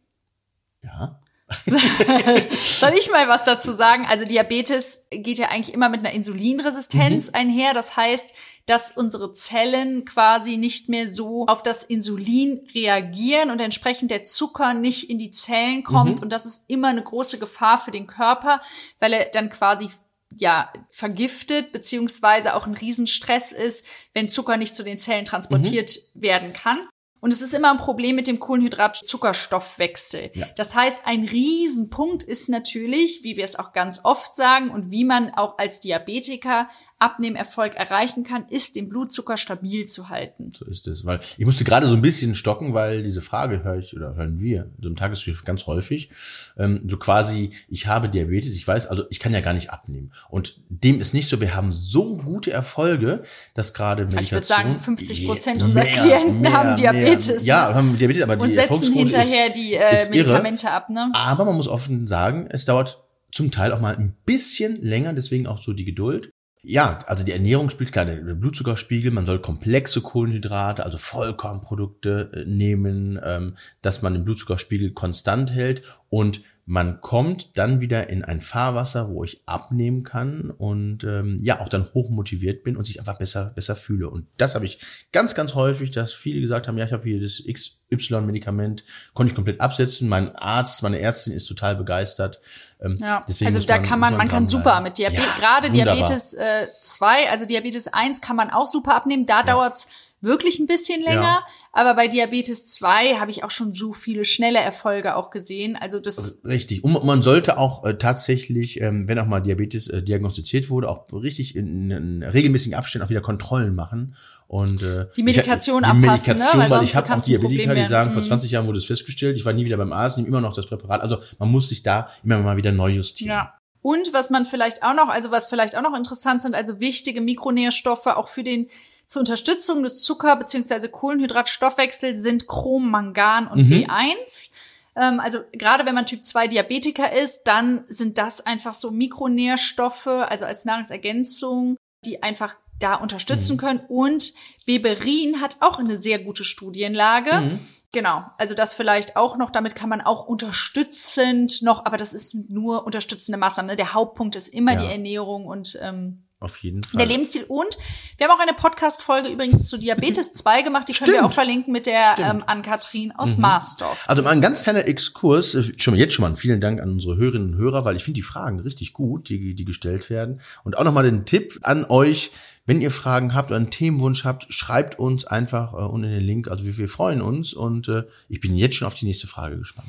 Ja. 0.83 1.21
Soll 1.67 2.95
ich 2.99 3.11
mal 3.13 3.29
was 3.29 3.45
dazu 3.45 3.73
sagen? 3.73 4.05
Also 4.07 4.25
Diabetes 4.25 5.07
geht 5.11 5.39
ja 5.39 5.49
eigentlich 5.49 5.75
immer 5.75 5.89
mit 5.89 6.01
einer 6.01 6.11
Insulinresistenz 6.11 7.29
mhm. 7.29 7.35
einher. 7.35 7.73
Das 7.73 7.97
heißt, 7.97 8.35
dass 8.67 8.91
unsere 8.91 9.33
Zellen 9.33 10.05
quasi 10.05 10.57
nicht 10.57 10.89
mehr 10.89 11.07
so 11.07 11.47
auf 11.47 11.63
das 11.63 11.85
Insulin 11.85 12.67
reagieren 12.75 13.51
und 13.53 13.61
entsprechend 13.61 14.11
der 14.11 14.25
Zucker 14.25 14.75
nicht 14.75 15.09
in 15.09 15.19
die 15.19 15.31
Zellen 15.31 15.85
kommt. 15.85 16.17
Mhm. 16.17 16.23
Und 16.25 16.31
das 16.31 16.47
ist 16.47 16.65
immer 16.69 16.89
eine 16.89 17.03
große 17.03 17.39
Gefahr 17.39 17.79
für 17.79 17.93
den 17.93 18.09
Körper, 18.09 18.61
weil 18.99 19.13
er 19.13 19.27
dann 19.27 19.49
quasi 19.49 19.89
ja 20.35 20.73
vergiftet 20.91 21.73
beziehungsweise 21.73 22.55
auch 22.55 22.67
ein 22.67 22.75
Riesenstress 22.75 23.53
ist, 23.53 23.85
wenn 24.15 24.29
Zucker 24.29 24.57
nicht 24.57 24.75
zu 24.75 24.83
den 24.83 24.99
Zellen 24.99 25.25
transportiert 25.25 25.99
mhm. 26.15 26.23
werden 26.23 26.53
kann. 26.53 26.89
Und 27.21 27.33
es 27.33 27.41
ist 27.41 27.55
immer 27.55 27.73
ein 27.73 27.79
Problem 27.79 28.15
mit 28.15 28.27
dem 28.27 28.39
Kohlenhydrat-Zuckerstoffwechsel. 28.39 30.31
Ja. 30.35 30.47
Das 30.57 30.75
heißt, 30.75 31.01
ein 31.05 31.25
Riesenpunkt 31.25 32.23
ist 32.23 32.49
natürlich, 32.49 33.25
wie 33.25 33.37
wir 33.37 33.45
es 33.45 33.59
auch 33.59 33.73
ganz 33.73 34.05
oft 34.05 34.37
sagen 34.37 34.71
und 34.71 34.91
wie 34.91 35.05
man 35.05 35.31
auch 35.31 35.59
als 35.59 35.81
Diabetiker 35.81 36.69
Abnehmerfolg 36.99 37.75
erreichen 37.75 38.25
kann, 38.25 38.47
ist 38.49 38.75
den 38.75 38.89
Blutzucker 38.89 39.37
stabil 39.37 39.85
zu 39.85 40.09
halten. 40.09 40.51
So 40.51 40.65
ist 40.65 40.89
es, 40.89 41.05
weil 41.05 41.21
ich 41.37 41.45
musste 41.45 41.65
gerade 41.65 41.87
so 41.87 41.95
ein 41.95 42.01
bisschen 42.01 42.35
stocken, 42.35 42.73
weil 42.73 43.03
diese 43.03 43.21
Frage 43.21 43.63
höre 43.63 43.77
ich 43.77 43.95
oder 43.95 44.15
hören 44.15 44.41
wir 44.41 44.71
so 44.81 44.89
im 44.89 44.97
Tagesgeschäft 44.97 45.45
ganz 45.45 45.67
häufig. 45.67 46.09
Ähm, 46.57 46.87
so 46.89 46.97
quasi, 46.97 47.51
ich 47.69 47.87
habe 47.87 48.09
Diabetes, 48.09 48.57
ich 48.57 48.67
weiß, 48.67 48.87
also 48.87 49.05
ich 49.11 49.21
kann 49.21 49.35
ja 49.35 49.43
gar 49.43 49.53
nicht 49.53 49.71
abnehmen. 49.71 50.11
Und 50.31 50.59
dem 50.71 50.99
ist 50.99 51.13
nicht 51.13 51.29
so, 51.29 51.39
wir 51.39 51.55
haben 51.55 51.71
so 51.73 52.17
gute 52.17 52.51
Erfolge, 52.51 53.25
dass 53.53 53.75
gerade 53.75 54.05
Meditation... 54.05 54.25
Ich 54.25 54.33
würde 54.33 54.47
sagen, 54.47 54.79
50 54.79 55.27
Prozent 55.27 55.63
unserer 55.63 55.85
mehr, 55.85 55.93
Klienten 55.93 56.41
mehr, 56.41 56.53
haben 56.53 56.77
Diabetes. 56.77 57.43
Mehr, 57.43 57.45
ja, 57.45 57.75
haben 57.75 57.99
Diabetes, 57.99 58.23
aber 58.23 58.39
und 58.41 58.49
die 58.49 58.55
setzen 58.55 58.95
hinterher 58.95 59.49
ist, 59.49 59.57
die 59.57 59.75
äh, 59.75 60.09
Medikamente 60.11 60.67
irre. 60.67 60.75
ab. 60.75 60.89
Ne? 60.89 61.11
Aber 61.13 61.45
man 61.45 61.57
muss 61.57 61.69
offen 61.69 62.07
sagen, 62.07 62.49
es 62.51 62.65
dauert 62.65 63.05
zum 63.33 63.51
Teil 63.51 63.73
auch 63.73 63.81
mal 63.81 63.95
ein 63.95 64.17
bisschen 64.25 64.81
länger, 64.83 65.13
deswegen 65.13 65.47
auch 65.47 65.63
so 65.63 65.75
die 65.75 65.85
Geduld 65.85 66.31
ja, 66.69 66.99
also 67.07 67.25
die 67.25 67.31
Ernährung 67.31 67.71
spielt 67.71 67.93
klar, 67.93 68.05
der 68.05 68.17
Blutzuckerspiegel, 68.17 69.13
man 69.13 69.25
soll 69.25 69.39
komplexe 69.39 70.01
Kohlenhydrate, 70.01 70.85
also 70.85 70.99
Vollkornprodukte 70.99 72.31
äh, 72.33 72.45
nehmen, 72.45 73.21
ähm, 73.23 73.55
dass 73.83 74.03
man 74.03 74.15
den 74.15 74.25
Blutzuckerspiegel 74.25 74.91
konstant 74.91 75.53
hält. 75.53 75.83
Und 76.09 76.43
man 76.69 77.01
kommt 77.01 77.57
dann 77.57 77.81
wieder 77.81 78.11
in 78.11 78.25
ein 78.25 78.41
Fahrwasser, 78.41 79.09
wo 79.09 79.23
ich 79.23 79.41
abnehmen 79.47 80.03
kann 80.03 80.51
und 80.51 81.05
ähm, 81.05 81.39
ja 81.41 81.61
auch 81.61 81.69
dann 81.69 81.89
hoch 81.95 82.11
motiviert 82.11 82.65
bin 82.65 82.77
und 82.77 82.85
sich 82.85 82.99
einfach 82.99 83.19
besser 83.19 83.53
besser 83.55 83.77
fühle. 83.77 84.11
Und 84.11 84.27
das 84.37 84.57
habe 84.57 84.67
ich 84.67 84.81
ganz 85.13 85.37
ganz 85.37 85.55
häufig, 85.55 85.93
dass 85.93 86.13
viele 86.13 86.41
gesagt 86.41 86.67
haben, 86.67 86.77
ja 86.77 86.85
ich 86.85 86.93
habe 86.93 87.05
hier 87.05 87.21
das 87.21 87.41
XY-Medikament, 87.49 88.83
konnte 89.15 89.31
ich 89.31 89.37
komplett 89.37 89.61
absetzen. 89.61 90.09
Mein 90.09 90.35
Arzt, 90.35 90.83
meine 90.83 90.99
Ärztin 90.99 91.33
ist 91.35 91.47
total 91.47 91.77
begeistert. 91.77 92.41
Ähm, 92.81 92.97
ja, 92.99 93.25
also 93.25 93.61
da 93.61 93.77
man, 93.77 93.83
kann 93.85 94.01
man, 94.01 94.17
man 94.17 94.29
kann 94.29 94.49
super 94.49 94.81
mit 94.81 94.99
Diabetes, 94.99 95.25
ja, 95.25 95.39
gerade 95.39 95.71
wunderbar. 95.71 95.95
Diabetes 95.95 96.35
äh, 96.35 96.67
2, 96.83 97.31
also 97.31 97.47
Diabetes 97.47 97.87
1 97.87 98.21
kann 98.21 98.35
man 98.35 98.51
auch 98.51 98.67
super 98.67 98.97
abnehmen. 98.97 99.25
Da 99.25 99.41
ja. 99.41 99.47
dauert's 99.47 100.06
wirklich 100.21 100.59
ein 100.59 100.67
bisschen 100.67 101.03
länger. 101.03 101.23
Ja. 101.23 101.47
Aber 101.73 101.95
bei 101.95 102.09
Diabetes 102.09 102.67
2 102.67 103.17
habe 103.17 103.31
ich 103.31 103.45
auch 103.45 103.51
schon 103.51 103.73
so 103.73 103.93
viele 103.93 104.25
schnelle 104.25 104.59
Erfolge 104.59 105.17
auch 105.17 105.31
gesehen. 105.31 105.77
Also 105.77 106.01
das 106.01 106.41
richtig. 106.45 106.85
Und 106.85 107.05
man 107.05 107.23
sollte 107.23 107.59
auch 107.59 107.85
äh, 107.85 107.97
tatsächlich, 107.97 108.81
ähm, 108.81 109.09
wenn 109.09 109.19
auch 109.19 109.27
mal 109.27 109.41
Diabetes 109.41 109.89
äh, 109.89 110.03
diagnostiziert 110.03 110.71
wurde, 110.71 110.89
auch 110.89 111.07
richtig 111.13 111.55
in, 111.57 111.91
in 111.91 112.23
regelmäßigen 112.23 112.77
Abständen 112.77 113.05
auch 113.07 113.11
wieder 113.11 113.21
Kontrollen 113.21 113.75
machen 113.75 114.15
und 114.49 114.83
äh, 114.83 115.07
die 115.17 115.23
Medikation 115.23 115.83
ich, 115.83 115.91
die 115.91 115.91
anpassen, 115.91 116.35
Medikation, 116.35 116.59
ne? 116.63 116.71
weil, 116.71 116.79
weil 116.79 116.85
ich 116.85 116.95
habe 116.95 117.13
auch 117.13 117.23
Diabetiker, 117.23 117.75
die 117.75 117.85
sagen, 117.85 118.13
vor 118.13 118.23
20 118.23 118.51
mhm. 118.51 118.55
Jahren 118.55 118.67
wurde 118.67 118.79
es 118.79 118.85
festgestellt, 118.85 119.37
ich 119.37 119.45
war 119.45 119.53
nie 119.53 119.65
wieder 119.65 119.77
beim 119.77 119.93
Arzt, 119.93 120.19
nehme 120.19 120.29
immer 120.29 120.41
noch 120.41 120.55
das 120.55 120.67
Präparat. 120.67 121.01
Also 121.01 121.19
man 121.39 121.51
muss 121.51 121.69
sich 121.69 121.83
da 121.83 122.09
immer 122.23 122.39
mal 122.41 122.57
wieder 122.57 122.73
neu 122.73 122.91
justieren. 122.91 123.31
Ja. 123.31 123.55
Und 123.83 124.13
was 124.13 124.31
man 124.31 124.45
vielleicht 124.45 124.83
auch 124.83 124.95
noch, 124.95 125.09
also 125.09 125.31
was 125.31 125.47
vielleicht 125.47 125.77
auch 125.77 125.83
noch 125.83 125.97
interessant 125.97 126.43
sind, 126.43 126.55
also 126.55 126.81
wichtige 126.81 127.21
Mikronährstoffe 127.21 128.07
auch 128.07 128.29
für 128.29 128.43
den 128.43 128.69
zur 129.07 129.21
Unterstützung 129.21 129.83
des 129.83 130.01
Zucker- 130.01 130.37
bzw. 130.37 130.89
Kohlenhydratstoffwechsels 130.89 132.23
sind 132.23 132.47
Chrom, 132.47 132.91
Mangan 132.91 133.47
und 133.47 133.67
mhm. 133.67 133.73
B1. 133.73 134.51
Ähm, 134.97 135.21
also 135.21 135.41
gerade 135.53 135.87
wenn 135.87 135.95
man 135.95 136.07
Typ 136.07 136.25
2 136.25 136.49
Diabetiker 136.49 137.13
ist, 137.13 137.45
dann 137.45 137.85
sind 137.89 138.19
das 138.19 138.45
einfach 138.45 138.75
so 138.75 138.91
Mikronährstoffe, 138.91 140.07
also 140.07 140.45
als 140.45 140.65
Nahrungsergänzung, 140.65 141.77
die 142.05 142.23
einfach 142.23 142.57
da 142.79 142.97
unterstützen 142.97 143.55
mhm. 143.55 143.61
können. 143.61 143.81
Und 143.89 144.33
Beberin 144.65 145.41
hat 145.41 145.57
auch 145.61 145.79
eine 145.79 146.01
sehr 146.01 146.19
gute 146.19 146.45
Studienlage. 146.45 147.41
Mhm. 147.41 147.59
Genau, 147.93 148.25
also 148.37 148.55
das 148.55 148.75
vielleicht 148.75 149.17
auch 149.17 149.39
noch, 149.39 149.51
damit 149.51 149.75
kann 149.75 149.89
man 149.89 150.03
auch 150.03 150.27
unterstützend 150.27 151.63
noch, 151.63 151.87
aber 151.87 151.97
das 151.97 152.13
ist 152.13 152.35
nur 152.51 152.85
unterstützende 152.85 153.39
Maßnahmen. 153.39 153.71
Ne? 153.71 153.77
Der 153.77 153.95
Hauptpunkt 153.95 154.37
ist 154.37 154.49
immer 154.49 154.73
ja. 154.73 154.81
die 154.81 154.87
Ernährung 154.87 155.47
und 155.47 155.79
ähm, 155.81 156.26
auf 156.39 156.59
jeden 156.59 156.83
Fall. 156.83 156.99
Der 156.99 157.07
Lebensstil. 157.07 157.45
Und 157.49 157.79
wir 158.19 158.29
haben 158.29 158.37
auch 158.37 158.43
eine 158.43 158.53
Podcast-Folge 158.53 159.31
übrigens 159.31 159.69
zu 159.69 159.79
Diabetes 159.79 160.33
2 160.35 160.63
gemacht. 160.63 160.87
Die 160.89 160.93
können 160.93 161.07
Stimmt. 161.07 161.23
wir 161.23 161.27
auch 161.27 161.33
verlinken 161.33 161.73
mit 161.73 161.87
der 161.87 162.19
ähm, 162.19 162.45
Ann-Kathrin 162.47 163.13
aus 163.13 163.37
mhm. 163.37 163.43
Marsdorf. 163.43 164.05
Also 164.07 164.23
mal 164.23 164.31
ein 164.31 164.43
ganz 164.43 164.63
kleiner 164.63 164.87
Exkurs. 164.87 165.55
Äh, 165.55 165.73
schon 165.79 165.95
mal 165.95 165.99
jetzt 165.99 166.13
schon 166.13 166.29
mal 166.29 166.37
vielen 166.37 166.61
Dank 166.61 166.81
an 166.81 166.91
unsere 166.91 167.17
Hörerinnen 167.17 167.55
und 167.55 167.59
Hörer, 167.59 167.87
weil 167.87 167.97
ich 167.97 168.05
finde 168.05 168.19
die 168.19 168.23
Fragen 168.23 168.61
richtig 168.61 168.93
gut, 168.93 169.31
die, 169.31 169.55
die 169.55 169.65
gestellt 169.65 170.11
werden. 170.11 170.41
Und 170.63 170.77
auch 170.77 170.85
nochmal 170.85 171.05
den 171.05 171.25
Tipp 171.25 171.59
an 171.63 171.87
euch, 171.87 172.33
wenn 172.67 172.83
ihr 172.83 172.91
Fragen 172.91 173.33
habt 173.33 173.51
oder 173.51 173.57
einen 173.57 173.71
Themenwunsch 173.71 174.25
habt, 174.25 174.47
schreibt 174.53 174.99
uns 174.99 175.25
einfach 175.25 175.73
äh, 175.73 175.77
unten 175.77 176.05
in 176.05 176.13
den 176.13 176.25
Link. 176.25 176.49
Also 176.49 176.67
wir, 176.67 176.77
wir 176.77 176.89
freuen 176.89 177.23
uns 177.23 177.55
und 177.55 177.89
äh, 177.89 178.03
ich 178.29 178.41
bin 178.41 178.57
jetzt 178.57 178.77
schon 178.77 178.87
auf 178.87 178.95
die 178.95 179.07
nächste 179.07 179.27
Frage 179.27 179.57
gespannt. 179.57 179.89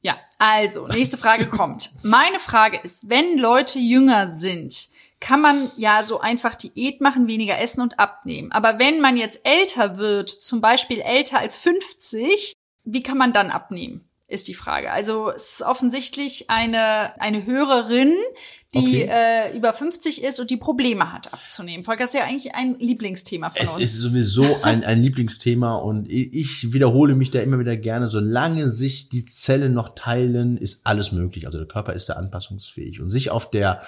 Ja, 0.00 0.16
also, 0.38 0.86
nächste 0.86 1.16
Frage 1.16 1.48
kommt. 1.48 1.90
Meine 2.04 2.38
Frage 2.38 2.78
ist, 2.84 3.08
wenn 3.10 3.36
Leute 3.36 3.80
jünger 3.80 4.28
sind, 4.28 4.87
kann 5.20 5.40
man 5.40 5.70
ja 5.76 6.04
so 6.04 6.20
einfach 6.20 6.54
Diät 6.54 7.00
machen, 7.00 7.26
weniger 7.26 7.58
essen 7.58 7.80
und 7.80 7.98
abnehmen. 7.98 8.52
Aber 8.52 8.78
wenn 8.78 9.00
man 9.00 9.16
jetzt 9.16 9.46
älter 9.46 9.98
wird, 9.98 10.28
zum 10.30 10.60
Beispiel 10.60 11.00
älter 11.00 11.38
als 11.38 11.56
50, 11.56 12.54
wie 12.84 13.02
kann 13.02 13.18
man 13.18 13.32
dann 13.32 13.50
abnehmen? 13.50 14.08
Ist 14.28 14.46
die 14.46 14.54
Frage. 14.54 14.92
Also 14.92 15.30
es 15.30 15.54
ist 15.54 15.62
offensichtlich 15.62 16.50
eine, 16.50 17.18
eine 17.20 17.46
Hörerin, 17.46 18.14
die 18.74 19.04
okay. 19.04 19.08
äh, 19.10 19.56
über 19.56 19.72
50 19.72 20.22
ist 20.22 20.40
und 20.40 20.50
die 20.50 20.58
Probleme 20.58 21.10
hat 21.10 21.32
abzunehmen. 21.32 21.84
Volker 21.84 22.04
ist 22.04 22.12
ja 22.12 22.24
eigentlich 22.24 22.54
ein 22.54 22.78
Lieblingsthema 22.78 23.48
von 23.48 23.62
es 23.62 23.76
uns. 23.76 23.82
Es 23.82 23.94
ist 23.94 24.00
sowieso 24.00 24.44
ein, 24.62 24.84
ein 24.84 25.02
Lieblingsthema 25.02 25.76
und 25.76 26.10
ich 26.10 26.70
wiederhole 26.74 27.14
mich 27.14 27.30
da 27.30 27.40
immer 27.40 27.58
wieder 27.58 27.78
gerne, 27.78 28.08
solange 28.08 28.68
sich 28.68 29.08
die 29.08 29.24
Zellen 29.24 29.72
noch 29.72 29.94
teilen, 29.94 30.58
ist 30.58 30.82
alles 30.84 31.12
möglich. 31.12 31.46
Also 31.46 31.56
der 31.56 31.66
Körper 31.66 31.94
ist 31.94 32.10
da 32.10 32.14
anpassungsfähig 32.14 33.00
und 33.00 33.08
sich 33.08 33.30
auf 33.30 33.50
der, 33.50 33.80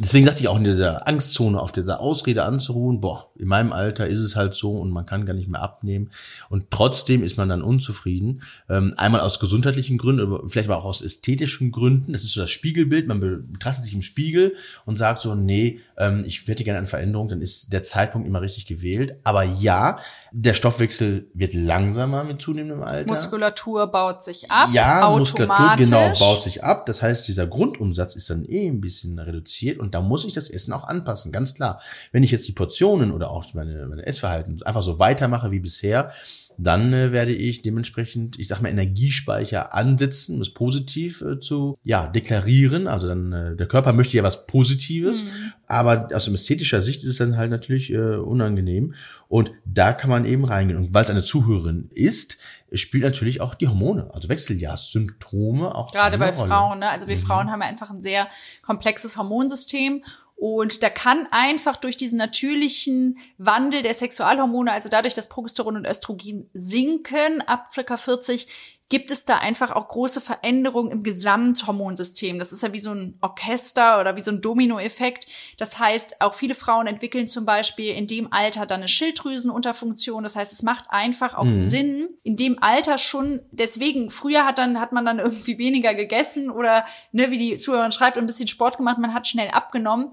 deswegen 0.00 0.26
sagte 0.26 0.40
ich 0.40 0.48
auch 0.48 0.58
in 0.58 0.64
dieser 0.64 1.06
Angstzone, 1.06 1.60
auf 1.60 1.70
dieser 1.70 2.00
Ausrede 2.00 2.42
anzuruhen, 2.42 3.00
boah, 3.00 3.30
in 3.38 3.46
meinem 3.46 3.72
Alter 3.72 4.08
ist 4.08 4.18
es 4.18 4.34
halt 4.34 4.54
so 4.54 4.72
und 4.72 4.90
man 4.90 5.06
kann 5.06 5.24
gar 5.24 5.34
nicht 5.34 5.48
mehr 5.48 5.62
abnehmen 5.62 6.10
und 6.48 6.72
trotzdem 6.72 7.22
ist 7.22 7.36
man 7.36 7.48
dann 7.48 7.62
unzufrieden. 7.62 8.42
Ähm, 8.68 8.94
einmal 8.96 9.20
aus 9.20 9.38
gesundheitlichen 9.38 9.98
Gründen, 9.98 10.48
vielleicht 10.48 10.68
aber 10.68 10.78
auch 10.78 10.84
aus 10.84 11.00
ästhetischen 11.00 11.70
Gründen. 11.70 12.12
Das 12.12 12.24
ist 12.24 12.32
so 12.32 12.40
das 12.40 12.50
Spiegelbild, 12.50 13.06
man 13.06 13.20
betrachtet 13.20 13.84
sich 13.84 13.94
im 13.94 14.02
Spiegel 14.02 14.15
Spiegel 14.16 14.56
und 14.86 14.96
sagt 14.96 15.20
so, 15.20 15.34
nee, 15.34 15.80
ähm, 15.98 16.24
ich 16.26 16.48
hätte 16.48 16.64
gerne 16.64 16.78
eine 16.78 16.86
Veränderung, 16.86 17.28
dann 17.28 17.42
ist 17.42 17.70
der 17.74 17.82
Zeitpunkt 17.82 18.26
immer 18.26 18.40
richtig 18.40 18.64
gewählt. 18.64 19.16
Aber 19.24 19.42
ja, 19.42 19.98
der 20.32 20.54
Stoffwechsel 20.54 21.28
wird 21.34 21.52
langsamer 21.52 22.24
mit 22.24 22.40
zunehmendem 22.40 22.82
Alter. 22.82 23.10
Muskulatur 23.10 23.86
baut 23.88 24.22
sich 24.22 24.50
ab. 24.50 24.70
Ja, 24.72 25.10
Muskulatur 25.10 25.76
genau 25.76 26.12
baut 26.18 26.42
sich 26.42 26.64
ab. 26.64 26.86
Das 26.86 27.02
heißt, 27.02 27.28
dieser 27.28 27.46
Grundumsatz 27.46 28.16
ist 28.16 28.30
dann 28.30 28.46
eh 28.46 28.66
ein 28.66 28.80
bisschen 28.80 29.18
reduziert 29.18 29.78
und 29.78 29.94
da 29.94 30.00
muss 30.00 30.24
ich 30.24 30.32
das 30.32 30.48
Essen 30.48 30.72
auch 30.72 30.84
anpassen, 30.84 31.30
ganz 31.30 31.54
klar. 31.54 31.78
Wenn 32.10 32.22
ich 32.22 32.30
jetzt 32.30 32.48
die 32.48 32.52
Portionen 32.52 33.12
oder 33.12 33.30
auch 33.30 33.52
meine, 33.52 33.86
meine 33.86 34.06
Essverhalten 34.06 34.62
einfach 34.62 34.82
so 34.82 34.98
weitermache 34.98 35.50
wie 35.50 35.60
bisher, 35.60 36.10
dann 36.58 36.92
äh, 36.92 37.12
werde 37.12 37.32
ich 37.32 37.62
dementsprechend, 37.62 38.38
ich 38.38 38.48
sag 38.48 38.62
mal, 38.62 38.68
Energiespeicher 38.68 39.74
ansetzen, 39.74 40.36
um 40.36 40.40
es 40.40 40.52
positiv 40.52 41.22
äh, 41.22 41.38
zu 41.40 41.78
ja, 41.82 42.06
deklarieren. 42.06 42.86
Also 42.86 43.08
dann, 43.08 43.32
äh, 43.32 43.56
der 43.56 43.66
Körper 43.66 43.92
möchte 43.92 44.16
ja 44.16 44.22
was 44.22 44.46
Positives, 44.46 45.24
mhm. 45.24 45.52
aber 45.66 46.08
aus 46.14 46.28
ästhetischer 46.28 46.80
Sicht 46.80 47.02
ist 47.02 47.10
es 47.10 47.16
dann 47.18 47.36
halt 47.36 47.50
natürlich 47.50 47.92
äh, 47.92 48.16
unangenehm. 48.16 48.94
Und 49.28 49.50
da 49.64 49.92
kann 49.92 50.10
man 50.10 50.24
eben 50.24 50.44
reingehen. 50.44 50.78
Und 50.78 50.94
weil 50.94 51.04
es 51.04 51.10
eine 51.10 51.24
Zuhörerin 51.24 51.90
ist, 51.92 52.38
spielt 52.72 53.04
natürlich 53.04 53.40
auch 53.40 53.54
die 53.54 53.68
Hormone, 53.68 54.10
also 54.12 54.28
Wechseljahrssymptome 54.28 55.74
auch 55.74 55.92
Gerade 55.92 56.18
bei 56.18 56.30
Rolle. 56.30 56.48
Frauen, 56.48 56.78
ne? 56.80 56.88
Also 56.88 57.06
wir 57.08 57.16
Mhm. 57.16 57.20
Frauen 57.20 57.50
haben 57.50 57.60
ja 57.60 57.68
einfach 57.68 57.90
ein 57.90 58.02
sehr 58.02 58.28
komplexes 58.62 59.16
Hormonsystem. 59.16 60.02
Und 60.36 60.82
da 60.82 60.90
kann 60.90 61.26
einfach 61.30 61.76
durch 61.76 61.96
diesen 61.96 62.18
natürlichen 62.18 63.18
Wandel 63.38 63.80
der 63.80 63.94
Sexualhormone, 63.94 64.70
also 64.70 64.90
dadurch, 64.90 65.14
dass 65.14 65.30
Progesteron 65.30 65.76
und 65.76 65.86
Östrogen 65.86 66.50
sinken 66.52 67.40
ab 67.40 67.72
circa 67.72 67.96
40, 67.96 68.46
gibt 68.88 69.10
es 69.10 69.24
da 69.24 69.38
einfach 69.38 69.72
auch 69.72 69.88
große 69.88 70.20
Veränderungen 70.20 70.92
im 70.92 71.02
Gesamthormonsystem. 71.02 72.38
Das 72.38 72.52
ist 72.52 72.62
ja 72.62 72.72
wie 72.72 72.80
so 72.80 72.92
ein 72.92 73.18
Orchester 73.20 74.00
oder 74.00 74.16
wie 74.16 74.22
so 74.22 74.30
ein 74.30 74.40
Dominoeffekt. 74.40 75.26
Das 75.58 75.78
heißt, 75.78 76.20
auch 76.20 76.34
viele 76.34 76.54
Frauen 76.54 76.86
entwickeln 76.86 77.26
zum 77.26 77.46
Beispiel 77.46 77.92
in 77.94 78.06
dem 78.06 78.32
Alter 78.32 78.64
dann 78.64 78.80
eine 78.80 78.88
Schilddrüsenunterfunktion. 78.88 80.22
Das 80.22 80.36
heißt, 80.36 80.52
es 80.52 80.62
macht 80.62 80.84
einfach 80.88 81.34
auch 81.34 81.50
Sinn, 81.50 82.08
in 82.22 82.36
dem 82.36 82.62
Alter 82.62 82.98
schon, 82.98 83.40
deswegen, 83.50 84.10
früher 84.10 84.44
hat 84.44 84.58
dann, 84.58 84.80
hat 84.80 84.92
man 84.92 85.04
dann 85.04 85.18
irgendwie 85.26 85.58
weniger 85.58 85.94
gegessen 85.94 86.50
oder, 86.50 86.84
ne, 87.10 87.30
wie 87.30 87.38
die 87.38 87.56
Zuhörerin 87.56 87.92
schreibt, 87.92 88.18
ein 88.18 88.26
bisschen 88.26 88.48
Sport 88.48 88.76
gemacht, 88.76 88.98
man 88.98 89.14
hat 89.14 89.26
schnell 89.26 89.48
abgenommen 89.48 90.12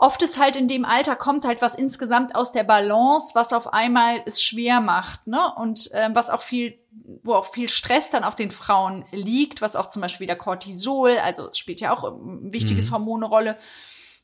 oft 0.00 0.22
ist 0.22 0.38
halt 0.38 0.56
in 0.56 0.66
dem 0.66 0.84
Alter 0.84 1.14
kommt 1.14 1.44
halt 1.44 1.60
was 1.60 1.74
insgesamt 1.74 2.34
aus 2.34 2.52
der 2.52 2.64
Balance, 2.64 3.34
was 3.34 3.52
auf 3.52 3.72
einmal 3.72 4.22
es 4.24 4.42
schwer 4.42 4.80
macht, 4.80 5.26
ne? 5.26 5.52
Und 5.56 5.90
ähm, 5.92 6.14
was 6.14 6.30
auch 6.30 6.40
viel, 6.40 6.78
wo 7.22 7.34
auch 7.34 7.52
viel 7.52 7.68
Stress 7.68 8.10
dann 8.10 8.24
auf 8.24 8.34
den 8.34 8.50
Frauen 8.50 9.04
liegt, 9.12 9.60
was 9.60 9.76
auch 9.76 9.88
zum 9.88 10.02
Beispiel 10.02 10.26
der 10.26 10.36
Cortisol, 10.36 11.18
also 11.18 11.50
spielt 11.52 11.80
ja 11.80 11.92
auch 11.94 12.04
ein 12.04 12.52
wichtiges 12.52 12.90
Hormon 12.90 13.22
eine 13.22 13.30
Rolle, 13.30 13.58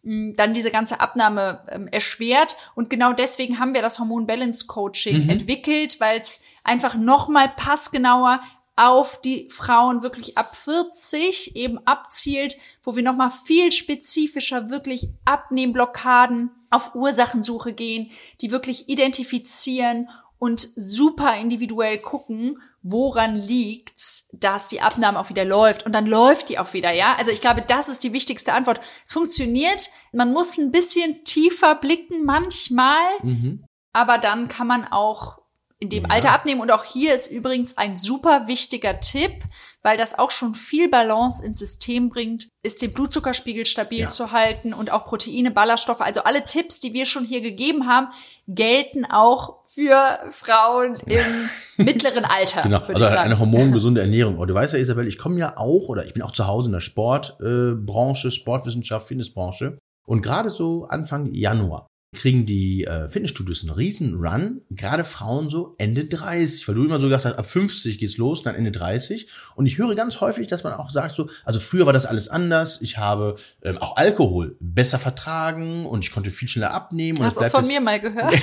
mh, 0.03 0.35
dann 0.37 0.55
diese 0.55 0.71
ganze 0.71 1.01
Abnahme 1.01 1.63
ähm, 1.69 1.89
erschwert. 1.89 2.57
Und 2.75 2.91
genau 2.91 3.13
deswegen 3.13 3.59
haben 3.59 3.75
wir 3.75 3.83
das 3.83 3.99
Hormon 3.99 4.27
Balance 4.27 4.67
Coaching 4.67 5.29
entwickelt, 5.29 6.01
weil 6.01 6.19
es 6.19 6.41
einfach 6.65 6.97
nochmal 6.97 7.53
passgenauer 7.57 8.41
auf 8.77 9.23
die 9.23 9.49
Frauen 9.51 10.03
wirklich 10.03 10.37
ab 10.37 10.55
40 10.55 11.57
eben 11.57 11.79
abzielt, 11.87 12.57
wo 12.83 12.95
wir 12.95 13.03
nochmal 13.03 13.31
viel 13.31 13.73
spezifischer 13.73 14.69
wirklich 14.69 15.09
Abnehmblockaden 15.25 16.51
auf 16.71 16.95
Ursachensuche 16.95 17.73
gehen, 17.73 18.11
die 18.43 18.51
wirklich 18.51 18.89
identifizieren 18.89 20.09
und 20.39 20.61
super 20.61 21.37
individuell 21.37 21.99
gucken, 21.99 22.61
woran 22.83 23.35
liegt's, 23.35 24.29
dass 24.35 24.69
die 24.69 24.81
Abnahme 24.81 25.19
auch 25.19 25.29
wieder 25.29 25.45
läuft 25.45 25.87
und 25.87 25.93
dann 25.93 26.07
läuft 26.07 26.49
die 26.49 26.59
auch 26.59 26.73
wieder, 26.73 26.93
ja? 26.93 27.17
Also 27.19 27.31
ich 27.31 27.41
glaube, 27.41 27.63
das 27.67 27.89
ist 27.89 28.05
die 28.05 28.13
wichtigste 28.13 28.53
Antwort. 28.53 28.81
Es 29.05 29.13
funktioniert, 29.13 29.91
man 30.13 30.33
muss 30.33 30.57
ein 30.59 30.71
bisschen 30.71 31.25
tiefer 31.25 31.75
blicken 31.75 32.25
manchmal, 32.25 32.99
Mhm. 33.23 33.65
aber 33.93 34.19
dann 34.19 34.49
kann 34.49 34.67
man 34.67 34.85
auch 34.87 35.39
in 35.79 35.89
dem 35.91 36.05
Ja. 36.05 36.11
Alter 36.11 36.33
abnehmen. 36.33 36.61
Und 36.61 36.71
auch 36.71 36.85
hier 36.85 37.15
ist 37.15 37.27
übrigens 37.31 37.77
ein 37.77 37.97
super 37.97 38.47
wichtiger 38.47 39.01
Tipp, 39.01 39.43
weil 39.87 39.97
das 39.97 40.19
auch 40.19 40.33
schon 40.33 40.57
viel 40.57 40.91
Balance 40.91 41.47
ins 41.47 41.61
System 41.61 42.09
bringt, 42.09 42.49
ist 42.65 42.83
den 42.83 42.93
Blutzuckerspiegel 42.93 43.67
stabil 43.67 44.01
Ja. 44.01 44.09
zu 44.09 44.33
halten 44.33 44.75
und 44.75 44.91
auch 44.91 45.07
Proteine, 45.07 45.53
Ballaststoffe. 45.53 46.01
Also 46.01 46.25
alle 46.25 46.45
Tipps, 46.45 46.81
die 46.81 46.93
wir 46.93 47.07
schon 47.07 47.25
hier 47.25 47.41
gegeben 47.41 47.87
haben, 47.87 48.09
gelten 48.49 49.05
auch 49.05 49.65
für 49.69 50.19
Frauen 50.31 50.95
im 51.07 51.49
mittleren 51.87 52.25
Alter. 52.25 52.63
Genau, 52.63 52.81
also 52.81 53.05
eine 53.05 53.39
hormongesunde 53.39 54.01
Ernährung. 54.01 54.35
Aber 54.35 54.47
du 54.49 54.55
weißt 54.55 54.73
ja, 54.73 54.81
Isabel, 54.81 55.07
ich 55.07 55.19
komme 55.19 55.39
ja 55.39 55.57
auch, 55.57 55.89
oder 55.89 56.05
ich 56.05 56.15
bin 56.15 56.25
auch 56.25 56.33
zu 56.33 56.49
Hause 56.49 56.67
in 56.67 56.73
der 56.73 56.81
Sportbranche, 56.81 58.29
äh, 58.29 58.31
Sportwissenschaft, 58.33 59.07
Fitnessbranche. 59.07 59.79
Und 60.05 60.23
gerade 60.23 60.51
so 60.51 60.87
Anfang 60.89 61.33
Januar 61.33 61.87
kriegen 62.17 62.47
die 62.47 62.85
äh, 62.85 63.09
Fitnessstudios 63.09 63.63
einen 63.63 63.73
riesen 63.73 64.15
Run, 64.15 64.63
gerade 64.71 65.05
Frauen 65.05 65.51
so 65.51 65.75
Ende 65.79 66.07
30, 66.07 66.67
weil 66.67 66.75
du 66.75 66.85
immer 66.85 66.99
so 66.99 67.07
gesagt 67.07 67.25
hast, 67.25 67.39
ab 67.39 67.47
50 67.47 67.99
geht's 67.99 68.17
los, 68.17 68.43
dann 68.43 68.55
Ende 68.55 68.73
30. 68.73 69.29
Und 69.55 69.67
ich 69.67 69.79
höre 69.79 69.95
ganz 69.95 70.21
häufig, 70.21 70.47
dass 70.47 70.65
man 70.65 70.73
auch 70.73 70.91
sagt 70.91 71.13
so, 71.13 71.29
also 71.45 71.61
früher 71.61 71.87
war 71.87 71.93
das 71.93 72.07
alles 72.07 72.29
anders, 72.29 72.81
ich 72.81 72.99
habe 72.99 73.37
ähm, 73.63 73.79
auch 73.79 73.97
Alkohol 73.97 74.57
besser 74.61 74.99
vertragen 74.99 75.87
und 75.87 76.05
ich 76.05 76.13
konnte 76.13 76.31
viel 76.31 76.49
schneller 76.49 76.73
abnehmen. 76.73 77.19
Und 77.19 77.27
Hast 77.27 77.37
du 77.37 77.41
das 77.41 77.51
von 77.51 77.67
mir 77.67 77.81
mal 77.81 78.01
gehört? 78.01 78.35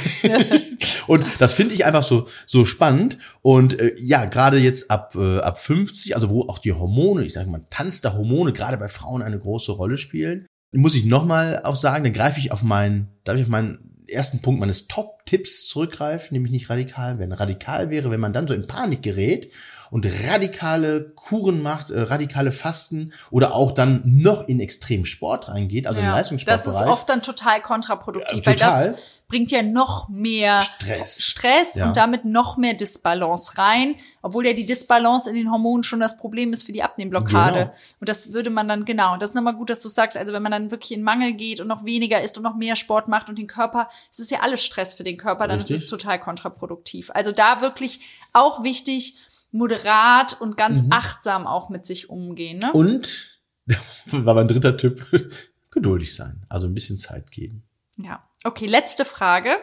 und 1.07 1.25
das 1.39 1.53
finde 1.53 1.73
ich 1.73 1.85
einfach 1.85 2.03
so 2.03 2.27
so 2.45 2.65
spannend 2.65 3.17
und 3.41 3.79
äh, 3.79 3.95
ja 3.97 4.25
gerade 4.25 4.57
jetzt 4.57 4.91
ab 4.91 5.15
äh, 5.15 5.39
ab 5.39 5.59
50 5.59 6.15
also 6.15 6.29
wo 6.29 6.43
auch 6.43 6.59
die 6.59 6.73
Hormone 6.73 7.25
ich 7.25 7.33
sage 7.33 7.49
mal 7.49 7.65
Tanz 7.69 8.01
der 8.01 8.13
Hormone 8.13 8.53
gerade 8.53 8.77
bei 8.77 8.87
Frauen 8.87 9.21
eine 9.21 9.39
große 9.39 9.71
Rolle 9.71 9.97
spielen 9.97 10.47
muss 10.73 10.95
ich 10.95 11.05
noch 11.05 11.25
mal 11.25 11.61
auch 11.63 11.75
sagen 11.75 12.03
dann 12.03 12.13
greife 12.13 12.39
ich 12.39 12.51
auf 12.51 12.63
meinen 12.63 13.07
darf 13.23 13.35
ich 13.35 13.43
auf 13.43 13.49
meinen 13.49 14.05
ersten 14.07 14.41
Punkt 14.41 14.59
meines 14.59 14.87
Top 14.87 15.25
Tipps 15.25 15.67
zurückgreifen 15.67 16.33
nämlich 16.33 16.51
nicht 16.51 16.69
radikal 16.69 17.19
werden. 17.19 17.31
Radikal 17.31 17.89
wäre 17.89 18.11
wenn 18.11 18.19
man 18.19 18.33
dann 18.33 18.47
so 18.47 18.53
in 18.53 18.67
Panik 18.67 19.01
gerät 19.01 19.51
und 19.93 20.07
radikale 20.27 21.11
Kuren 21.15 21.61
macht, 21.61 21.91
äh, 21.91 21.99
radikale 22.01 22.51
Fasten 22.51 23.13
oder 23.29 23.53
auch 23.53 23.71
dann 23.71 24.01
noch 24.05 24.47
in 24.47 24.59
extrem 24.59 25.05
Sport 25.05 25.49
reingeht, 25.49 25.85
also 25.85 25.99
im 26.01 26.07
Ja, 26.07 26.15
Leistungssportbereich. 26.15 26.65
das 26.65 26.81
ist 26.81 26.87
oft 26.87 27.07
dann 27.09 27.21
total 27.21 27.61
kontraproduktiv, 27.61 28.43
weil 28.43 28.55
total. 28.55 28.89
das 28.93 29.21
bringt 29.27 29.51
ja 29.51 29.61
noch 29.61 30.09
mehr 30.09 30.63
Stress. 30.63 31.21
Stress 31.23 31.75
Ja. 31.75 31.85
und 31.85 31.95
damit 31.95 32.25
noch 32.25 32.57
mehr 32.57 32.73
Disbalance 32.73 33.59
rein, 33.59 33.93
obwohl 34.23 34.47
ja 34.47 34.53
die 34.53 34.65
Disbalance 34.65 35.29
in 35.29 35.35
den 35.35 35.51
Hormonen 35.51 35.83
schon 35.83 35.99
das 35.99 36.17
Problem 36.17 36.53
ist 36.53 36.63
für 36.63 36.71
die 36.71 36.81
Abnehmblockade. 36.81 37.59
Genau. 37.59 37.71
Und 37.99 38.09
das 38.09 38.33
würde 38.33 38.49
man 38.49 38.67
dann, 38.67 38.85
genau, 38.85 39.17
das 39.17 39.29
ist 39.29 39.35
nochmal 39.35 39.55
gut, 39.55 39.69
dass 39.69 39.81
du 39.83 39.89
sagst, 39.89 40.17
also 40.17 40.33
wenn 40.33 40.41
man 40.41 40.51
dann 40.51 40.71
wirklich 40.71 40.91
in 40.91 41.03
Mangel 41.03 41.33
geht 41.33 41.59
und 41.59 41.67
noch 41.67 41.85
weniger 41.85 42.19
isst 42.19 42.35
und 42.37 42.43
noch 42.43 42.55
mehr 42.55 42.75
Sport 42.75 43.07
macht 43.09 43.29
und 43.29 43.37
den 43.37 43.47
Körper, 43.47 43.89
es 44.11 44.17
ist 44.17 44.31
ja 44.31 44.39
alles 44.41 44.63
Stress 44.63 44.95
für 44.95 45.03
den 45.03 45.17
Körper, 45.17 45.47
dann 45.47 45.59
Richtig. 45.59 45.75
ist 45.75 45.83
es 45.83 45.89
total 45.91 46.19
kontraproduktiv. 46.19 47.11
Also 47.13 47.31
da 47.31 47.61
wirklich 47.61 47.99
auch 48.33 48.63
wichtig, 48.63 49.15
moderat 49.53 50.39
und 50.41 50.57
ganz 50.57 50.83
Mhm. 50.83 50.91
achtsam 50.91 51.47
auch 51.47 51.69
mit 51.69 51.85
sich 51.85 52.09
umgehen. 52.09 52.59
Ne? 52.59 52.73
Und, 52.73 53.41
war 54.07 54.33
mein 54.35 54.47
dritter 54.47 54.75
Tipp, 54.75 55.05
geduldig 55.71 56.13
sein. 56.15 56.45
Also 56.49 56.67
ein 56.67 56.73
bisschen 56.73 56.97
Zeit 56.97 57.31
geben. 57.31 57.63
Ja. 57.97 58.27
Okay, 58.43 58.65
letzte 58.65 59.05
Frage. 59.05 59.55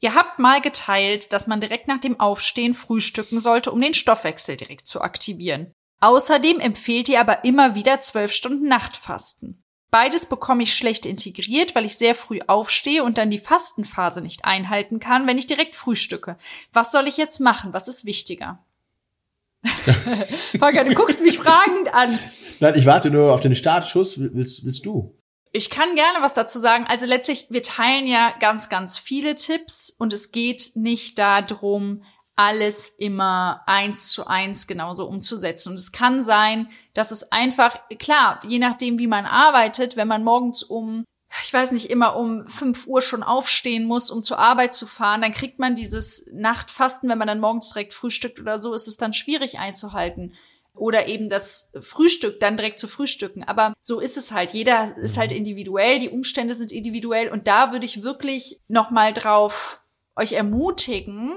Ihr 0.00 0.14
habt 0.14 0.38
mal 0.38 0.60
geteilt, 0.60 1.32
dass 1.32 1.46
man 1.46 1.60
direkt 1.60 1.88
nach 1.88 2.00
dem 2.00 2.20
Aufstehen 2.20 2.74
frühstücken 2.74 3.40
sollte, 3.40 3.72
um 3.72 3.80
den 3.80 3.94
Stoffwechsel 3.94 4.56
direkt 4.56 4.86
zu 4.86 5.00
aktivieren. 5.00 5.72
Außerdem 6.00 6.60
empfehlt 6.60 7.08
ihr 7.08 7.20
aber 7.20 7.44
immer 7.44 7.74
wieder 7.74 8.02
zwölf 8.02 8.32
Stunden 8.32 8.68
Nachtfasten. 8.68 9.62
Beides 9.90 10.26
bekomme 10.28 10.62
ich 10.64 10.74
schlecht 10.74 11.06
integriert, 11.06 11.74
weil 11.74 11.86
ich 11.86 11.96
sehr 11.96 12.14
früh 12.14 12.40
aufstehe 12.46 13.02
und 13.02 13.16
dann 13.16 13.30
die 13.30 13.38
Fastenphase 13.38 14.20
nicht 14.20 14.44
einhalten 14.44 15.00
kann, 15.00 15.26
wenn 15.26 15.38
ich 15.38 15.46
direkt 15.46 15.74
frühstücke. 15.74 16.36
Was 16.74 16.92
soll 16.92 17.06
ich 17.08 17.16
jetzt 17.16 17.40
machen? 17.40 17.72
Was 17.72 17.88
ist 17.88 18.04
wichtiger? 18.04 18.58
Volker, 20.58 20.84
du 20.84 20.94
guckst 20.94 21.22
mich 21.22 21.38
fragend 21.38 21.92
an. 21.92 22.18
Nein, 22.60 22.74
ich 22.76 22.86
warte 22.86 23.10
nur 23.10 23.32
auf 23.32 23.40
den 23.40 23.54
Startschuss. 23.54 24.18
Willst, 24.18 24.64
willst 24.64 24.86
du? 24.86 25.14
Ich 25.52 25.70
kann 25.70 25.94
gerne 25.94 26.18
was 26.20 26.34
dazu 26.34 26.58
sagen. 26.58 26.86
Also 26.88 27.06
letztlich, 27.06 27.46
wir 27.50 27.62
teilen 27.62 28.06
ja 28.06 28.34
ganz, 28.40 28.68
ganz 28.68 28.98
viele 28.98 29.34
Tipps 29.34 29.90
und 29.90 30.12
es 30.12 30.32
geht 30.32 30.72
nicht 30.74 31.18
darum, 31.18 32.02
alles 32.36 32.88
immer 32.88 33.62
eins 33.66 34.10
zu 34.10 34.26
eins 34.26 34.66
genauso 34.66 35.06
umzusetzen. 35.06 35.70
Und 35.70 35.76
es 35.76 35.92
kann 35.92 36.22
sein, 36.22 36.68
dass 36.92 37.10
es 37.10 37.32
einfach, 37.32 37.78
klar, 37.98 38.40
je 38.46 38.58
nachdem, 38.58 38.98
wie 38.98 39.06
man 39.06 39.24
arbeitet, 39.24 39.96
wenn 39.96 40.08
man 40.08 40.22
morgens 40.22 40.62
um 40.62 41.04
ich 41.44 41.52
weiß 41.52 41.72
nicht, 41.72 41.90
immer 41.90 42.16
um 42.16 42.46
5 42.46 42.86
Uhr 42.86 43.02
schon 43.02 43.22
aufstehen 43.22 43.84
muss, 43.84 44.10
um 44.10 44.22
zur 44.22 44.38
Arbeit 44.38 44.74
zu 44.74 44.86
fahren, 44.86 45.22
dann 45.22 45.32
kriegt 45.32 45.58
man 45.58 45.74
dieses 45.74 46.28
Nachtfasten, 46.32 47.08
wenn 47.08 47.18
man 47.18 47.28
dann 47.28 47.40
morgens 47.40 47.70
direkt 47.70 47.92
frühstückt 47.92 48.40
oder 48.40 48.58
so, 48.58 48.74
ist 48.74 48.88
es 48.88 48.96
dann 48.96 49.12
schwierig 49.12 49.58
einzuhalten. 49.58 50.34
Oder 50.74 51.08
eben 51.08 51.30
das 51.30 51.72
Frühstück 51.80 52.38
dann 52.38 52.58
direkt 52.58 52.78
zu 52.78 52.86
frühstücken. 52.86 53.42
Aber 53.44 53.72
so 53.80 53.98
ist 53.98 54.18
es 54.18 54.30
halt. 54.30 54.52
Jeder 54.52 54.96
ist 54.98 55.16
halt 55.16 55.32
individuell, 55.32 55.98
die 55.98 56.10
Umstände 56.10 56.54
sind 56.54 56.70
individuell. 56.70 57.30
Und 57.30 57.46
da 57.46 57.72
würde 57.72 57.86
ich 57.86 58.02
wirklich 58.02 58.60
nochmal 58.68 59.14
drauf 59.14 59.80
euch 60.16 60.32
ermutigen, 60.32 61.34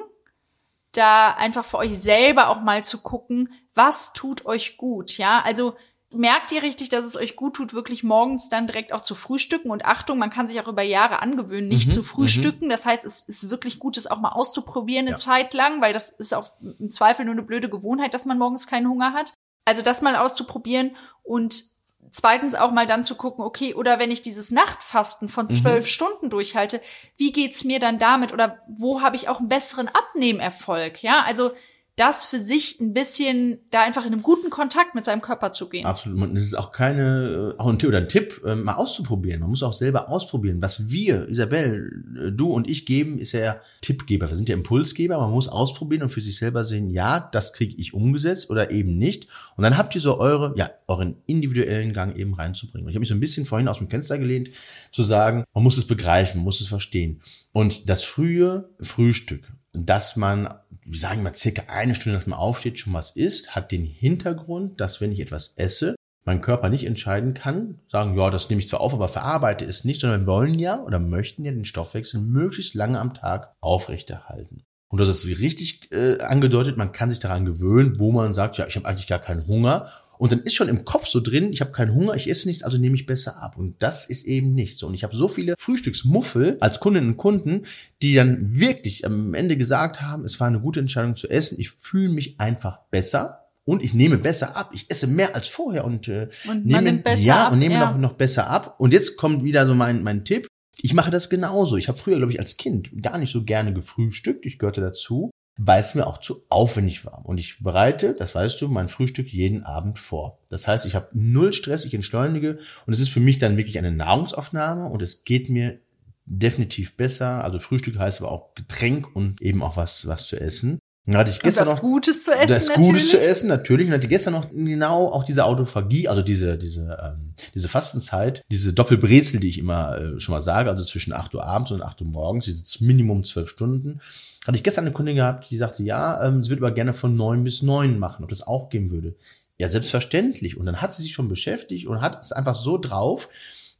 da 0.91 1.31
einfach 1.31 1.63
für 1.63 1.77
euch 1.77 1.97
selber 1.97 2.49
auch 2.49 2.61
mal 2.61 2.83
zu 2.83 3.01
gucken, 3.01 3.53
was 3.75 4.11
tut 4.13 4.45
euch 4.45 4.77
gut, 4.77 5.17
ja? 5.17 5.41
Also 5.41 5.75
merkt 6.11 6.51
ihr 6.51 6.63
richtig, 6.63 6.89
dass 6.89 7.05
es 7.05 7.15
euch 7.15 7.35
gut 7.35 7.55
tut, 7.55 7.73
wirklich 7.73 8.03
morgens 8.03 8.49
dann 8.49 8.67
direkt 8.67 8.93
auch 8.93 9.01
zu 9.01 9.15
frühstücken? 9.15 9.69
Und 9.69 9.85
Achtung, 9.85 10.17
man 10.17 10.29
kann 10.29 10.47
sich 10.47 10.59
auch 10.59 10.67
über 10.67 10.81
Jahre 10.81 11.21
angewöhnen, 11.21 11.67
nicht 11.67 11.87
Mhm, 11.87 11.91
zu 11.91 12.03
frühstücken. 12.03 12.69
Das 12.69 12.85
heißt, 12.85 13.05
es 13.05 13.21
ist 13.27 13.49
wirklich 13.49 13.79
gut, 13.79 13.97
es 13.97 14.07
auch 14.07 14.19
mal 14.19 14.31
auszuprobieren 14.31 15.05
eine 15.07 15.11
Ja. 15.11 15.17
Zeit 15.17 15.53
lang, 15.53 15.81
weil 15.81 15.93
das 15.93 16.09
ist 16.09 16.33
auch 16.33 16.51
im 16.61 16.89
Zweifel 16.91 17.25
nur 17.25 17.33
eine 17.33 17.43
blöde 17.43 17.69
Gewohnheit, 17.69 18.13
dass 18.13 18.25
man 18.25 18.37
morgens 18.39 18.65
keinen 18.67 18.89
Hunger 18.89 19.13
hat. 19.13 19.33
Also 19.65 19.81
das 19.83 20.01
mal 20.01 20.15
auszuprobieren 20.15 20.95
und 21.21 21.63
zweitens 22.11 22.55
auch 22.55 22.71
mal 22.71 22.87
dann 22.87 23.03
zu 23.03 23.13
gucken, 23.13 23.43
okay, 23.45 23.75
oder 23.75 23.99
wenn 23.99 24.09
ich 24.09 24.23
dieses 24.23 24.49
Nachtfasten 24.49 25.29
von 25.29 25.47
zwölf 25.47 25.85
Stunden 25.85 26.31
durchhalte, 26.31 26.81
wie 27.17 27.31
geht's 27.31 27.63
mir 27.65 27.79
dann 27.79 27.99
damit 27.99 28.33
oder 28.33 28.63
wo 28.67 29.01
habe 29.01 29.15
ich 29.15 29.29
auch 29.29 29.39
einen 29.39 29.49
besseren 29.49 29.89
Abnehmerfolg? 29.89 31.03
Ja, 31.03 31.21
also 31.21 31.51
das 31.99 32.23
für 32.23 32.39
sich 32.39 32.79
ein 32.79 32.93
bisschen 32.93 33.59
da 33.71 33.81
einfach 33.81 34.05
in 34.05 34.13
einem 34.13 34.21
guten 34.21 34.49
Kontakt 34.49 34.95
mit 34.95 35.03
seinem 35.03 35.21
Körper 35.21 35.51
zu 35.51 35.67
gehen. 35.67 35.85
Absolut. 35.85 36.21
Und 36.21 36.37
es 36.37 36.43
ist 36.43 36.53
auch 36.53 36.71
keine, 36.71 37.55
äh, 37.57 37.59
auch 37.59 37.67
ein 37.67 37.77
Tipp 37.77 37.89
oder 37.89 37.97
ein 37.97 38.07
Tipp, 38.07 38.41
äh, 38.45 38.55
mal 38.55 38.75
auszuprobieren. 38.75 39.41
Man 39.41 39.49
muss 39.49 39.63
auch 39.63 39.73
selber 39.73 40.09
ausprobieren. 40.09 40.61
Was 40.61 40.89
wir, 40.89 41.27
Isabel, 41.27 42.03
äh, 42.17 42.31
du 42.31 42.51
und 42.51 42.69
ich 42.69 42.85
geben, 42.85 43.19
ist 43.19 43.33
ja 43.33 43.59
Tippgeber. 43.81 44.29
Wir 44.29 44.37
sind 44.37 44.47
ja 44.47 44.55
Impulsgeber. 44.55 45.19
Man 45.19 45.31
muss 45.31 45.49
ausprobieren 45.49 46.03
und 46.03 46.09
für 46.09 46.21
sich 46.21 46.37
selber 46.37 46.63
sehen, 46.63 46.89
ja, 46.89 47.19
das 47.19 47.51
kriege 47.51 47.75
ich 47.77 47.93
umgesetzt 47.93 48.49
oder 48.49 48.71
eben 48.71 48.97
nicht. 48.97 49.27
Und 49.57 49.63
dann 49.63 49.77
habt 49.77 49.93
ihr 49.93 50.01
so 50.01 50.19
eure, 50.19 50.53
ja, 50.55 50.69
euren 50.87 51.17
individuellen 51.25 51.91
Gang 51.91 52.15
eben 52.15 52.33
reinzubringen. 52.33 52.85
Und 52.85 52.91
ich 52.91 52.95
habe 52.95 53.01
mich 53.01 53.09
so 53.09 53.15
ein 53.15 53.19
bisschen 53.19 53.45
vorhin 53.45 53.67
aus 53.67 53.79
dem 53.79 53.89
Fenster 53.89 54.17
gelehnt, 54.17 54.51
zu 54.91 55.03
sagen, 55.03 55.43
man 55.53 55.65
muss 55.65 55.77
es 55.77 55.85
begreifen, 55.85 56.41
muss 56.41 56.61
es 56.61 56.67
verstehen. 56.67 57.21
Und 57.51 57.89
das 57.89 58.03
frühe 58.03 58.69
Frühstück, 58.79 59.51
dass 59.73 60.15
man 60.15 60.49
wir 60.89 60.97
sagen 60.97 61.21
mal 61.21 61.35
circa 61.35 61.63
eine 61.67 61.93
Stunde, 61.93 62.17
dass 62.17 62.27
man 62.27 62.39
aufsteht, 62.39 62.79
schon 62.79 62.93
was 62.93 63.11
isst, 63.11 63.55
hat 63.55 63.71
den 63.71 63.85
Hintergrund, 63.85 64.81
dass 64.81 65.01
wenn 65.01 65.11
ich 65.11 65.19
etwas 65.19 65.53
esse, 65.55 65.95
mein 66.25 66.41
Körper 66.41 66.69
nicht 66.69 66.85
entscheiden 66.85 67.35
kann, 67.35 67.79
sagen, 67.87 68.17
ja, 68.17 68.29
das 68.31 68.49
nehme 68.49 68.59
ich 68.59 68.67
zwar 68.67 68.81
auf, 68.81 68.93
aber 68.93 69.07
verarbeite 69.07 69.65
es 69.65 69.85
nicht, 69.85 70.01
sondern 70.01 70.21
wir 70.21 70.27
wollen 70.27 70.57
ja 70.57 70.81
oder 70.81 70.99
möchten 70.99 71.45
ja 71.45 71.51
den 71.51 71.65
Stoffwechsel 71.65 72.21
möglichst 72.21 72.73
lange 72.73 72.99
am 72.99 73.13
Tag 73.13 73.55
aufrechterhalten. 73.61 74.63
Und 74.89 74.99
das 74.99 75.07
ist 75.07 75.25
richtig 75.27 75.91
äh, 75.91 76.19
angedeutet, 76.19 76.75
man 76.75 76.91
kann 76.91 77.11
sich 77.11 77.19
daran 77.19 77.45
gewöhnen, 77.45 77.99
wo 77.99 78.11
man 78.11 78.33
sagt, 78.33 78.57
ja, 78.57 78.65
ich 78.65 78.75
habe 78.75 78.87
eigentlich 78.87 79.07
gar 79.07 79.19
keinen 79.19 79.45
Hunger. 79.45 79.87
Und 80.19 80.33
dann 80.33 80.41
ist 80.41 80.53
schon 80.53 80.67
im 80.67 80.83
Kopf 80.83 81.07
so 81.07 81.21
drin, 81.21 81.53
ich 81.53 81.61
habe 81.61 81.71
keinen 81.71 81.95
Hunger, 81.95 82.13
ich 82.13 82.29
esse 82.29 82.49
nichts, 82.49 82.63
also 82.63 82.77
nehme 82.77 82.95
ich 82.95 83.05
besser 83.05 83.41
ab. 83.41 83.57
Und 83.57 83.81
das 83.81 84.03
ist 84.03 84.25
eben 84.25 84.53
nicht 84.53 84.77
so. 84.77 84.87
Und 84.87 84.93
ich 84.93 85.05
habe 85.05 85.15
so 85.15 85.29
viele 85.29 85.55
Frühstücksmuffel 85.57 86.57
als 86.59 86.81
Kundinnen 86.81 87.11
und 87.11 87.17
Kunden, 87.17 87.65
die 88.01 88.15
dann 88.15 88.59
wirklich 88.59 89.05
am 89.05 89.33
Ende 89.33 89.55
gesagt 89.55 90.01
haben, 90.01 90.25
es 90.25 90.37
war 90.41 90.47
eine 90.47 90.59
gute 90.59 90.81
Entscheidung 90.81 91.15
zu 91.15 91.29
essen, 91.29 91.57
ich 91.57 91.71
fühle 91.71 92.09
mich 92.09 92.37
einfach 92.37 92.79
besser. 92.91 93.45
Und 93.63 93.81
ich 93.81 93.93
nehme 93.93 94.17
besser 94.17 94.57
ab. 94.57 94.71
Ich 94.73 94.87
esse 94.89 95.07
mehr 95.07 95.35
als 95.35 95.47
vorher 95.47 95.85
und, 95.85 96.07
äh, 96.07 96.27
Und 96.47 96.65
nehme, 96.65 97.03
ja, 97.19 97.45
ab, 97.45 97.53
und 97.53 97.59
nehme 97.59 97.75
ja. 97.75 97.91
noch, 97.91 97.97
noch 97.97 98.13
besser 98.13 98.49
ab. 98.49 98.75
Und 98.79 98.91
jetzt 98.93 99.15
kommt 99.15 99.43
wieder 99.43 99.67
so 99.67 99.75
mein, 99.75 100.03
mein 100.03 100.25
Tipp. 100.25 100.47
Ich 100.81 100.93
mache 100.93 101.11
das 101.11 101.29
genauso. 101.29 101.77
Ich 101.77 101.87
habe 101.87 101.97
früher, 101.97 102.17
glaube 102.17 102.33
ich, 102.33 102.39
als 102.39 102.57
Kind 102.57 102.89
gar 103.01 103.17
nicht 103.19 103.31
so 103.31 103.43
gerne 103.43 103.71
gefrühstückt. 103.71 104.45
Ich 104.45 104.59
gehörte 104.59 104.81
dazu, 104.81 105.29
weil 105.61 105.81
es 105.81 105.93
mir 105.93 106.07
auch 106.07 106.19
zu 106.19 106.45
aufwendig 106.47 107.05
war. 107.05 107.25
Und 107.25 107.37
ich 107.37 107.61
bereite, 107.61 108.13
das 108.17 108.33
weißt 108.33 108.61
du, 108.61 108.69
mein 108.69 108.87
Frühstück 108.87 109.27
jeden 109.27 109.63
Abend 109.63 109.99
vor. 109.99 110.39
Das 110.47 110.69
heißt, 110.69 110.85
ich 110.85 110.95
habe 110.95 111.09
null 111.11 111.51
Stress, 111.51 111.83
ich 111.83 111.93
entschleunige 111.93 112.59
und 112.85 112.93
es 112.93 113.01
ist 113.01 113.09
für 113.09 113.19
mich 113.19 113.39
dann 113.39 113.57
wirklich 113.57 113.77
eine 113.77 113.91
Nahrungsaufnahme 113.91 114.85
und 114.85 115.01
es 115.01 115.25
geht 115.25 115.49
mir 115.49 115.81
definitiv 116.25 116.95
besser. 116.95 117.43
Also 117.43 117.59
Frühstück 117.59 117.99
heißt 117.99 118.21
aber 118.21 118.31
auch 118.31 118.55
Getränk 118.55 119.13
und 119.13 119.41
eben 119.41 119.61
auch 119.61 119.75
was, 119.75 120.07
was 120.07 120.27
zu 120.27 120.39
essen. 120.39 120.79
Dann 121.11 121.21
hatte 121.21 121.31
ich 121.31 121.37
Und 121.37 121.43
gestern 121.43 121.65
was 121.65 121.73
noch 121.75 121.81
Gutes 121.81 122.23
zu 122.23 122.31
essen 122.31 122.47
das 122.49 122.67
natürlich. 122.67 122.87
Gutes 122.87 123.09
zu 123.09 123.19
essen, 123.19 123.47
natürlich. 123.47 123.87
Und 123.87 123.93
hatte 123.93 124.07
gestern 124.07 124.33
noch 124.33 124.49
genau 124.51 125.07
auch 125.07 125.23
diese 125.23 125.43
Autophagie, 125.43 126.07
also 126.07 126.21
diese, 126.21 126.55
diese, 126.55 126.97
ähm, 127.01 127.33
diese 127.55 127.67
Fastenzeit, 127.67 128.43
diese 128.51 128.73
Doppelbrezel, 128.73 129.39
die 129.39 129.49
ich 129.49 129.57
immer 129.57 129.97
äh, 129.97 130.19
schon 130.19 130.33
mal 130.33 130.41
sage, 130.41 130.69
also 130.69 130.83
zwischen 130.83 131.13
8 131.13 131.33
Uhr 131.33 131.43
abends 131.43 131.71
und 131.71 131.81
8 131.81 132.01
Uhr 132.01 132.07
morgens, 132.07 132.45
diese 132.45 132.83
Minimum 132.83 133.23
zwölf 133.23 133.49
Stunden. 133.49 134.01
Hatte 134.45 134.55
ich 134.55 134.63
gestern 134.63 134.85
eine 134.85 134.93
Kundin 134.93 135.15
gehabt, 135.15 135.49
die 135.49 135.57
sagte, 135.57 135.81
ja, 135.81 136.23
ähm, 136.23 136.43
sie 136.43 136.51
würde 136.51 136.63
aber 136.63 136.75
gerne 136.75 136.93
von 136.93 137.15
neun 137.15 137.43
bis 137.43 137.63
neun 137.63 137.97
machen, 137.97 138.23
ob 138.23 138.29
das 138.29 138.45
auch 138.45 138.69
geben 138.69 138.91
würde. 138.91 139.15
Ja, 139.57 139.67
selbstverständlich. 139.67 140.57
Und 140.57 140.67
dann 140.67 140.79
hat 140.79 140.91
sie 140.91 141.01
sich 141.01 141.13
schon 141.13 141.27
beschäftigt 141.27 141.87
und 141.87 142.01
hat 142.01 142.23
es 142.23 142.31
einfach 142.31 142.55
so 142.55 142.77
drauf, 142.77 143.29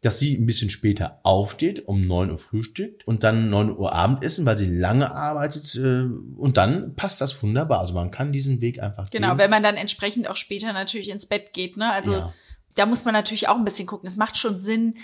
dass 0.02 0.18
sie 0.20 0.36
ein 0.38 0.46
bisschen 0.46 0.70
später 0.70 1.20
aufsteht, 1.24 1.88
um 1.88 2.08
9 2.08 2.32
Uhr 2.32 2.38
frühstückt 2.38 3.06
und 3.06 3.24
dann 3.24 3.50
9 3.50 3.78
Uhr 3.78 3.92
Abendessen, 3.94 4.46
weil 4.46 4.58
sie 4.58 4.74
lange 4.74 5.12
arbeitet 5.14 5.76
äh, 5.76 6.06
und 6.38 6.56
dann 6.58 6.96
passt 6.96 7.20
das 7.22 7.42
wunderbar. 7.44 7.80
Also 7.82 7.94
man 7.96 8.10
kann 8.12 8.32
diesen 8.32 8.62
Weg 8.62 8.82
einfach 8.82 9.10
Genau, 9.10 9.30
gehen. 9.30 9.38
wenn 9.40 9.50
man 9.50 9.64
dann 9.64 9.76
entsprechend 9.76 10.30
auch 10.30 10.38
später 10.38 10.72
natürlich 10.72 11.10
ins 11.10 11.26
Bett 11.26 11.52
geht, 11.54 11.76
ne? 11.76 11.92
Also 11.92 12.14
Ja. 12.14 12.34
da 12.76 12.86
muss 12.86 13.04
man 13.04 13.14
natürlich 13.14 13.50
auch 13.50 13.58
ein 13.58 13.66
bisschen 13.66 13.88
gucken. 13.88 14.08
Es 14.08 14.16
macht 14.16 14.38
schon 14.38 14.58
Sinn, 14.60 14.96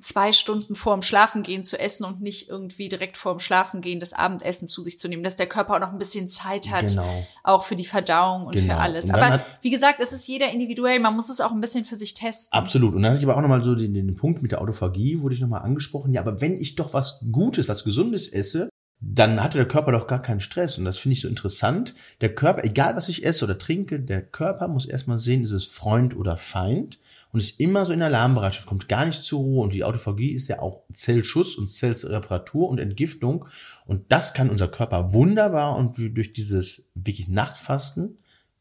zwei 0.00 0.32
Stunden 0.32 0.74
vorm 0.74 1.02
Schlafengehen 1.02 1.64
zu 1.64 1.78
essen 1.78 2.04
und 2.04 2.20
nicht 2.20 2.48
irgendwie 2.48 2.88
direkt 2.88 3.16
vorm 3.16 3.38
Schlafengehen 3.38 4.00
das 4.00 4.12
Abendessen 4.12 4.68
zu 4.68 4.82
sich 4.82 4.98
zu 4.98 5.08
nehmen, 5.08 5.22
dass 5.22 5.36
der 5.36 5.46
Körper 5.46 5.74
auch 5.74 5.80
noch 5.80 5.92
ein 5.92 5.98
bisschen 5.98 6.28
Zeit 6.28 6.70
hat, 6.70 6.88
Genau. 6.88 7.26
auch 7.42 7.64
für 7.64 7.76
die 7.76 7.84
Verdauung 7.84 8.46
und 8.46 8.54
Genau. 8.54 8.74
für 8.74 8.80
alles. 8.80 9.06
Und 9.06 9.14
Aber 9.16 9.44
wie 9.60 9.70
gesagt, 9.70 10.00
es 10.00 10.12
ist 10.12 10.26
jeder 10.26 10.50
individuell. 10.52 10.98
Man 11.00 11.14
muss 11.14 11.28
es 11.28 11.40
auch 11.40 11.52
ein 11.52 11.60
bisschen 11.60 11.84
für 11.84 11.96
sich 11.96 12.14
testen. 12.14 12.58
Absolut. 12.58 12.94
Und 12.94 13.02
dann 13.02 13.10
hatte 13.12 13.20
ich 13.20 13.26
aber 13.28 13.36
auch 13.36 13.42
nochmal 13.42 13.62
so 13.62 13.74
den, 13.74 13.94
den 13.94 14.14
Punkt 14.14 14.42
mit 14.42 14.52
der 14.52 14.60
Autophagie, 14.60 15.20
wurde 15.20 15.34
ich 15.34 15.40
nochmal 15.40 15.62
angesprochen. 15.62 16.12
Ja, 16.14 16.20
aber 16.20 16.40
wenn 16.40 16.60
ich 16.60 16.74
doch 16.74 16.92
was 16.94 17.24
Gutes, 17.30 17.68
was 17.68 17.84
Gesundes 17.84 18.28
esse, 18.28 18.68
dann 19.04 19.42
hatte 19.42 19.58
der 19.58 19.66
Körper 19.66 19.90
doch 19.90 20.06
gar 20.06 20.22
keinen 20.22 20.40
Stress. 20.40 20.78
Und 20.78 20.84
das 20.84 20.96
finde 20.96 21.14
ich 21.14 21.20
so 21.20 21.28
interessant. 21.28 21.94
Der 22.20 22.32
Körper, 22.34 22.64
egal 22.64 22.94
was 22.94 23.08
ich 23.08 23.26
esse 23.26 23.44
oder 23.44 23.58
trinke, 23.58 23.98
der 23.98 24.22
Körper 24.22 24.68
muss 24.68 24.86
erstmal 24.86 25.18
sehen, 25.18 25.42
ist 25.42 25.50
es 25.50 25.66
Freund 25.66 26.16
oder 26.16 26.36
Feind. 26.36 27.00
Und 27.32 27.40
ist 27.40 27.58
immer 27.58 27.84
so 27.84 27.92
in 27.92 28.02
Alarmbereitschaft, 28.02 28.66
kommt 28.66 28.88
gar 28.88 29.04
nicht 29.04 29.22
zur 29.22 29.40
Ruhe. 29.40 29.64
Und 29.64 29.74
die 29.74 29.82
Autophagie 29.82 30.32
ist 30.32 30.46
ja 30.46 30.60
auch 30.60 30.82
Zellschuss 30.92 31.56
und 31.56 31.68
Zellreparatur 31.68 32.68
und 32.68 32.78
Entgiftung. 32.78 33.46
Und 33.86 34.12
das 34.12 34.34
kann 34.34 34.50
unser 34.50 34.68
Körper 34.68 35.12
wunderbar 35.12 35.76
und 35.76 35.96
durch 35.98 36.32
dieses 36.32 36.92
wirklich 36.94 37.26
Nachtfasten 37.26 38.18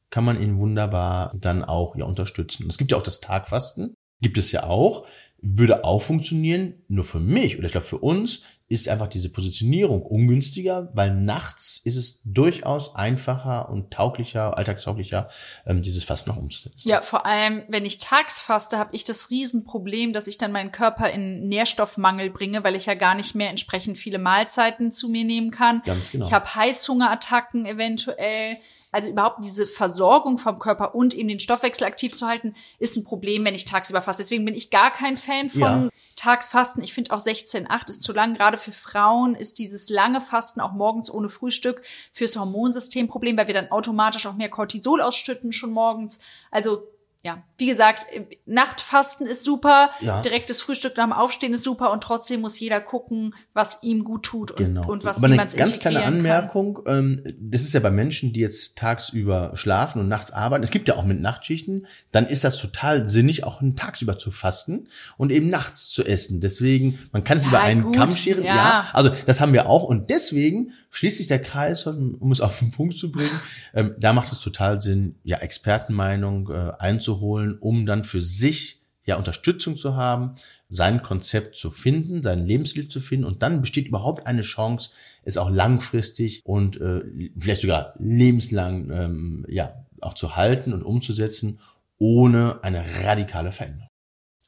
kann 0.10 0.26
man 0.26 0.42
ihn 0.42 0.58
wunderbar 0.58 1.32
dann 1.40 1.64
auch 1.64 1.96
ja 1.96 2.06
unterstützen. 2.06 2.66
Es 2.68 2.78
gibt 2.78 2.92
ja 2.92 2.98
auch 2.98 3.04
das 3.04 3.22
Tagfasten, 3.22 3.94
gibt 4.22 4.38
es 4.38 4.52
ja 4.52 4.64
auch, 4.64 5.06
würde 5.42 5.84
auch 5.84 6.02
funktionieren, 6.02 6.76
nur 6.88 7.04
für 7.04 7.20
mich 7.20 7.58
oder 7.58 7.66
ich 7.66 7.72
glaube 7.72 7.88
für 7.88 7.98
uns 7.98 8.42
ist 8.72 8.88
einfach 8.88 9.08
diese 9.08 9.30
Positionierung 9.30 10.02
ungünstiger, 10.02 10.90
weil 10.94 11.14
nachts 11.14 11.82
ist 11.84 11.98
es 11.98 12.22
durchaus 12.24 12.96
einfacher 12.96 13.68
und 13.68 13.92
tauglicher, 13.92 14.58
alltagstauglicher, 14.58 15.28
ähm, 15.66 15.82
dieses 15.82 16.06
Fasten 16.06 16.30
noch 16.30 16.38
umzusetzen. 16.38 16.88
Ja, 16.88 17.02
vor 17.02 17.26
allem, 17.26 17.64
wenn 17.68 17.86
ich 17.86 17.98
tags 17.98 18.40
faste, 18.40 18.78
habe 18.78 18.96
ich 18.96 19.04
das 19.04 19.30
Riesenproblem, 19.30 20.14
dass 20.14 20.28
ich 20.28 20.38
dann 20.38 20.54
meinen 20.54 20.72
Körper 20.72 21.10
in 21.10 21.50
Nährstoffmangel 21.50 22.30
bringe, 22.30 22.64
weil 22.64 22.76
ich 22.76 22.86
ja 22.86 22.94
gar 22.94 23.14
nicht 23.14 23.36
mehr 23.36 23.50
entsprechend 23.50 23.98
viele 23.98 24.20
Mahlzeiten 24.20 24.94
zu 24.94 25.10
mir 25.10 25.26
nehmen 25.26 25.52
kann. 25.52 25.82
Ganz 25.86 26.12
genau. 26.12 26.26
Ich 26.26 26.32
habe 26.32 26.56
Heißhungerattacken 26.56 27.66
eventuell. 27.66 28.58
Also 28.92 29.10
überhaupt 29.10 29.44
diese 29.44 29.68
Versorgung 29.68 30.38
vom 30.38 30.60
Körper 30.60 30.96
und 30.96 31.14
eben 31.14 31.30
den 31.30 31.40
Stoffwechsel 31.40 31.86
aktiv 31.86 32.16
zu 32.16 32.28
halten, 32.28 32.54
ist 32.80 32.98
ein 32.98 33.04
Problem, 33.04 33.46
wenn 33.46 33.56
ich 33.56 33.66
tagsüber 33.66 34.02
faste. 34.02 34.24
Deswegen 34.24 34.46
bin 34.46 34.54
ich 34.56 34.70
gar 34.70 34.92
kein 34.92 35.18
Fan 35.18 35.50
von 35.50 35.62
Ja. 35.62 35.90
Tagsfasten. 36.16 36.84
Ich 36.84 36.94
finde 36.94 37.12
auch 37.12 37.20
16,8 37.20 37.90
ist 37.90 38.02
zu 38.02 38.14
lang. 38.14 38.36
Gerade 38.36 38.58
für 38.58 38.72
Frauen 38.72 39.36
ist 39.36 39.60
dieses 39.60 39.90
lange 39.90 40.22
Fasten 40.22 40.62
auch 40.62 40.74
morgens 40.74 41.12
ohne 41.12 41.30
Frühstück 41.30 41.82
fürs 42.12 42.36
Hormonsystem 42.36 43.08
Problem, 43.08 43.38
weil 43.38 43.48
wir 43.48 43.54
dann 43.54 43.72
automatisch 43.72 44.26
auch 44.28 44.36
mehr 44.36 44.50
Cortisol 44.50 45.02
ausschütten 45.02 45.52
schon 45.52 45.72
morgens. 45.72 46.20
Also 46.52 46.88
ja, 47.24 47.44
wie 47.58 47.68
gesagt, 47.68 48.06
äh, 48.14 48.26
Nachtfasten 48.48 49.28
ist 49.28 49.44
super, 49.44 49.92
Ja. 50.02 50.22
direktes 50.22 50.62
Frühstück 50.62 50.98
nach 50.98 51.06
dem 51.06 51.14
Aufstehen 51.14 51.54
ist 51.54 51.64
super 51.64 51.92
und 51.92 52.02
trotzdem 52.02 52.42
muss 52.42 52.60
jeder 52.60 52.80
gucken, 52.82 53.36
was 53.54 53.84
ihm 53.84 54.04
gut 54.04 54.24
tut 54.24 54.52
und, 54.52 54.58
Genau. 54.58 54.88
und 54.90 55.04
was 55.06 55.20
man's 55.20 55.56
ganz 55.56 55.80
kleine 55.80 56.00
integrieren 56.00 56.24
kann. 56.24 56.32
Anmerkung, 56.32 56.80
ähm, 56.88 57.22
das 57.40 57.62
ist 57.62 57.74
ja 57.74 57.80
bei 57.80 57.92
Menschen, 57.92 58.34
die 58.34 58.40
jetzt 58.40 58.78
tagsüber 58.78 59.52
schlafen 59.54 60.00
und 60.00 60.08
nachts 60.08 60.32
arbeiten, 60.32 60.64
es 60.64 60.72
gibt 60.72 60.88
ja 60.88 60.96
auch 60.96 61.06
mit 61.06 61.22
Nachtschichten, 61.22 61.86
dann 62.12 62.26
ist 62.28 62.44
das 62.44 62.58
total 62.58 63.08
sinnig, 63.08 63.44
auch 63.44 63.62
tagsüber 63.76 64.18
zu 64.18 64.32
fasten 64.32 64.88
und 65.18 65.32
eben 65.32 65.48
nachts 65.48 65.90
zu 65.90 66.04
essen. 66.04 66.42
Deswegen, 66.42 66.98
man 67.12 67.24
kann 67.24 67.38
es 67.38 67.44
Ja, 67.44 67.50
über 67.50 67.60
einen 67.62 67.84
gut, 67.84 67.96
Kamm 67.96 68.10
scheren. 68.12 68.44
Ja. 68.44 68.56
ja. 68.56 68.86
also 68.94 69.12
das 69.28 69.40
haben 69.42 69.54
wir 69.54 69.68
auch 69.70 69.84
und 69.84 70.10
deswegen 70.10 70.72
schließt 70.90 71.18
sich 71.18 71.28
der 71.28 71.42
Kreis, 71.42 71.86
um 71.86 72.32
es 72.32 72.42
auf 72.42 72.60
den 72.60 72.72
Punkt 72.72 72.98
zu 72.98 73.12
bringen, 73.12 73.40
ähm, 73.74 73.94
da 74.00 74.12
macht 74.12 74.32
es 74.32 74.40
total 74.40 74.82
Sinn, 74.82 75.16
ja, 75.24 75.38
Expertenmeinung 75.38 76.50
äh, 76.52 76.72
einzuholen, 76.80 77.11
um 77.60 77.86
dann 77.86 78.04
für 78.04 78.22
sich 78.22 78.82
ja 79.06 79.18
Unterstützung 79.18 79.78
zu 79.78 79.96
haben, 79.96 80.36
sein 80.70 81.02
Konzept 81.02 81.56
zu 81.56 81.72
finden, 81.72 82.22
sein 82.22 82.46
Lebensstil 82.46 82.88
zu 82.88 83.00
finden 83.00 83.26
und 83.26 83.42
dann 83.42 83.62
besteht 83.62 83.88
überhaupt 83.88 84.28
eine 84.28 84.44
Chance, 84.44 84.92
es 85.24 85.38
auch 85.38 85.50
langfristig 85.50 86.42
und 86.46 86.80
äh, 86.80 87.02
vielleicht 87.38 87.62
sogar 87.62 87.94
lebenslang 87.98 88.90
ähm, 88.92 89.46
ja 89.50 89.86
auch 90.02 90.14
zu 90.14 90.36
halten 90.36 90.74
und 90.74 90.84
umzusetzen, 90.84 91.60
ohne 91.98 92.64
eine 92.64 92.84
radikale 93.04 93.52
Veränderung. 93.52 93.91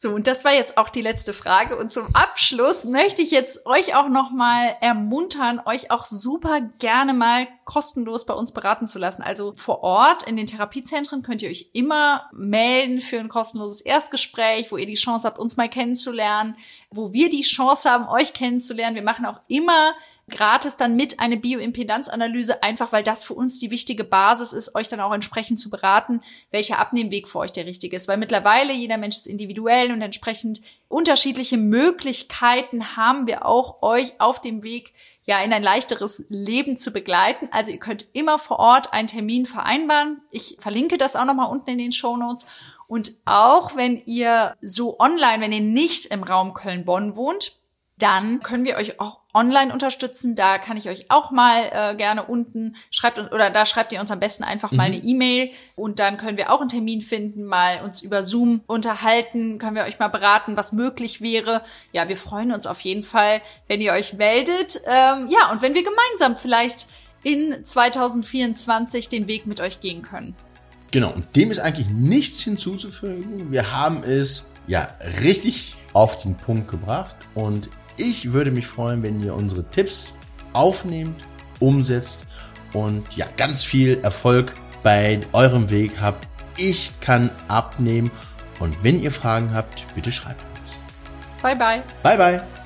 So, 0.04 0.12
und 0.12 0.28
das 0.28 0.44
war 0.44 0.54
jetzt 0.54 0.78
auch 0.78 0.90
die 0.90 1.02
letzte 1.02 1.32
Frage. 1.32 1.78
Und 1.78 1.94
zum 1.94 2.14
Abschluss 2.14 2.84
möchte 2.84 3.22
ich 3.22 3.32
jetzt 3.32 3.66
euch 3.66 3.96
auch 3.96 4.10
nochmal 4.10 4.76
ermuntern, 4.82 5.62
euch 5.66 5.92
auch 5.92 6.04
super 6.04 6.60
gerne 6.78 7.14
mal 7.14 7.48
kostenlos 7.64 8.26
bei 8.26 8.34
uns 8.34 8.52
beraten 8.52 8.86
zu 8.86 9.00
lassen. 9.00 9.22
Also 9.22 9.54
vor 9.56 9.82
Ort 9.82 10.24
in 10.24 10.36
den 10.36 10.46
Therapiezentren 10.46 11.22
könnt 11.22 11.42
ihr 11.42 11.50
euch 11.50 11.70
immer 11.72 12.30
melden 12.34 13.00
für 13.00 13.18
ein 13.18 13.30
kostenloses 13.30 13.80
Erstgespräch, 13.80 14.74
wo 14.74 14.78
ihr 14.78 14.86
die 14.86 14.96
Chance 14.96 15.26
habt, 15.26 15.40
uns 15.40 15.56
mal 15.56 15.70
kennenzulernen, 15.70 16.58
wo 16.92 17.14
wir 17.14 17.30
die 17.30 17.44
Chance 17.44 17.90
haben, 17.90 18.10
euch 18.10 18.34
kennenzulernen. 18.34 18.98
Wir 18.98 19.04
machen 19.04 19.26
auch 19.26 19.40
immer 19.48 19.94
gratis 20.30 20.78
dann 20.78 20.96
mit 20.96 21.20
eine 21.20 21.38
Bioimpedanzanalyse, 21.38 22.64
einfach 22.64 22.92
weil 22.92 23.04
das 23.04 23.24
für 23.24 23.34
uns 23.34 23.60
die 23.60 23.72
wichtige 23.72 24.04
Basis 24.04 24.54
ist, 24.54 24.74
euch 24.76 24.88
dann 24.88 25.02
auch 25.02 25.14
entsprechend 25.14 25.60
zu 25.60 25.70
beraten, 25.70 26.22
welcher 26.50 26.80
Abnehmweg 26.80 27.28
für 27.28 27.40
euch 27.40 27.52
der 27.52 27.66
richtige 27.66 27.96
ist. 27.96 28.08
Weil 28.08 28.18
mittlerweile 28.18 28.74
jeder 28.74 28.98
Mensch 28.98 29.18
ist 29.18 29.28
individuell 29.28 29.92
und 29.92 30.02
entsprechend 30.02 30.62
unterschiedliche 30.88 31.58
Möglichkeiten 31.58 32.96
haben 32.96 33.28
wir 33.28 33.46
auch 33.46 33.82
euch 33.82 34.14
auf 34.20 34.40
dem 34.40 34.64
Weg 34.64 34.94
ja 35.26 35.42
in 35.42 35.52
ein 35.54 35.64
leichteres 35.64 36.26
Leben 36.30 36.78
zu 36.78 36.92
begleiten. 36.92 37.50
Also 37.52 37.72
ihr 37.72 37.80
könnt 37.80 38.06
immer 38.14 38.40
vor 38.40 38.60
Ort 38.60 38.94
einen 38.94 39.08
Termin 39.08 39.46
vereinbaren. 39.46 40.22
Ich 40.32 40.58
verlinke 40.60 40.98
das 40.98 41.16
auch 41.16 41.26
nochmal 41.26 41.52
unten 41.52 41.72
in 41.72 41.78
den 41.78 41.92
Show 41.92 42.16
Notes. 42.16 42.46
Und 42.88 43.14
auch 43.26 43.76
wenn 43.76 44.02
ihr 44.06 44.56
so 44.62 45.00
online, 45.00 45.42
wenn 45.42 45.52
ihr 45.52 45.62
nicht 45.62 46.08
im 46.08 46.24
Raum 46.24 46.54
Köln-Bonn 46.54 47.16
wohnt, 47.16 47.60
dann 48.00 48.42
können 48.42 48.66
wir 48.66 48.78
euch 48.78 49.00
auch 49.00 49.20
online 49.34 49.72
unterstützen. 49.72 50.36
Da 50.36 50.58
kann 50.58 50.78
ich 50.78 50.90
euch 50.90 51.06
auch 51.10 51.32
mal 51.32 51.70
äh, 51.72 51.96
gerne 51.96 52.24
unten 52.24 52.76
schreibt 52.92 53.20
oder 53.20 53.50
da 53.50 53.66
schreibt 53.66 53.92
ihr 53.94 54.00
uns 54.00 54.12
am 54.12 54.20
besten 54.20 54.44
einfach 54.44 54.72
mhm. 54.72 54.78
mal 54.78 54.84
eine 54.84 54.98
E-Mail 54.98 55.52
und 55.76 56.00
dann 56.00 56.18
können 56.18 56.38
wir 56.38 56.52
auch 56.52 56.60
einen 56.60 56.70
Termin 56.70 57.02
finden, 57.02 57.46
mal 57.46 57.84
uns 57.84 58.02
über 58.02 58.26
Zoom 58.26 58.62
unterhalten, 58.68 59.58
können 59.60 59.76
wir 59.76 59.84
euch 59.84 60.00
mal 60.00 60.08
beraten, 60.08 60.58
was 60.58 60.72
möglich 60.72 61.22
wäre. 61.22 61.62
Ja, 61.92 62.10
wir 62.10 62.18
freuen 62.18 62.52
uns 62.52 62.68
auf 62.68 62.80
jeden 62.82 63.04
Fall, 63.04 63.42
wenn 63.68 63.82
ihr 63.82 63.94
euch 63.94 64.14
meldet. 64.14 64.82
Ähm, 64.86 65.28
ja, 65.30 65.52
und 65.52 65.62
wenn 65.62 65.76
wir 65.76 65.84
gemeinsam 65.84 66.36
vielleicht 66.36 66.88
in 67.24 67.64
2024 67.64 69.08
den 69.10 69.28
Weg 69.28 69.46
mit 69.48 69.62
euch 69.62 69.80
gehen 69.80 70.02
können. 70.02 70.36
Genau, 70.92 71.12
und 71.12 71.36
dem 71.36 71.50
ist 71.50 71.60
eigentlich 71.60 71.90
nichts 71.90 72.42
hinzuzufügen. 72.42 73.52
Wir 73.52 73.72
haben 73.72 74.04
es 74.04 74.52
ja 74.68 74.90
richtig 75.22 75.76
auf 75.94 76.22
den 76.22 76.36
Punkt 76.36 76.70
gebracht 76.70 77.16
und 77.34 77.70
ich 77.98 78.32
würde 78.32 78.52
mich 78.52 78.68
freuen, 78.68 79.04
wenn 79.04 79.22
ihr 79.22 79.34
unsere 79.36 79.64
Tipps 79.70 80.14
aufnehmt, 80.54 81.24
umsetzt 81.60 82.26
und 82.74 83.06
ja, 83.16 83.28
ganz 83.38 83.64
viel 83.64 84.00
Erfolg 84.04 84.54
bei 84.84 85.20
eurem 85.32 85.70
Weg 85.70 86.00
habt. 86.02 86.28
Ich 86.58 86.92
kann 87.00 87.30
abnehmen 87.48 88.12
und 88.60 88.76
wenn 88.84 89.02
ihr 89.02 89.12
Fragen 89.12 89.54
habt, 89.54 89.86
bitte 89.96 90.12
schreibt 90.12 90.42
uns. 90.60 90.80
Bye 91.42 91.56
bye. 91.56 91.84
Bye 92.04 92.18
bye. 92.18 92.63